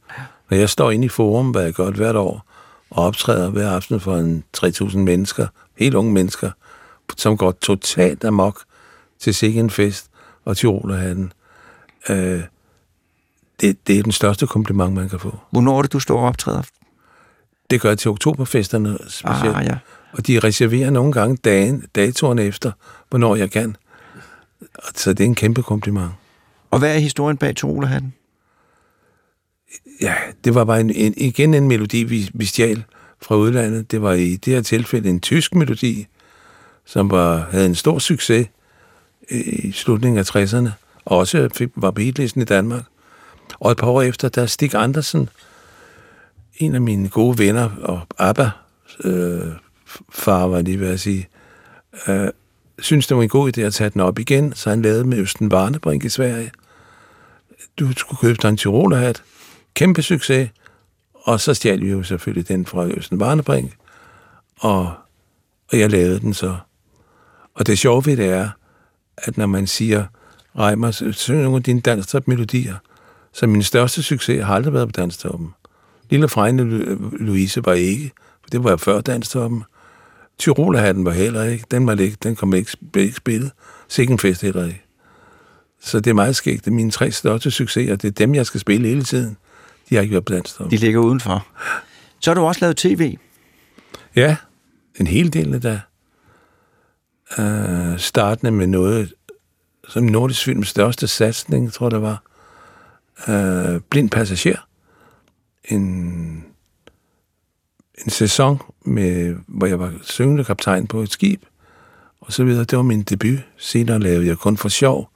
Når 0.51 0.57
jeg 0.57 0.71
står 0.71 0.91
inde 0.91 1.05
i 1.05 1.09
forum, 1.09 1.51
hvad 1.51 1.63
jeg 1.63 1.75
godt 1.75 1.97
hvert 1.97 2.17
år, 2.17 2.45
og 2.91 3.05
optræder 3.05 3.51
hver 3.51 3.71
aften 3.71 4.01
for 4.01 4.17
en 4.17 4.45
3.000 4.57 4.97
mennesker, 4.97 5.47
helt 5.77 5.95
unge 5.95 6.13
mennesker, 6.13 6.51
som 7.17 7.37
går 7.37 7.53
totalt 7.53 8.25
amok 8.25 8.61
til 9.19 9.35
sikke 9.35 9.61
en 9.61 9.71
fest 9.71 10.11
og 10.45 10.57
til 10.57 10.69
Rolerhatten. 10.69 11.33
Øh, 12.09 12.43
det, 13.61 13.87
det 13.87 13.99
er 13.99 14.03
den 14.03 14.13
største 14.13 14.47
kompliment, 14.47 14.95
man 14.95 15.09
kan 15.09 15.21
få. 15.21 15.39
Hvornår 15.51 15.79
er 15.79 15.83
det, 15.83 15.93
du 15.93 16.01
står 16.01 16.19
og 16.21 16.27
optræder? 16.27 16.63
Det 17.71 17.81
gør 17.81 17.89
jeg 17.89 17.99
til 17.99 18.11
oktoberfesterne 18.11 18.99
specielt. 19.09 19.57
Ah, 19.57 19.65
ja. 19.67 19.79
Og 20.13 20.27
de 20.27 20.39
reserverer 20.39 20.91
nogle 20.91 21.13
gange 21.13 21.37
dagen, 21.37 21.85
datoren 21.95 22.39
efter, 22.39 22.73
hvornår 23.09 23.37
jeg 23.37 23.51
kan. 23.51 23.77
Så 24.95 25.13
det 25.13 25.21
er 25.21 25.25
en 25.25 25.35
kæmpe 25.35 25.63
kompliment. 25.63 26.11
Og 26.71 26.79
hvad 26.79 26.95
er 26.95 26.99
historien 26.99 27.37
bag 27.37 27.57
Tolehatten? 27.57 28.15
Ja, 30.01 30.15
det 30.45 30.55
var 30.55 30.65
bare 30.65 30.81
en, 30.81 30.91
en, 30.91 31.15
igen 31.17 31.55
en 31.55 31.69
melodi, 31.69 32.03
vi, 32.03 32.31
vi 32.35 32.45
stjal 32.45 32.85
fra 33.23 33.37
udlandet. 33.37 33.91
Det 33.91 34.03
var 34.03 34.13
i 34.13 34.37
det 34.37 34.55
her 34.55 34.63
tilfælde 34.63 35.09
en 35.09 35.21
tysk 35.21 35.55
melodi, 35.55 36.07
som 36.85 37.11
var, 37.11 37.49
havde 37.51 37.67
en 37.67 37.75
stor 37.75 37.99
succes 37.99 38.47
i 39.31 39.73
slutningen 39.73 40.19
af 40.19 40.37
60'erne, 40.37 40.69
og 41.05 41.19
også 41.19 41.49
fik, 41.55 41.69
var 41.77 41.91
på 41.91 42.01
hitlisten 42.01 42.43
i 42.43 42.45
Danmark. 42.45 42.83
Og 43.61 43.71
et 43.71 43.77
par 43.77 43.87
år 43.87 44.03
efter, 44.03 44.29
der 44.29 44.47
Stig 44.47 44.75
Andersen, 44.75 45.29
en 46.57 46.75
af 46.75 46.81
mine 46.81 47.09
gode 47.09 47.39
venner, 47.39 47.71
og 47.83 48.01
Abba, 48.19 48.51
øh, 49.05 49.53
far 50.13 50.47
var 50.47 50.61
lige 50.61 50.81
ved 50.81 50.89
at 50.89 51.01
sige, 51.01 51.29
øh, 52.09 52.29
synes 52.79 53.07
det 53.07 53.17
var 53.17 53.23
en 53.23 53.29
god 53.29 53.57
idé 53.57 53.61
at 53.61 53.75
tage 53.75 53.91
den 53.91 54.01
op 54.01 54.19
igen, 54.19 54.53
så 54.53 54.71
han 54.71 54.83
lavede 54.83 55.05
med 55.05 55.19
Østen 55.19 55.51
Varnebrink 55.51 56.05
i 56.05 56.09
Sverige. 56.09 56.51
Du 57.79 57.93
skulle 57.97 58.19
købe 58.19 58.39
dig 58.43 58.49
en 58.49 58.57
Tyrolerhat. 58.57 59.23
Kæmpe 59.79 60.03
succes. 60.03 60.51
Og 61.15 61.41
så 61.41 61.55
stjal 61.55 61.81
vi 61.81 61.91
jo 61.91 62.03
selvfølgelig 62.03 62.49
den 62.49 62.67
fra 62.67 62.87
Østen 62.87 63.21
Varnebrink, 63.21 63.73
og, 64.57 64.93
og 65.73 65.79
jeg 65.79 65.91
lavede 65.91 66.21
den 66.21 66.35
så. 66.35 66.57
Og 67.55 67.67
det 67.67 67.79
sjove 67.79 68.07
ved 68.07 68.17
det 68.17 68.27
er, 68.27 68.51
at 69.17 69.37
når 69.37 69.47
man 69.47 69.67
siger, 69.67 70.05
Reimer, 70.59 71.13
syng 71.13 71.43
nogle 71.43 71.57
af 71.57 71.63
dine 71.63 71.81
danstop-melodier, 71.81 72.75
så 73.33 73.47
min 73.47 73.63
største 73.63 74.03
succes 74.03 74.45
har 74.45 74.55
aldrig 74.55 74.73
været 74.75 74.89
på 74.89 74.93
danstoppen. 74.93 75.49
Lille 76.11 76.29
Fregne 76.29 76.65
Louise 77.19 77.65
var 77.65 77.73
ikke, 77.73 78.13
for 78.43 78.51
det 78.51 78.65
var 78.65 78.77
før 78.77 79.01
danstoppen. 79.01 79.65
Tyrolerhatten 80.39 81.05
var 81.05 81.13
heller 81.13 81.43
ikke, 81.43 81.65
den, 81.71 81.87
var 81.87 81.95
ikke, 81.95 82.17
den 82.23 82.37
kom 82.37 82.55
ikke, 82.55 82.77
ikke 82.97 83.17
spillet. 83.17 83.53
Fest 84.21 84.43
heller 84.43 84.67
ikke. 84.67 84.85
Så 85.81 86.01
det 86.01 86.11
er 86.11 86.15
meget 86.15 86.37
skægt. 86.37 86.65
Det 86.65 86.71
er 86.71 86.75
mine 86.75 86.91
tre 86.91 87.11
største 87.11 87.51
succeser. 87.51 87.97
Det 87.97 88.09
er 88.09 88.13
dem, 88.13 88.35
jeg 88.35 88.47
skal 88.47 88.61
spille 88.61 88.89
hele 88.89 89.03
tiden. 89.03 89.37
De 89.89 89.95
har 89.95 90.03
ikke 90.03 90.13
været 90.13 90.29
danstoppen. 90.29 90.71
De 90.71 90.77
ligger 90.77 91.01
udenfor. 91.01 91.47
Så 92.21 92.31
har 92.31 92.35
du 92.35 92.41
også 92.41 92.61
lavet 92.61 92.77
tv. 92.77 93.17
Ja, 94.17 94.37
en 95.01 95.07
hel 95.07 95.33
del 95.33 95.55
af 95.55 95.61
det. 95.61 95.81
Uh, 97.39 97.99
startende 97.99 98.51
med 98.51 98.67
noget, 98.67 99.15
som 99.89 100.03
Nordisk 100.03 100.45
Films 100.45 100.69
største 100.69 101.07
satsning, 101.07 101.73
tror 101.73 101.89
det 101.89 102.03
var. 102.03 102.23
Uh, 103.29 103.81
Blind 103.91 104.11
Passager. 104.11 104.67
En, 105.65 105.81
en 108.05 108.11
sæson, 108.11 108.61
med, 108.85 109.37
hvor 109.47 109.67
jeg 109.67 109.79
var 109.79 109.93
syngende 110.03 110.45
kaptajn 110.45 110.87
på 110.87 111.01
et 111.01 111.13
skib, 111.13 111.43
og 112.21 112.33
så 112.33 112.45
videre. 112.45 112.65
Det 112.65 112.77
var 112.77 112.83
min 112.83 113.03
debut. 113.03 113.39
Senere 113.57 113.99
lavede 113.99 114.27
jeg 114.27 114.39
kun 114.39 114.57
for 114.57 114.69
sjov 114.69 115.11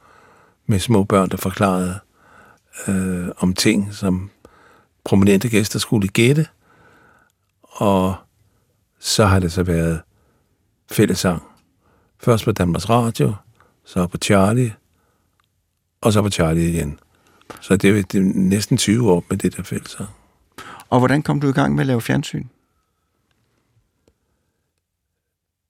med 0.66 0.79
små 0.79 1.05
børn, 1.05 1.29
der 1.29 1.37
forklarede 1.37 1.99
uh, 2.89 3.29
om 3.37 3.55
ting, 3.55 3.95
som 3.95 4.31
prominente 5.05 5.48
gæster 5.48 5.78
skulle 5.78 6.09
gætte. 6.09 6.46
Og 7.62 8.14
så 8.98 9.24
har 9.24 9.38
det 9.38 9.53
så 9.53 9.62
været 9.62 10.00
fællesang 10.90 11.42
Først 12.22 12.44
på 12.44 12.53
Danmarks 12.53 12.88
Radio, 12.88 13.34
så 13.84 14.07
på 14.07 14.18
Charlie, 14.18 14.74
og 16.00 16.12
så 16.12 16.22
på 16.22 16.30
Charlie 16.30 16.70
igen. 16.70 16.98
Så 17.61 17.76
det 17.76 17.90
er, 17.90 18.03
det 18.03 18.18
er 18.18 18.32
næsten 18.34 18.76
20 18.76 19.12
år 19.12 19.24
med 19.28 19.38
det 19.38 19.57
der 19.57 19.62
fællesang. 19.62 20.09
Og 20.90 20.98
hvordan 20.98 21.22
kom 21.22 21.40
du 21.40 21.48
i 21.48 21.53
gang 21.53 21.74
med 21.74 21.80
at 21.80 21.86
lave 21.86 22.00
fjernsyn? 22.00 22.46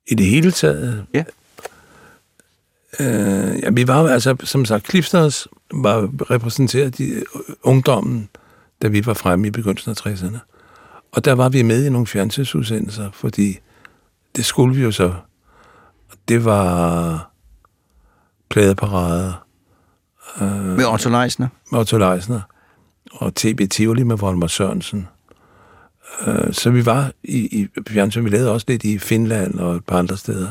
I 0.06 0.14
det 0.14 0.26
hele 0.26 0.52
taget? 0.52 1.06
Ja. 1.14 1.24
Øh, 3.00 3.58
ja, 3.62 3.70
vi 3.70 3.88
var 3.88 4.08
altså, 4.08 4.36
som 4.44 4.64
sagt, 4.64 4.88
Clifters 4.88 5.46
var 5.72 6.10
repræsenteret 6.30 7.00
i 7.00 7.14
ungdommen, 7.62 8.28
da 8.82 8.88
vi 8.88 9.06
var 9.06 9.14
fremme 9.14 9.46
i 9.46 9.50
begyndelsen 9.50 9.90
af 9.90 10.06
60'erne. 10.06 10.38
Og 11.12 11.24
der 11.24 11.32
var 11.32 11.48
vi 11.48 11.62
med 11.62 11.84
i 11.84 11.90
nogle 11.90 12.06
fjernsynsudsendelser, 12.06 13.10
fordi 13.12 13.58
det 14.36 14.44
skulle 14.44 14.76
vi 14.76 14.82
jo 14.82 14.90
så 14.90 15.14
det 16.28 16.44
var 16.44 17.30
pladeparader. 18.50 19.46
Øh, 20.40 20.64
med 20.64 20.86
Otto 20.86 21.10
Leisner? 21.10 21.48
Med 21.72 21.80
Otto 21.80 21.98
Leisner. 21.98 22.40
Og 23.12 23.34
TB 23.34 23.60
Tivoli 23.70 24.02
med 24.02 24.16
Volmer 24.16 24.46
Sørensen. 24.46 25.08
Øh, 26.26 26.52
så 26.52 26.70
vi 26.70 26.86
var 26.86 27.12
i, 27.22 27.36
i 27.36 27.68
fjernsyn. 27.88 28.24
Vi 28.24 28.30
lavede 28.30 28.52
også 28.52 28.66
lidt 28.68 28.84
i 28.84 28.98
Finland 28.98 29.58
og 29.58 29.76
et 29.76 29.84
par 29.84 29.98
andre 29.98 30.16
steder. 30.16 30.50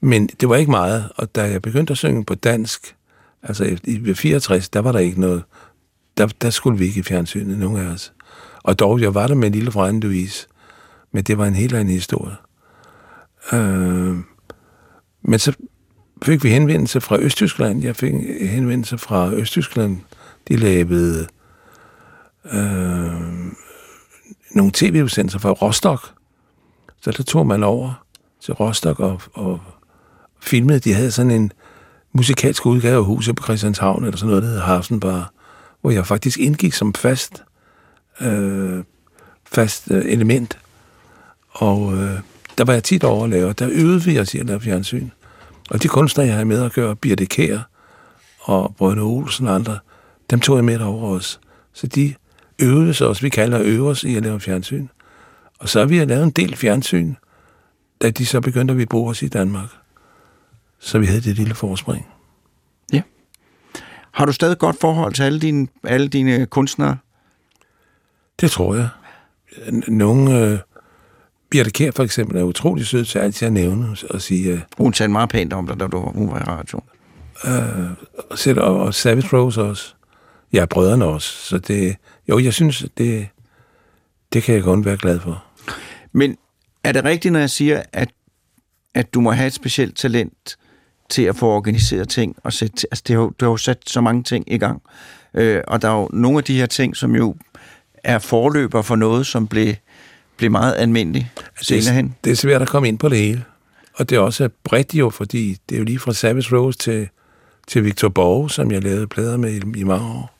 Men 0.00 0.26
det 0.26 0.48
var 0.48 0.56
ikke 0.56 0.70
meget, 0.70 1.08
og 1.16 1.34
da 1.34 1.42
jeg 1.42 1.62
begyndte 1.62 1.90
at 1.90 1.98
synge 1.98 2.24
på 2.24 2.34
dansk, 2.34 2.96
altså 3.42 3.78
i 3.84 4.14
64, 4.14 4.68
der 4.68 4.80
var 4.80 4.92
der 4.92 4.98
ikke 4.98 5.20
noget, 5.20 5.42
der, 6.22 6.34
der 6.42 6.50
skulle 6.50 6.78
vi 6.78 6.84
ikke 6.84 7.00
i 7.00 7.02
fjernsynet, 7.02 7.58
nogen 7.58 7.76
af 7.76 7.86
os. 7.86 8.12
Og 8.62 8.78
dog, 8.78 9.00
jeg 9.00 9.14
var 9.14 9.26
der 9.26 9.34
med 9.34 9.46
en 9.46 9.54
lille 9.54 9.72
fra 9.72 9.90
Louise, 9.90 10.46
men 11.12 11.24
det 11.24 11.38
var 11.38 11.46
en 11.46 11.54
helt 11.54 11.74
anden 11.74 11.94
historie. 11.94 12.36
Øh, 13.52 14.16
men 15.22 15.38
så 15.38 15.52
fik 16.22 16.44
vi 16.44 16.48
henvendelse 16.48 17.00
fra 17.00 17.18
Østtyskland. 17.18 17.82
Jeg 17.82 17.96
fik 17.96 18.12
henvendelse 18.40 18.98
fra 18.98 19.32
Østtyskland. 19.32 19.98
De 20.48 20.56
lavede 20.56 21.26
øh, 22.52 23.12
nogle 24.50 24.72
tv-udsendelser 24.74 25.38
fra 25.38 25.50
Rostock. 25.50 26.12
Så 27.00 27.10
der 27.10 27.22
tog 27.22 27.46
man 27.46 27.62
over 27.62 28.04
til 28.40 28.54
Rostock 28.54 29.00
og, 29.00 29.20
og 29.32 29.60
filmede. 30.40 30.78
De 30.78 30.92
havde 30.92 31.10
sådan 31.10 31.30
en 31.30 31.52
musikalsk 32.12 32.66
udgave 32.66 32.96
af 32.96 33.04
huset 33.04 33.36
på 33.36 33.42
Christianshavn, 33.42 34.04
eller 34.04 34.16
sådan 34.16 34.28
noget, 34.28 34.42
der 34.42 34.48
hedder 34.48 34.62
Hafenbar, 34.62 35.32
hvor 35.82 35.90
jeg 35.90 36.06
faktisk 36.06 36.38
indgik 36.38 36.72
som 36.72 36.94
fast, 36.94 37.42
øh, 38.20 38.84
fast 39.44 39.90
øh, 39.90 40.04
element. 40.04 40.58
Og 41.50 41.94
øh, 41.94 42.18
der 42.58 42.64
var 42.64 42.72
jeg 42.72 42.84
tit 42.84 43.04
over 43.04 43.26
der 43.52 43.68
øvede 43.72 44.04
vi 44.04 44.18
os 44.18 44.34
i 44.34 44.38
at 44.38 44.46
lave 44.46 44.60
fjernsyn. 44.60 45.08
Og 45.70 45.82
de 45.82 45.88
kunstnere, 45.88 46.26
jeg 46.26 46.34
havde 46.34 46.44
med 46.44 46.62
at 46.62 46.72
gøre, 46.72 46.96
Birte 46.96 47.26
Kær 47.26 47.58
og 48.40 48.74
Brønne 48.78 49.02
Olsen 49.02 49.46
og 49.46 49.54
andre, 49.54 49.78
dem 50.30 50.40
tog 50.40 50.56
jeg 50.56 50.64
med 50.64 50.80
over 50.80 51.16
os. 51.16 51.40
Så 51.72 51.86
de 51.86 52.14
øvede 52.58 52.94
sig 52.94 53.06
også, 53.06 53.22
vi 53.22 53.28
kalder 53.28 53.60
øve 53.64 53.88
os 53.88 54.04
i 54.04 54.16
at 54.16 54.22
lave 54.22 54.40
fjernsyn. 54.40 54.86
Og 55.58 55.68
så 55.68 55.78
har 55.78 55.86
vi 55.86 56.04
lavet 56.04 56.24
en 56.24 56.30
del 56.30 56.56
fjernsyn, 56.56 57.14
da 58.02 58.10
de 58.10 58.26
så 58.26 58.40
begyndte 58.40 58.72
at 58.72 58.78
vi 58.78 58.86
bo 58.86 59.06
os 59.06 59.22
i 59.22 59.28
Danmark. 59.28 59.68
Så 60.78 60.98
vi 60.98 61.06
havde 61.06 61.20
det 61.20 61.36
lille 61.36 61.54
forspring. 61.54 62.06
Har 64.12 64.24
du 64.24 64.32
stadig 64.32 64.58
godt 64.58 64.80
forhold 64.80 65.14
til 65.14 65.22
alle 65.22 65.40
dine, 65.40 65.68
alle 65.84 66.08
dine 66.08 66.46
kunstnere? 66.46 66.96
Det 68.40 68.50
tror 68.50 68.74
jeg. 68.74 68.88
Nogle, 69.88 70.38
øh, 70.38 70.58
Birte 71.50 71.70
Kær 71.70 71.90
for 71.90 72.02
eksempel 72.02 72.36
er 72.36 72.42
utrolig 72.42 72.86
sød 72.86 73.04
til 73.04 73.18
altid 73.18 73.46
at 73.46 73.52
nævne 73.52 73.96
og 74.10 74.22
sige... 74.22 74.52
Uh, 74.52 74.60
hun 74.78 74.92
talte 74.92 75.12
meget 75.12 75.28
pænt 75.28 75.52
om 75.52 75.66
dig, 75.66 75.80
da 75.80 75.86
du, 75.86 76.00
hun 76.00 76.30
var 76.30 76.38
i 76.38 76.42
radio. 76.42 76.80
Uh, 77.44 78.56
og, 78.56 78.80
og 78.80 78.94
Savage 78.94 79.36
Rose 79.36 79.62
også. 79.62 79.94
Ja, 80.52 80.64
brødrene 80.64 81.04
også. 81.04 81.28
Så 81.28 81.58
det, 81.58 81.96
jo, 82.28 82.38
jeg 82.38 82.54
synes, 82.54 82.86
det, 82.98 83.28
det 84.32 84.42
kan 84.42 84.54
jeg 84.54 84.62
godt 84.62 84.84
være 84.84 84.96
glad 84.96 85.20
for. 85.20 85.44
Men 86.12 86.36
er 86.84 86.92
det 86.92 87.04
rigtigt, 87.04 87.32
når 87.32 87.40
jeg 87.40 87.50
siger, 87.50 87.82
at, 87.92 88.08
at 88.94 89.14
du 89.14 89.20
må 89.20 89.30
have 89.30 89.46
et 89.46 89.52
specielt 89.52 89.96
talent 89.96 90.56
til 91.08 91.22
at 91.22 91.36
få 91.36 91.46
organiseret 91.46 92.08
ting? 92.08 92.36
Og 92.42 92.52
sætte, 92.52 92.86
altså, 92.90 93.04
det 93.06 93.16
har, 93.16 93.22
du 93.22 93.44
har 93.44 93.50
jo 93.50 93.56
sat 93.56 93.78
så 93.86 94.00
mange 94.00 94.22
ting 94.22 94.52
i 94.52 94.58
gang. 94.58 94.82
Uh, 95.34 95.56
og 95.66 95.82
der 95.82 95.88
er 95.88 96.00
jo 96.00 96.08
nogle 96.12 96.38
af 96.38 96.44
de 96.44 96.56
her 96.56 96.66
ting, 96.66 96.96
som 96.96 97.14
jo 97.14 97.36
er 98.04 98.18
forløber 98.18 98.82
for 98.82 98.96
noget, 98.96 99.26
som 99.26 99.46
blev 99.46 99.74
blive 100.36 100.50
meget 100.50 100.74
almindelig 100.76 101.32
senere 101.60 101.94
hen? 101.94 102.14
Det 102.24 102.30
er 102.30 102.36
svært 102.36 102.62
at 102.62 102.68
komme 102.68 102.88
ind 102.88 102.98
på 102.98 103.08
det 103.08 103.18
hele. 103.18 103.44
Og 103.94 104.10
det 104.10 104.16
er 104.16 104.20
også 104.20 104.48
bredt 104.64 104.94
jo, 104.94 105.10
fordi 105.10 105.56
det 105.68 105.74
er 105.74 105.78
jo 105.78 105.84
lige 105.84 105.98
fra 105.98 106.12
Savage 106.12 106.56
Rose 106.56 106.78
til, 106.78 107.08
til 107.68 107.84
Victor 107.84 108.08
Borg, 108.08 108.50
som 108.50 108.72
jeg 108.72 108.82
lavede 108.82 109.06
plader 109.06 109.36
med 109.36 109.52
i, 109.52 109.80
i 109.80 109.84
mange 109.84 110.06
år. 110.06 110.38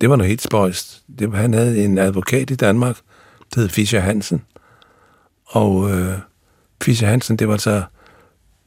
Det 0.00 0.10
var 0.10 0.16
noget 0.16 0.28
helt 0.28 0.42
spøjst. 0.42 1.02
Det, 1.18 1.34
han 1.34 1.54
havde 1.54 1.84
en 1.84 1.98
advokat 1.98 2.50
i 2.50 2.54
Danmark, 2.54 2.96
der 3.54 3.60
hed 3.60 3.68
Fischer 3.68 4.00
Hansen. 4.00 4.42
Og 5.46 5.90
øh, 5.90 6.18
Fischer 6.82 7.08
Hansen, 7.08 7.36
det 7.36 7.48
var 7.48 7.56
så 7.56 7.82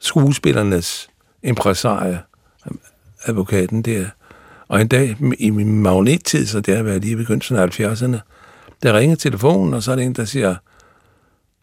skuespillernes 0.04 1.10
impresarie, 1.44 2.20
advokaten 3.26 3.82
der. 3.82 4.06
Og 4.68 4.82
en 4.82 4.88
dag 4.88 5.18
i 5.40 5.50
min 5.50 5.82
magnettid, 5.82 6.46
så 6.46 6.60
det 6.60 6.76
har 6.76 6.84
været 6.84 7.02
lige 7.02 7.12
i 7.12 7.16
begyndelsen 7.16 7.56
af 7.56 7.80
70'erne, 7.80 8.18
der 8.84 8.94
ringer 8.94 9.16
telefonen, 9.16 9.74
og 9.74 9.84
så 9.84 9.92
er 9.92 9.96
det 9.96 10.06
en, 10.06 10.14
der 10.14 10.26
siger, 10.26 10.56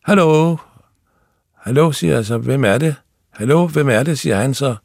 Hallo? 0.05 0.57
Hallo, 1.55 1.93
siger 1.93 2.14
jeg 2.14 2.24
så, 2.24 2.38
hvem 2.38 2.64
er 2.64 2.78
det? 2.78 2.95
Hallo, 3.30 3.66
hvem 3.66 3.88
er 3.88 4.03
det, 4.03 4.18
siger 4.18 4.36
han 4.36 4.55
så. 4.55 4.76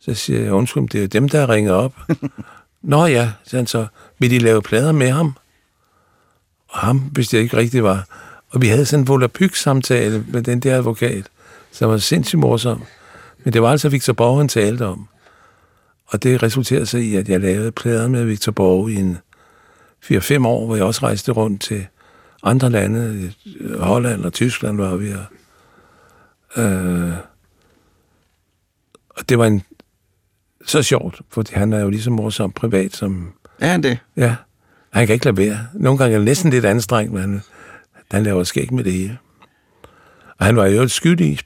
Så 0.00 0.14
siger 0.14 0.42
jeg, 0.42 0.52
undskyld, 0.52 0.88
det 0.88 1.04
er 1.04 1.08
dem, 1.08 1.28
der 1.28 1.48
ringer 1.48 1.72
op. 1.72 1.94
Nå 2.82 3.06
ja, 3.06 3.32
siger 3.44 3.58
han 3.58 3.66
så, 3.66 3.86
vil 4.18 4.30
de 4.30 4.38
lave 4.38 4.62
plader 4.62 4.92
med 4.92 5.10
ham? 5.10 5.36
Og 6.68 6.78
ham 6.78 6.98
hvis 6.98 7.28
det 7.28 7.38
ikke 7.38 7.56
rigtigt 7.56 7.84
var. 7.84 8.06
Og 8.50 8.62
vi 8.62 8.68
havde 8.68 8.86
sådan 8.86 9.02
en 9.02 9.08
volapyk-samtale 9.08 10.24
med 10.28 10.42
den 10.42 10.60
der 10.60 10.76
advokat, 10.76 11.26
som 11.70 11.90
var 11.90 11.98
sindssygt 11.98 12.40
morsom. 12.40 12.82
Men 13.44 13.52
det 13.52 13.62
var 13.62 13.70
altså 13.70 13.88
Victor 13.88 14.12
Borg, 14.12 14.38
han 14.38 14.48
talte 14.48 14.86
om. 14.86 15.08
Og 16.06 16.22
det 16.22 16.42
resulterede 16.42 16.86
sig 16.86 17.02
i, 17.02 17.16
at 17.16 17.28
jeg 17.28 17.40
lavede 17.40 17.72
plader 17.72 18.08
med 18.08 18.24
Victor 18.24 18.52
Borg 18.52 18.90
i 18.90 18.94
en 18.94 19.18
4-5 20.04 20.46
år, 20.46 20.66
hvor 20.66 20.76
jeg 20.76 20.84
også 20.84 21.06
rejste 21.06 21.32
rundt 21.32 21.62
til 21.62 21.86
andre 22.42 22.70
lande, 22.70 23.32
Holland 23.78 24.24
og 24.24 24.32
Tyskland 24.32 24.76
var 24.76 24.96
vi. 24.96 25.08
Øh, 26.56 27.12
og 29.10 29.28
det 29.28 29.38
var 29.38 29.46
en, 29.46 29.62
så 30.66 30.82
sjovt, 30.82 31.20
fordi 31.30 31.54
han 31.54 31.72
er 31.72 31.80
jo 31.80 31.90
lige 31.90 32.02
så 32.02 32.10
morsom 32.10 32.52
privat 32.52 32.96
som... 32.96 33.32
Er 33.60 33.68
han 33.68 33.82
det? 33.82 33.98
Ja, 34.16 34.36
han 34.90 35.06
kan 35.06 35.14
ikke 35.14 35.24
lade 35.24 35.36
være. 35.36 35.66
Nogle 35.74 35.98
gange 35.98 36.14
er 36.14 36.18
det 36.18 36.24
næsten 36.24 36.50
lidt 36.50 36.64
anstrengt, 36.64 37.12
men 37.12 37.20
han, 37.22 37.42
han 38.10 38.22
laver 38.22 38.44
skæg 38.44 38.72
med 38.72 38.84
det 38.84 38.92
hele. 38.92 39.18
Og 40.38 40.46
han 40.46 40.56
var 40.56 40.66
jo 40.66 40.88
skyldig, 40.88 41.38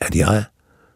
at 0.00 0.14
jeg 0.14 0.44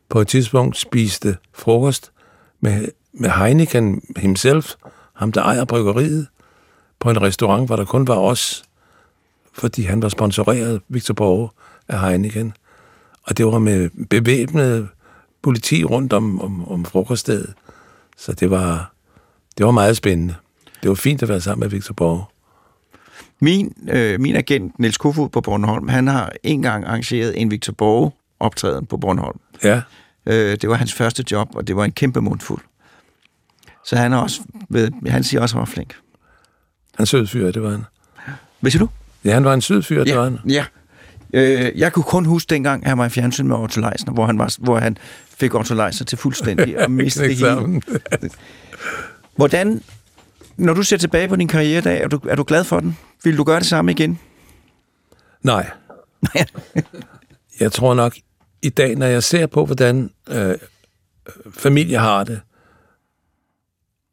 på 0.08 0.20
et 0.20 0.28
tidspunkt 0.28 0.78
spiste 0.78 1.36
frokost 1.52 2.12
med, 2.60 2.88
med 3.12 3.30
Heineken 3.30 4.02
himself, 4.16 4.74
ham 5.12 5.32
der 5.32 5.42
ejer 5.42 5.64
bryggeriet, 5.64 6.26
på 6.98 7.10
en 7.10 7.22
restaurant, 7.22 7.66
hvor 7.66 7.76
der 7.76 7.84
kun 7.84 8.08
var 8.08 8.16
os, 8.18 8.64
fordi 9.52 9.82
han 9.82 10.02
var 10.02 10.08
sponsoreret, 10.08 10.80
Victor 10.88 11.14
Borge, 11.14 11.48
af 11.88 12.00
Heineken. 12.00 12.52
Og 13.22 13.38
det 13.38 13.46
var 13.46 13.58
med 13.58 13.90
bevæbnet 14.10 14.88
politi 15.42 15.84
rundt 15.84 16.12
om, 16.12 16.40
om, 16.40 16.68
om 16.68 16.84
frokoststedet. 16.84 17.54
Så 18.16 18.32
det 18.32 18.50
var, 18.50 18.92
det 19.58 19.66
var 19.66 19.72
meget 19.72 19.96
spændende. 19.96 20.34
Det 20.82 20.88
var 20.88 20.94
fint 20.94 21.22
at 21.22 21.28
være 21.28 21.40
sammen 21.40 21.60
med 21.60 21.68
Victor 21.70 21.94
Borge. 21.94 22.24
Min, 23.42 23.72
øh, 23.88 24.20
min 24.20 24.36
agent, 24.36 24.78
Niels 24.78 24.96
Kofod 24.96 25.28
på 25.28 25.40
Bornholm, 25.40 25.88
han 25.88 26.06
har 26.06 26.32
engang 26.42 26.84
arrangeret 26.84 27.40
en 27.40 27.50
Victor 27.50 27.72
Borge 27.72 28.10
optræden 28.40 28.86
på 28.86 28.96
Bornholm. 28.96 29.40
Ja. 29.64 29.80
Øh, 30.26 30.56
det 30.60 30.68
var 30.68 30.74
hans 30.74 30.92
første 30.92 31.24
job, 31.30 31.48
og 31.54 31.68
det 31.68 31.76
var 31.76 31.84
en 31.84 31.92
kæmpe 31.92 32.20
mundfuld. 32.20 32.60
Så 33.86 33.96
han, 33.96 34.12
er 34.12 34.16
også, 34.16 34.40
ved, 34.68 34.90
han 35.06 35.24
siger 35.24 35.40
også, 35.40 35.54
at 35.54 35.56
han 35.56 35.60
var 35.60 35.72
flink. 35.72 35.94
Han 36.96 37.06
sød 37.06 37.26
fyr, 37.26 37.50
det 37.50 37.62
var 37.62 37.70
han. 37.70 37.84
Hvad 38.60 38.70
siger 38.70 38.80
du? 38.80 38.88
Ja, 39.24 39.34
han 39.34 39.44
var 39.44 39.54
en 39.54 39.60
sød 39.60 39.82
fyr, 39.82 40.04
det 40.04 40.16
var 40.16 40.24
han. 40.24 40.38
ja. 40.48 40.64
Øh, 41.34 41.78
jeg 41.78 41.92
kunne 41.92 42.02
kun 42.02 42.24
huske 42.24 42.50
dengang, 42.50 42.86
han 42.86 42.98
var 42.98 43.06
i 43.06 43.08
fjernsyn 43.08 43.46
med 43.48 43.56
Otto 43.56 43.80
Leisner, 43.80 44.12
hvor 44.12 44.26
han, 44.26 44.38
var, 44.38 44.54
hvor 44.58 44.78
han 44.78 44.98
fik 45.38 45.54
Otto 45.54 45.74
Leisner 45.74 46.04
til 46.04 46.18
fuldstændig 46.18 46.78
at 46.82 46.90
miste 46.90 47.22
det 47.22 47.36
hele. 47.36 47.82
Hvordan, 49.36 49.82
når 50.56 50.74
du 50.74 50.82
ser 50.82 50.96
tilbage 50.96 51.28
på 51.28 51.36
din 51.36 51.48
karrieredag, 51.48 52.02
er 52.02 52.08
du, 52.08 52.20
er 52.28 52.34
du 52.34 52.44
glad 52.46 52.64
for 52.64 52.80
den? 52.80 52.98
Vil 53.24 53.36
du 53.36 53.44
gøre 53.44 53.58
det 53.58 53.66
samme 53.66 53.90
igen? 53.90 54.18
Nej. 55.42 55.70
jeg 57.60 57.72
tror 57.72 57.94
nok, 57.94 58.16
i 58.62 58.68
dag, 58.68 58.96
når 58.96 59.06
jeg 59.06 59.22
ser 59.22 59.46
på, 59.46 59.66
hvordan 59.66 60.10
øh, 60.28 60.54
familie 61.50 61.98
har 61.98 62.24
det, 62.24 62.40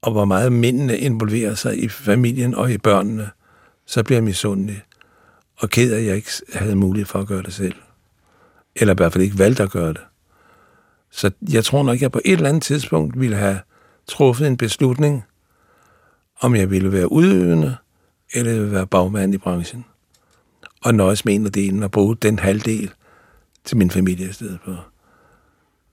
og 0.01 0.11
hvor 0.11 0.25
meget 0.25 0.51
mændene 0.51 0.97
involverer 0.97 1.55
sig 1.55 1.83
i 1.83 1.89
familien 1.89 2.55
og 2.55 2.71
i 2.71 2.77
børnene, 2.77 3.29
så 3.85 4.03
bliver 4.03 4.17
jeg 4.17 4.23
misundelig 4.23 4.83
og 5.57 5.69
ked 5.69 5.93
af, 5.93 5.99
at 5.99 6.05
jeg 6.05 6.15
ikke 6.15 6.31
havde 6.53 6.75
mulighed 6.75 7.05
for 7.05 7.19
at 7.19 7.27
gøre 7.27 7.43
det 7.43 7.53
selv. 7.53 7.75
Eller 8.75 8.93
i 8.93 8.97
hvert 8.97 9.13
fald 9.13 9.23
ikke 9.23 9.39
valgte 9.39 9.63
at 9.63 9.71
gøre 9.71 9.89
det. 9.89 10.01
Så 11.11 11.31
jeg 11.49 11.65
tror 11.65 11.83
nok, 11.83 11.95
at 11.95 12.01
jeg 12.01 12.11
på 12.11 12.21
et 12.25 12.33
eller 12.33 12.49
andet 12.49 12.63
tidspunkt 12.63 13.19
ville 13.19 13.35
have 13.35 13.59
truffet 14.07 14.47
en 14.47 14.57
beslutning, 14.57 15.23
om 16.41 16.55
jeg 16.55 16.69
ville 16.69 16.91
være 16.91 17.11
udøvende, 17.11 17.77
eller 18.33 18.51
jeg 18.51 18.59
ville 18.59 18.75
være 18.75 18.87
bagmand 18.87 19.33
i 19.33 19.37
branchen. 19.37 19.85
Og 20.83 20.95
nøjes 20.95 21.25
med 21.25 21.35
en 21.35 21.45
af 21.45 21.51
delen 21.51 21.83
og 21.83 21.91
bruge 21.91 22.15
den 22.15 22.39
halvdel 22.39 22.91
til 23.65 23.77
min 23.77 23.91
familie 23.91 24.29
i 24.29 24.31
stedet 24.31 24.59
for. 24.65 24.85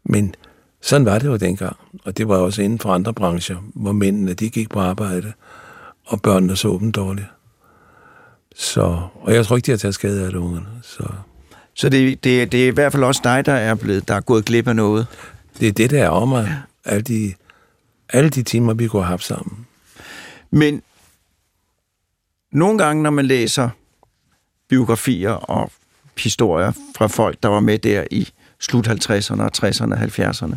Men 0.05 0.35
sådan 0.81 1.07
var 1.07 1.19
det 1.19 1.27
jo 1.27 1.37
dengang, 1.37 1.77
og 2.05 2.17
det 2.17 2.29
var 2.29 2.37
også 2.37 2.63
inden 2.63 2.79
for 2.79 2.93
andre 2.93 3.15
brancher, 3.15 3.57
hvor 3.75 3.93
mændene 3.93 4.35
de 4.35 4.51
gik 4.51 4.71
på 4.71 4.81
arbejde, 4.81 5.33
og 6.05 6.23
børnene 6.23 6.57
så 6.57 6.79
dem 6.81 6.93
dårligt. 6.93 7.27
Så, 8.55 9.01
og 9.15 9.35
jeg 9.35 9.47
tror 9.47 9.57
ikke, 9.57 9.67
de 9.67 9.71
har 9.71 9.79
taget 9.79 9.95
skade 9.95 10.25
af 10.25 10.33
det, 10.33 10.39
ungerne. 10.39 10.67
Så. 10.83 11.05
Så 11.75 11.89
det, 11.89 12.25
det, 12.25 12.53
det 12.53 12.65
er 12.65 12.69
i 12.69 12.71
hvert 12.71 12.93
fald 12.93 13.05
også 13.05 13.21
dig, 13.25 13.47
der 13.47 13.53
er, 13.53 13.75
blevet, 13.75 14.09
der 14.09 14.15
er 14.15 14.21
gået 14.21 14.45
glip 14.45 14.69
af 14.69 14.77
noget. 14.77 15.07
Det 15.61 15.69
er 15.69 15.73
det, 15.73 15.91
der 15.91 16.05
er 16.05 16.09
om 16.09 16.29
mig. 16.29 16.57
Alle 16.85 17.03
de, 17.03 17.35
alle 18.09 18.31
de 18.31 18.43
timer, 18.43 18.75
vi 18.75 18.89
have 18.93 19.05
haft 19.05 19.25
sammen. 19.25 19.67
Men 20.51 20.83
nogle 22.53 22.79
gange, 22.79 23.03
når 23.03 23.11
man 23.11 23.27
læser 23.27 23.69
biografier 24.69 25.31
og 25.31 25.71
historier 26.19 26.73
fra 26.97 27.07
folk, 27.07 27.43
der 27.43 27.49
var 27.49 27.61
med 27.61 27.79
der 27.79 28.05
i 28.11 28.29
slut 28.61 28.89
50'erne 28.89 29.43
og 29.43 29.51
60'erne 29.57 29.93
og 29.93 30.03
70'erne, 30.03 30.55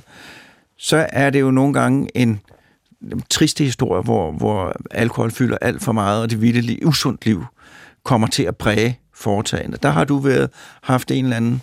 så 0.78 1.08
er 1.10 1.30
det 1.30 1.42
jo 1.42 1.52
nogle 1.52 1.74
gange 1.74 2.18
en 2.18 2.42
triste 3.30 3.64
historie, 3.64 4.04
hvor, 4.04 4.32
hvor 4.32 4.76
alkohol 4.92 5.32
fylder 5.32 5.58
alt 5.62 5.84
for 5.84 5.92
meget, 5.92 6.22
og 6.22 6.30
det 6.30 6.42
vilde 6.42 6.62
liv, 6.62 6.80
usundt 6.86 7.26
liv 7.26 7.46
kommer 8.04 8.28
til 8.28 8.44
at 8.44 8.58
præge 8.58 9.00
foretagende. 9.14 9.78
Der 9.84 9.90
har 9.90 10.04
du 10.04 10.18
været, 10.18 10.50
haft 10.82 11.12
en 11.12 11.26
eller 11.26 11.38
anden 11.38 11.62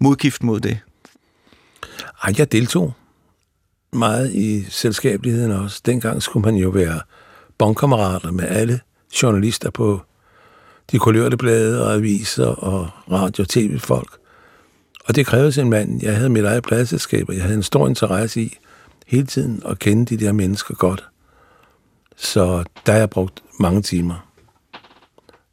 modgift 0.00 0.42
mod 0.42 0.60
det. 0.60 0.78
Ej, 2.24 2.34
jeg 2.38 2.52
deltog 2.52 2.92
meget 3.92 4.34
i 4.34 4.64
selskabeligheden 4.70 5.52
også. 5.52 5.82
Dengang 5.86 6.22
skulle 6.22 6.44
man 6.44 6.54
jo 6.54 6.68
være 6.68 7.00
bondkammerater 7.58 8.30
med 8.30 8.44
alle 8.48 8.80
journalister 9.22 9.70
på 9.70 10.00
de 10.92 10.98
kulørte 10.98 11.36
blade 11.36 11.86
og 11.86 11.94
aviser 11.94 12.46
og 12.46 12.90
radio- 13.10 13.42
og 13.42 13.48
tv-folk. 13.48 14.18
Og 15.04 15.16
det 15.16 15.26
krævede 15.26 15.60
en 15.60 15.70
mand. 15.70 16.02
Jeg 16.02 16.16
havde 16.16 16.30
mit 16.30 16.44
eget 16.44 16.62
pladselskab, 16.62 17.28
og 17.28 17.34
jeg 17.34 17.42
havde 17.42 17.56
en 17.56 17.62
stor 17.62 17.88
interesse 17.88 18.42
i 18.42 18.58
hele 19.06 19.26
tiden 19.26 19.62
at 19.66 19.78
kende 19.78 20.16
de 20.16 20.24
der 20.24 20.32
mennesker 20.32 20.74
godt. 20.74 21.08
Så 22.16 22.64
der 22.86 22.92
har 22.92 22.98
jeg 22.98 23.10
brugt 23.10 23.42
mange 23.60 23.82
timer. 23.82 24.28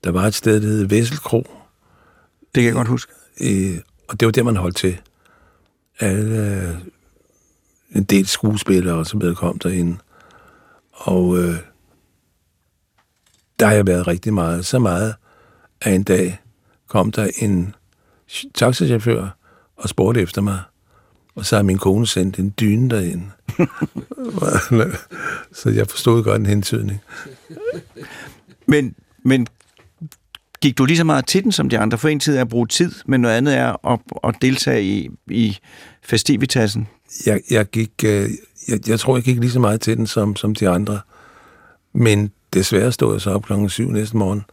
Der 0.03 0.11
var 0.11 0.27
et 0.27 0.35
sted, 0.35 0.61
der 0.61 0.67
hed 0.67 0.85
Vesselkro. 0.85 1.47
Det 2.55 2.63
kan 2.63 2.65
jeg 2.65 2.73
godt 2.73 2.87
huske. 2.87 3.11
Øh, 3.41 3.77
og 4.07 4.19
det 4.19 4.25
var 4.25 4.31
der, 4.31 4.43
man 4.43 4.55
holdt 4.55 4.75
til. 4.75 5.01
Alle, 5.99 6.79
en 7.95 8.03
del 8.03 8.27
skuespillere 8.27 8.95
og 8.95 9.05
så 9.05 9.17
videre 9.17 9.35
kom 9.35 9.59
derinde. 9.59 9.97
Og 10.91 11.37
øh, 11.37 11.55
der 13.59 13.65
har 13.65 13.73
jeg 13.73 13.87
været 13.87 14.07
rigtig 14.07 14.33
meget. 14.33 14.65
Så 14.65 14.79
meget, 14.79 15.15
at 15.81 15.95
en 15.95 16.03
dag 16.03 16.39
kom 16.87 17.11
der 17.11 17.27
en 17.37 17.75
taxichauffør 18.53 19.37
og 19.75 19.89
spurgte 19.89 20.21
efter 20.21 20.41
mig. 20.41 20.59
Og 21.35 21.45
så 21.45 21.55
har 21.55 21.63
min 21.63 21.77
kone 21.77 22.07
sendt 22.07 22.39
en 22.39 22.53
dyne 22.59 22.89
derinde. 22.89 23.25
så 25.59 25.69
jeg 25.69 25.87
forstod 25.87 26.23
godt 26.23 26.39
en 26.39 26.45
hentydning. 26.45 27.01
Men, 28.65 28.95
men 29.23 29.47
gik 30.61 30.77
du 30.77 30.85
lige 30.85 30.97
så 30.97 31.03
meget 31.03 31.27
til 31.27 31.43
den 31.43 31.51
som 31.51 31.69
de 31.69 31.79
andre? 31.79 31.97
For 31.97 32.07
en 32.07 32.19
tid 32.19 32.37
er 32.37 32.41
at 32.41 32.49
bruge 32.49 32.67
tid, 32.67 32.91
men 33.05 33.21
noget 33.21 33.35
andet 33.35 33.57
er 33.57 33.87
at, 33.91 33.99
at 34.23 34.35
deltage 34.41 34.83
i, 34.83 35.09
i 35.27 35.57
festivitasen. 36.03 36.87
Jeg, 37.25 37.41
jeg, 37.49 37.65
gik, 37.65 37.91
øh, 38.05 38.29
jeg, 38.67 38.89
jeg 38.89 38.99
tror, 38.99 39.17
jeg 39.17 39.23
gik 39.23 39.39
lige 39.39 39.51
så 39.51 39.59
meget 39.59 39.81
til 39.81 39.97
den 39.97 40.07
som, 40.07 40.35
som 40.35 40.55
de 40.55 40.69
andre. 40.69 40.99
Men 41.93 42.31
desværre 42.55 42.91
stod 42.91 43.13
jeg 43.13 43.21
så 43.21 43.31
op 43.31 43.43
klokken 43.43 43.69
syv 43.69 43.89
næste 43.89 44.17
morgen 44.17 44.45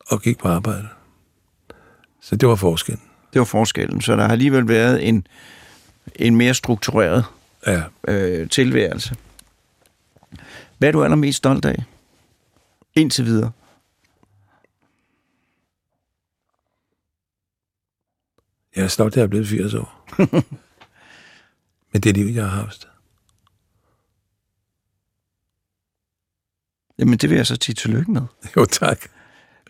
og 0.00 0.22
gik 0.22 0.38
på 0.38 0.48
arbejde. 0.48 0.88
Så 2.20 2.36
det 2.36 2.48
var 2.48 2.54
forskellen. 2.54 3.02
Det 3.32 3.38
var 3.38 3.44
forskellen. 3.44 4.00
Så 4.00 4.16
der 4.16 4.22
har 4.22 4.32
alligevel 4.32 4.68
været 4.68 5.08
en, 5.08 5.26
en 6.16 6.36
mere 6.36 6.54
struktureret 6.54 7.24
ja. 7.66 7.82
øh, 8.08 8.48
tilværelse. 8.48 9.16
Hvad 10.78 10.88
er 10.88 10.92
du 10.92 11.04
allermest 11.04 11.38
stolt 11.38 11.64
af? 11.64 11.84
Indtil 12.94 13.24
videre. 13.24 13.52
Jeg 18.76 18.84
er 18.84 18.88
stolt, 18.88 19.12
at 19.12 19.16
jeg 19.16 19.22
er 19.22 19.28
blevet 19.28 19.48
80 19.48 19.74
år. 19.74 20.06
Men 21.92 22.02
det 22.02 22.16
liv, 22.16 22.26
jeg 22.26 22.44
har 22.44 22.62
haft. 22.62 22.89
Jamen, 27.00 27.18
det 27.18 27.30
vil 27.30 27.36
jeg 27.36 27.46
så 27.46 27.56
sige 27.62 27.74
tillykke 27.74 28.10
med. 28.10 28.22
Jo, 28.56 28.64
tak. 28.64 28.98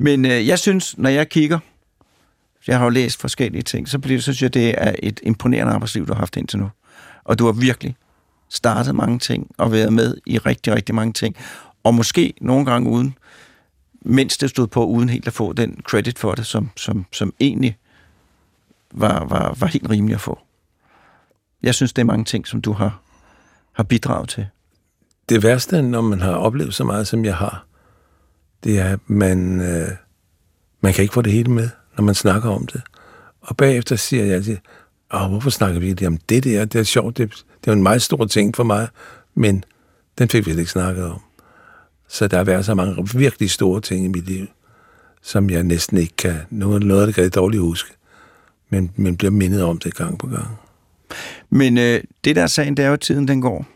Men 0.00 0.24
øh, 0.24 0.46
jeg 0.46 0.58
synes, 0.58 0.98
når 0.98 1.10
jeg 1.10 1.28
kigger, 1.28 1.58
jeg 2.66 2.78
har 2.78 2.84
jo 2.84 2.90
læst 2.90 3.20
forskellige 3.20 3.62
ting, 3.62 3.88
så, 3.88 3.98
bliver, 3.98 4.20
synes 4.20 4.42
jeg, 4.42 4.54
det 4.54 4.74
er 4.78 4.94
et 5.02 5.20
imponerende 5.22 5.72
arbejdsliv, 5.72 6.06
du 6.06 6.12
har 6.12 6.18
haft 6.18 6.36
indtil 6.36 6.58
nu. 6.58 6.70
Og 7.24 7.38
du 7.38 7.44
har 7.44 7.52
virkelig 7.52 7.96
startet 8.48 8.94
mange 8.94 9.18
ting 9.18 9.50
og 9.58 9.72
været 9.72 9.92
med 9.92 10.16
i 10.26 10.38
rigtig, 10.38 10.74
rigtig 10.74 10.94
mange 10.94 11.12
ting. 11.12 11.36
Og 11.84 11.94
måske 11.94 12.34
nogle 12.40 12.66
gange 12.66 12.90
uden, 12.90 13.14
mens 14.02 14.38
det 14.38 14.50
stod 14.50 14.66
på, 14.66 14.86
uden 14.86 15.08
helt 15.08 15.26
at 15.26 15.32
få 15.32 15.52
den 15.52 15.80
credit 15.88 16.18
for 16.18 16.34
det, 16.34 16.46
som, 16.46 16.70
som, 16.76 17.06
som 17.12 17.32
egentlig 17.40 17.78
var, 18.92 19.24
var, 19.24 19.54
var 19.58 19.66
helt 19.66 19.90
rimelig 19.90 20.14
at 20.14 20.20
få. 20.20 20.38
Jeg 21.62 21.74
synes, 21.74 21.92
det 21.92 22.02
er 22.02 22.06
mange 22.06 22.24
ting, 22.24 22.46
som 22.46 22.62
du 22.62 22.72
har, 22.72 23.00
har 23.72 23.84
bidraget 23.84 24.28
til. 24.28 24.46
Det 25.30 25.42
værste, 25.42 25.82
når 25.82 26.00
man 26.00 26.20
har 26.20 26.32
oplevet 26.32 26.74
så 26.74 26.84
meget, 26.84 27.06
som 27.06 27.24
jeg 27.24 27.36
har, 27.36 27.66
det 28.64 28.78
er, 28.78 28.92
at 28.92 29.00
man, 29.06 29.60
øh, 29.60 29.88
man 30.80 30.92
kan 30.92 31.02
ikke 31.02 31.14
få 31.14 31.22
det 31.22 31.32
hele 31.32 31.50
med, 31.50 31.68
når 31.96 32.04
man 32.04 32.14
snakker 32.14 32.50
om 32.50 32.66
det. 32.66 32.82
Og 33.40 33.56
bagefter 33.56 33.96
siger 33.96 34.24
jeg 34.24 34.34
altid, 34.34 34.56
Åh, 35.14 35.30
hvorfor 35.30 35.50
snakker 35.50 35.80
vi 35.80 35.88
ikke 35.88 36.06
om 36.06 36.16
det 36.16 36.44
der? 36.44 36.64
Det 36.64 36.78
er 36.78 36.82
sjovt, 36.82 37.18
det, 37.18 37.44
det 37.64 37.70
er 37.70 37.72
en 37.72 37.82
meget 37.82 38.02
stor 38.02 38.24
ting 38.24 38.56
for 38.56 38.64
mig, 38.64 38.88
men 39.34 39.64
den 40.18 40.28
fik 40.28 40.46
vi 40.46 40.50
ikke 40.50 40.66
snakket 40.66 41.04
om. 41.04 41.20
Så 42.08 42.28
der 42.28 42.36
har 42.36 42.44
været 42.44 42.64
så 42.64 42.74
mange 42.74 43.08
virkelig 43.14 43.50
store 43.50 43.80
ting 43.80 44.04
i 44.04 44.08
mit 44.08 44.26
liv, 44.26 44.46
som 45.22 45.50
jeg 45.50 45.62
næsten 45.62 45.98
ikke 45.98 46.16
kan. 46.16 46.36
Noget, 46.50 46.82
noget 46.82 47.00
af 47.00 47.06
det 47.06 47.14
kan 47.14 47.24
jeg 47.24 47.34
dårligt 47.34 47.60
huske, 47.60 47.90
men, 48.70 48.90
men 48.96 49.16
bliver 49.16 49.30
mindet 49.30 49.62
om 49.62 49.78
det 49.78 49.94
gang 49.94 50.18
på 50.18 50.26
gang. 50.26 50.58
Men 51.50 51.78
øh, 51.78 52.00
det 52.24 52.36
der 52.36 52.42
er 52.42 52.46
sagen, 52.46 52.76
det 52.76 52.82
er 52.82 52.86
jo, 52.86 52.92
at 52.92 53.00
tiden 53.00 53.28
den 53.28 53.40
går. 53.40 53.66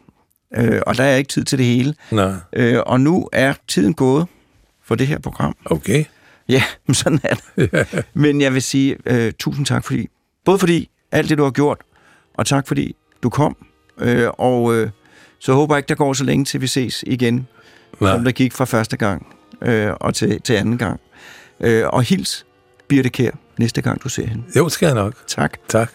Øh, 0.57 0.81
og 0.87 0.97
der 0.97 1.05
er 1.05 1.17
ikke 1.17 1.29
tid 1.29 1.45
til 1.45 1.59
det 1.59 1.67
hele. 1.67 1.95
Nej, 2.11 2.33
Øh, 2.53 2.79
og 2.87 3.01
nu 3.01 3.29
er 3.33 3.55
tiden 3.69 3.95
gået 3.95 4.27
for 4.85 4.95
det 4.95 5.07
her 5.07 5.19
program. 5.19 5.57
okay. 5.65 6.05
Ja, 6.49 6.63
men 6.87 6.95
sådan 6.95 7.21
er 7.23 7.35
det. 7.57 7.87
Men 8.15 8.41
jeg 8.41 8.55
vil 8.55 8.63
sige 8.63 8.97
øh, 9.07 9.33
tusind 9.39 9.67
tak, 9.67 9.85
fordi 9.85 10.09
både 10.45 10.59
fordi 10.59 10.91
alt 11.13 11.29
det, 11.29 11.39
du 11.39 11.43
har 11.45 11.51
gjort, 11.51 11.79
og 12.35 12.47
tak 12.47 12.69
fordi 12.69 12.97
du 13.23 13.31
kom. 13.31 13.57
Øh, 13.99 14.29
og 14.39 14.75
øh, 14.75 14.91
så 15.39 15.53
håber 15.55 15.75
jeg 15.75 15.79
ikke, 15.79 15.89
der 15.89 15.95
går 15.95 16.13
så 16.13 16.25
længe, 16.25 16.45
til 16.45 16.61
vi 16.61 16.67
ses 16.67 17.05
igen, 17.07 17.49
Nej. 18.01 18.13
som 18.15 18.25
der 18.25 18.33
gik 18.33 18.53
fra 18.53 18.65
første 18.65 18.97
gang 18.97 19.27
øh, 19.63 19.93
og 20.01 20.15
til, 20.15 20.41
til 20.41 20.55
anden 20.55 20.79
gang. 20.79 21.01
Øh, 21.61 21.85
og 21.87 22.03
hils 22.03 22.47
Birte 22.89 23.09
Kær 23.09 23.31
næste 23.59 23.83
gang, 23.83 24.03
du 24.05 24.09
ser 24.09 24.27
hende. 24.27 24.45
Jo, 24.57 24.69
skal 24.69 24.87
jeg 24.87 24.95
nok. 24.95 25.15
Tak. 25.27 25.59
Tak. 25.69 25.93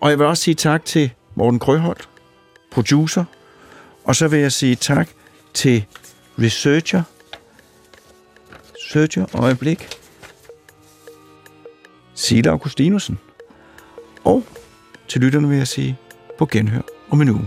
Og 0.00 0.10
jeg 0.10 0.18
vil 0.18 0.26
også 0.26 0.42
sige 0.42 0.54
tak 0.54 0.84
til 0.84 1.10
Morten 1.34 1.58
Krøholt, 1.58 2.08
producer. 2.72 3.24
Og 4.04 4.16
så 4.16 4.28
vil 4.28 4.40
jeg 4.40 4.52
sige 4.52 4.76
tak 4.76 5.08
til 5.54 5.84
researcher. 6.38 7.02
Researcher, 8.74 9.26
øjeblik. 9.34 9.88
Sila 12.14 12.50
Augustinusen. 12.50 13.18
Og 14.24 14.44
til 15.08 15.20
lytterne 15.20 15.48
vil 15.48 15.58
jeg 15.58 15.68
sige 15.68 15.98
på 16.38 16.46
genhør 16.46 16.82
om 17.10 17.20
en 17.20 17.28
uge. 17.28 17.46